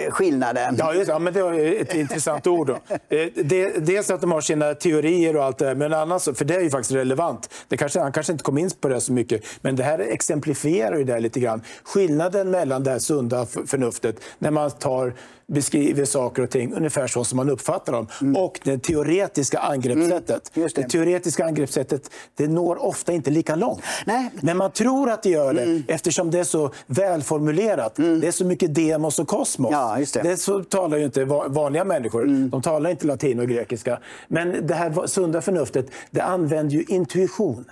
skillnaden. 0.09 0.75
Ja, 0.79 0.93
just, 0.93 1.07
ja, 1.07 1.19
men 1.19 1.33
det 1.33 1.39
är 1.39 1.81
ett 1.81 1.95
intressant 1.95 2.47
ord. 2.47 2.67
Då. 2.67 2.73
Eh, 3.17 3.27
det, 3.35 3.85
dels 3.85 4.09
att 4.09 4.21
de 4.21 4.31
har 4.31 4.41
sina 4.41 4.73
teorier 4.73 5.35
och 5.35 5.43
allt 5.43 5.57
det 5.57 5.65
där, 5.65 5.75
men 5.75 5.93
annars, 5.93 6.23
för 6.23 6.45
det 6.45 6.55
är 6.55 6.61
ju 6.61 6.69
faktiskt 6.69 6.91
relevant. 6.91 7.49
Det 7.67 7.77
kanske, 7.77 7.99
han 7.99 8.11
kanske 8.11 8.31
inte 8.31 8.43
kom 8.43 8.57
in 8.57 8.69
på 8.81 8.87
det 8.87 9.01
så 9.01 9.13
mycket, 9.13 9.43
men 9.61 9.75
det 9.75 9.83
här 9.83 9.99
exemplifierar 9.99 10.97
ju 10.97 11.03
det 11.03 11.19
lite 11.19 11.39
grann. 11.39 11.61
Skillnaden 11.83 12.51
mellan 12.51 12.83
det 12.83 12.91
här 12.91 12.99
sunda 12.99 13.45
förnuftet, 13.45 14.15
när 14.39 14.51
man 14.51 14.71
tar 14.71 15.13
beskriver 15.47 16.06
saker 16.06 16.43
och 16.43 16.49
ting 16.49 16.73
ungefär 16.73 17.08
så 17.08 17.23
som 17.23 17.38
man 17.38 17.49
uppfattar 17.49 17.93
dem. 17.93 18.08
Mm. 18.21 18.36
Och 18.36 18.60
det 18.63 18.77
teoretiska 18.77 19.60
angreppssättet. 19.60 20.51
Mm. 20.56 20.69
Det. 20.75 20.82
det. 20.82 20.89
teoretiska 20.89 21.45
angreppssättet 21.45 22.10
det 22.36 22.47
når 22.47 22.84
ofta 22.84 23.12
inte 23.13 23.32
lika 23.32 23.56
långt. 23.56 23.84
Nej. 24.06 24.29
Men 24.41 24.58
man 24.58 24.71
tror 24.71 25.10
att 25.10 25.23
det 25.23 25.29
gör 25.29 25.53
det 25.53 25.63
mm. 25.63 25.84
eftersom 25.88 26.32
det 26.32 26.39
är 26.39 26.43
så 26.43 26.71
välformulerat. 26.88 27.97
Mm. 27.97 28.19
Det 28.19 28.27
är 28.27 28.32
så 28.32 28.45
mycket 28.45 28.75
demos 28.75 29.19
och 29.19 29.27
kosmos. 29.27 29.71
Ja, 29.71 29.97
det. 30.13 30.21
det. 30.21 30.38
så 30.38 30.63
talar 30.63 30.97
ju 30.97 31.06
inte 31.06 31.25
vanliga 31.25 31.84
människor. 31.84 32.23
Mm. 32.23 32.49
De 32.49 32.62
talar 32.62 32.89
inte 32.89 33.08
latin 33.08 33.39
och 33.39 33.47
grekiska. 33.47 33.99
Men 34.27 34.67
det 34.67 34.75
här 34.75 35.08
sunda 35.08 35.41
förnuftet 35.41 35.88
det 36.12 36.21
använder 36.21 36.75
ju 36.75 36.84
intuition. 36.88 37.65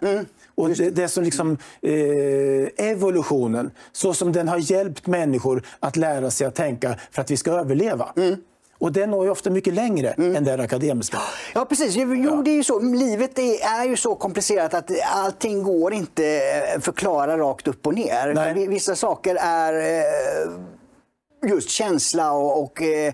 Och 0.61 0.69
det, 0.69 0.89
det 0.89 1.07
som 1.07 1.23
liksom, 1.23 1.57
eh, 1.81 2.87
evolutionen, 2.87 3.71
så 3.91 4.13
som 4.13 4.31
den 4.31 4.47
har 4.47 4.57
hjälpt 4.57 5.07
människor 5.07 5.63
att 5.79 5.97
lära 5.97 6.31
sig 6.31 6.47
att 6.47 6.55
tänka 6.55 6.95
för 7.11 7.21
att 7.21 7.31
vi 7.31 7.37
ska 7.37 7.51
överleva. 7.51 8.13
Mm. 8.17 8.35
Och 8.77 8.91
det 8.91 9.07
når 9.07 9.25
ju 9.25 9.31
ofta 9.31 9.49
mycket 9.49 9.73
längre 9.73 10.09
mm. 10.09 10.35
än 10.35 10.43
det 10.43 10.53
akademiska. 10.53 11.17
Ja, 11.53 11.65
precis. 11.65 11.95
Jo, 11.95 12.41
det 12.41 12.51
är 12.51 12.55
ju 12.55 12.63
så. 12.63 12.79
Livet 12.79 13.39
är, 13.39 13.81
är 13.81 13.85
ju 13.85 13.97
så 13.97 14.15
komplicerat 14.15 14.73
att 14.73 14.91
allting 15.13 15.63
går 15.63 15.93
inte 15.93 16.23
förklara 16.79 17.37
rakt 17.37 17.67
upp 17.67 17.87
och 17.87 17.93
ner. 17.93 18.33
Nej. 18.33 18.67
Vissa 18.67 18.95
saker 18.95 19.37
är 19.41 19.73
eh, 19.73 20.51
just 21.47 21.69
känsla 21.69 22.31
och, 22.31 22.63
och 22.63 22.81
eh, 22.81 23.13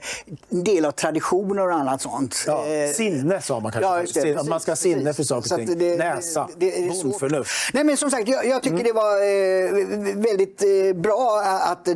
del 0.50 0.86
av 0.86 0.92
traditioner 0.92 1.68
och 1.68 1.74
annat 1.74 2.02
sånt. 2.02 2.44
Ja, 2.48 2.66
eh, 2.68 2.92
sinne 2.92 3.42
sa 3.42 3.60
man 3.60 3.72
kanske. 3.72 4.20
Ja, 4.20 4.34
det, 4.34 4.50
man 4.50 4.60
ska 4.60 4.72
ha 4.72 4.76
sinne 4.76 5.14
för 5.14 5.24
saker 5.24 5.54
och 5.54 5.58
ting. 5.58 5.80
Det, 5.80 5.98
Näsa, 5.98 6.50
bondförnuft. 7.04 7.52
Nej 7.74 7.84
men 7.84 7.98
som 7.98 8.12
sagt, 8.12 8.28
jag, 8.28 8.46
jag 8.46 8.64
tycker 8.64 8.76
mm. 8.76 8.88
det 8.88 8.94
var 8.94 9.14
eh, 9.14 10.16
väldigt 10.16 10.64
eh, 10.64 11.02
bra 11.02 11.42
att 11.64 11.88
eh, 11.88 11.94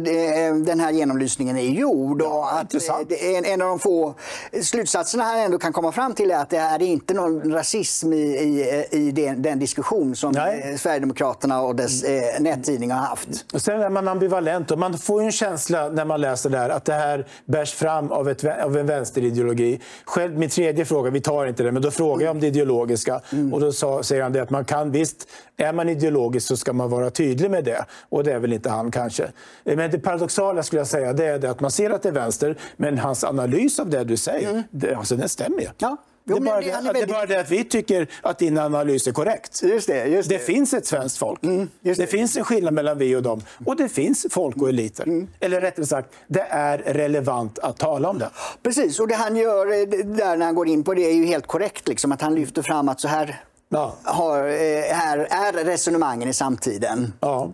den 0.65 0.79
här 0.79 0.91
genomlysningen 0.91 1.57
är 1.57 1.61
gjord. 1.61 2.21
Ja, 2.21 2.27
och 2.27 2.59
att, 2.59 3.11
eh, 3.11 3.35
en, 3.35 3.45
en 3.45 3.61
av 3.61 3.67
de 3.67 3.79
få 3.79 4.15
slutsatserna 4.61 5.23
han 5.23 5.39
ändå 5.39 5.57
kan 5.57 5.73
komma 5.73 5.91
fram 5.91 6.13
till 6.13 6.31
är 6.31 6.35
att 6.35 6.49
det 6.49 6.57
är 6.57 6.81
inte 6.81 7.13
någon 7.13 7.53
rasism 7.53 8.13
i, 8.13 8.17
i, 8.17 8.85
i 8.91 9.11
den, 9.11 9.41
den 9.41 9.59
diskussion 9.59 10.15
som 10.15 10.31
Nej. 10.31 10.77
Sverigedemokraterna 10.77 11.61
och 11.61 11.75
dess 11.75 12.03
eh, 12.03 12.41
nättidningar 12.41 12.95
har 12.95 13.05
haft. 13.05 13.29
Och 13.53 13.61
sen 13.61 13.81
är 13.81 13.89
man 13.89 14.07
ambivalent 14.07 14.71
och 14.71 14.79
man 14.79 14.97
får 14.97 15.21
en 15.21 15.31
känsla 15.31 15.89
när 15.89 16.05
man 16.05 16.20
läser 16.21 16.49
där 16.49 16.69
att 16.69 16.85
det 16.85 16.93
här 16.93 17.25
bärs 17.45 17.73
fram 17.73 18.11
av, 18.11 18.29
ett, 18.29 18.43
av 18.63 18.77
en 18.77 18.85
vänsterideologi. 18.85 19.79
Själv, 20.05 20.37
min 20.37 20.49
tredje 20.49 20.85
fråga, 20.85 21.09
vi 21.09 21.21
tar 21.21 21.45
inte 21.45 21.63
det, 21.63 21.71
men 21.71 21.81
då 21.81 21.91
frågar 21.91 22.25
jag 22.25 22.31
om 22.31 22.39
det 22.39 22.47
ideologiska. 22.47 23.21
Mm. 23.31 23.53
Och 23.53 23.59
då 23.59 23.71
sa, 23.71 24.03
säger 24.03 24.23
han 24.23 24.33
det 24.33 24.41
att 24.41 24.49
man 24.49 24.65
kan 24.65 24.91
visst, 24.91 25.29
är 25.57 25.73
man 25.73 25.89
ideologisk 25.89 26.47
så 26.47 26.57
ska 26.57 26.73
man 26.73 26.89
vara 26.89 27.09
tydlig 27.09 27.51
med 27.51 27.63
det. 27.63 27.85
Och 28.09 28.23
det 28.23 28.33
är 28.33 28.39
väl 28.39 28.53
inte 28.53 28.69
han 28.69 28.91
kanske. 28.91 29.31
Men 29.63 29.91
det 29.91 29.99
paradoxala 29.99 30.63
skulle 30.63 30.79
jag 30.79 30.87
säga, 30.87 31.13
det 31.13 31.25
är 31.25 31.39
det 31.39 31.49
att 31.49 31.59
man 31.59 31.71
ser 31.71 31.89
att 31.89 32.03
det 32.03 32.09
är 32.09 32.13
vänster, 32.13 32.57
men 32.77 32.97
hans 32.97 33.23
analys 33.23 33.79
av 33.79 33.89
det 33.89 34.03
du 34.03 34.17
säger, 34.17 34.49
mm. 34.49 34.63
det, 34.71 34.95
alltså, 34.95 35.15
den 35.15 35.29
stämmer 35.29 35.61
ju. 35.61 35.67
Ja. 35.77 35.97
Det, 36.23 36.33
är 36.33 36.39
bara 36.39 36.61
det, 36.61 36.65
det, 36.65 36.71
väldigt... 36.71 37.07
det, 37.07 37.13
bara 37.13 37.25
det 37.25 37.39
att 37.39 37.51
vi 37.51 37.63
tycker 37.63 38.07
att 38.21 38.39
din 38.39 38.57
analys 38.57 39.07
är 39.07 39.11
korrekt. 39.11 39.63
Just 39.63 39.87
det, 39.87 40.05
just 40.05 40.29
det. 40.29 40.39
finns 40.39 40.73
ett 40.73 40.85
svenskt 40.85 41.17
folk. 41.17 41.43
Mm, 41.43 41.69
det. 41.81 42.07
finns 42.07 42.37
en 42.37 42.43
skillnad 42.43 42.73
mellan 42.73 42.97
vi 42.97 43.15
och 43.15 43.23
dem. 43.23 43.41
Och 43.65 43.75
det 43.75 43.89
finns 43.89 44.25
folk 44.29 44.61
och 44.61 44.69
eliter. 44.69 45.03
Mm. 45.03 45.27
Eller 45.39 45.61
rättare 45.61 45.85
sagt, 45.85 46.13
det 46.27 46.45
är 46.49 46.77
relevant 46.77 47.59
att 47.59 47.77
tala 47.77 48.09
om 48.09 48.19
det. 48.19 48.29
Precis, 48.63 48.99
och 48.99 49.07
det 49.07 49.15
han 49.15 49.35
gör 49.35 49.67
eh, 49.67 50.05
där 50.05 50.37
när 50.37 50.45
han 50.45 50.55
går 50.55 50.67
in 50.67 50.83
på 50.83 50.93
det 50.93 51.01
är 51.01 51.13
ju 51.13 51.25
helt 51.25 51.47
korrekt. 51.47 51.87
Liksom, 51.87 52.11
att 52.11 52.21
han 52.21 52.35
lyfter 52.35 52.61
fram 52.61 52.89
att 52.89 53.01
så 53.01 53.07
här, 53.07 53.41
ja. 53.69 53.95
har, 54.03 54.37
eh, 54.37 54.93
här 54.93 55.17
är 55.17 55.63
resonemangen 55.65 56.29
i 56.29 56.33
samtiden. 56.33 57.13
Ja. 57.19 57.51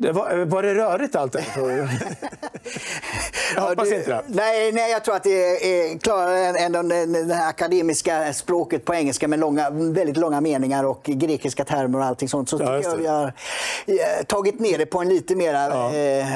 Det 0.00 0.12
var, 0.12 0.44
var 0.44 0.62
det 0.62 0.74
rörigt 0.74 1.16
allt 1.16 1.32
det 1.32 1.44
Jag 3.54 3.62
hoppas 3.62 3.92
inte 3.92 4.10
det. 4.10 4.22
Nej, 4.26 4.72
nej, 4.72 4.90
jag 4.90 5.04
tror 5.04 5.16
att 5.16 5.22
det 5.22 5.30
är 5.30 5.98
klarare 5.98 6.58
än, 6.58 6.74
än 6.74 6.88
det, 6.88 7.24
det 7.24 7.46
akademiska 7.46 8.32
språket 8.32 8.84
på 8.84 8.94
engelska 8.94 9.28
med 9.28 9.38
långa, 9.38 9.70
väldigt 9.70 10.16
långa 10.16 10.40
meningar 10.40 10.84
och 10.84 11.02
grekiska 11.02 11.64
termer 11.64 11.98
och 11.98 12.04
allting 12.04 12.28
sånt. 12.28 12.48
Så 12.48 12.58
ja, 12.60 12.80
jag 12.80 12.96
vi 12.96 13.06
har 13.06 13.24
eh, 13.86 14.24
tagit 14.26 14.60
ner 14.60 14.78
det 14.78 14.86
på 14.86 14.98
en 14.98 15.08
lite 15.08 15.36
mera... 15.36 15.68
Ja. 15.68 15.94
Eh, 15.94 16.26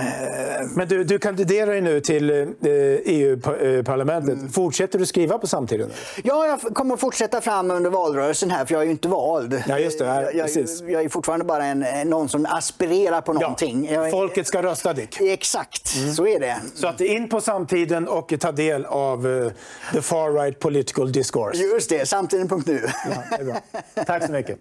Men 0.75 0.89
du, 0.89 1.05
du 1.05 1.19
kandiderar 1.19 1.75
ju 1.75 1.81
nu 1.81 2.01
till 2.01 2.31
eh, 2.31 2.47
EU-parlamentet. 3.05 4.35
Mm. 4.35 4.53
Fortsätter 4.53 4.99
du 4.99 5.07
skriva 5.07 5.39
på 5.39 5.47
samtiden? 5.47 5.91
Ja, 6.25 6.47
jag 6.47 6.75
kommer 6.75 6.95
att 6.95 7.01
fortsätta 7.01 7.41
fram 7.41 7.71
under 7.71 7.91
valrörelsen 7.91 8.51
här, 8.51 8.65
för 8.65 8.75
jag 8.75 8.81
är 8.83 8.87
ju 8.87 8.91
inte 8.91 9.09
vald. 9.09 9.63
Ja, 9.69 9.79
just 9.79 9.99
det. 9.99 10.05
jag, 10.05 10.35
jag, 10.35 10.67
jag, 10.87 11.05
är 11.05 11.09
fortfarande 11.09 11.45
bara 11.45 11.65
en, 11.65 11.85
någon 12.05 12.29
som 12.29 12.47
aspirerar 12.47 13.21
på 13.21 13.33
något 13.33 13.54
någonting. 13.61 14.11
Folket 14.11 14.47
ska 14.47 14.63
rösta, 14.63 14.93
Dick. 14.93 15.21
Exakt, 15.21 15.97
mm. 15.97 16.15
så 16.15 16.27
är 16.27 16.41
det. 16.41 16.57
Så 16.75 16.87
att 16.87 17.01
in 17.01 17.29
på 17.29 17.41
samtiden 17.41 18.09
och 18.09 18.35
ta 18.41 18.53
del 18.53 18.85
av 18.85 19.27
uh, 19.27 19.53
the 19.93 20.03
far 20.03 20.33
right 20.33 20.59
political 20.59 21.13
discourse. 21.13 21.59
Just 21.59 21.91
det, 21.91 22.07
samtiden.nu. 22.09 22.87
Ja, 23.95 24.05
Tack 24.05 24.27
så 24.27 24.33
mycket. 24.33 24.59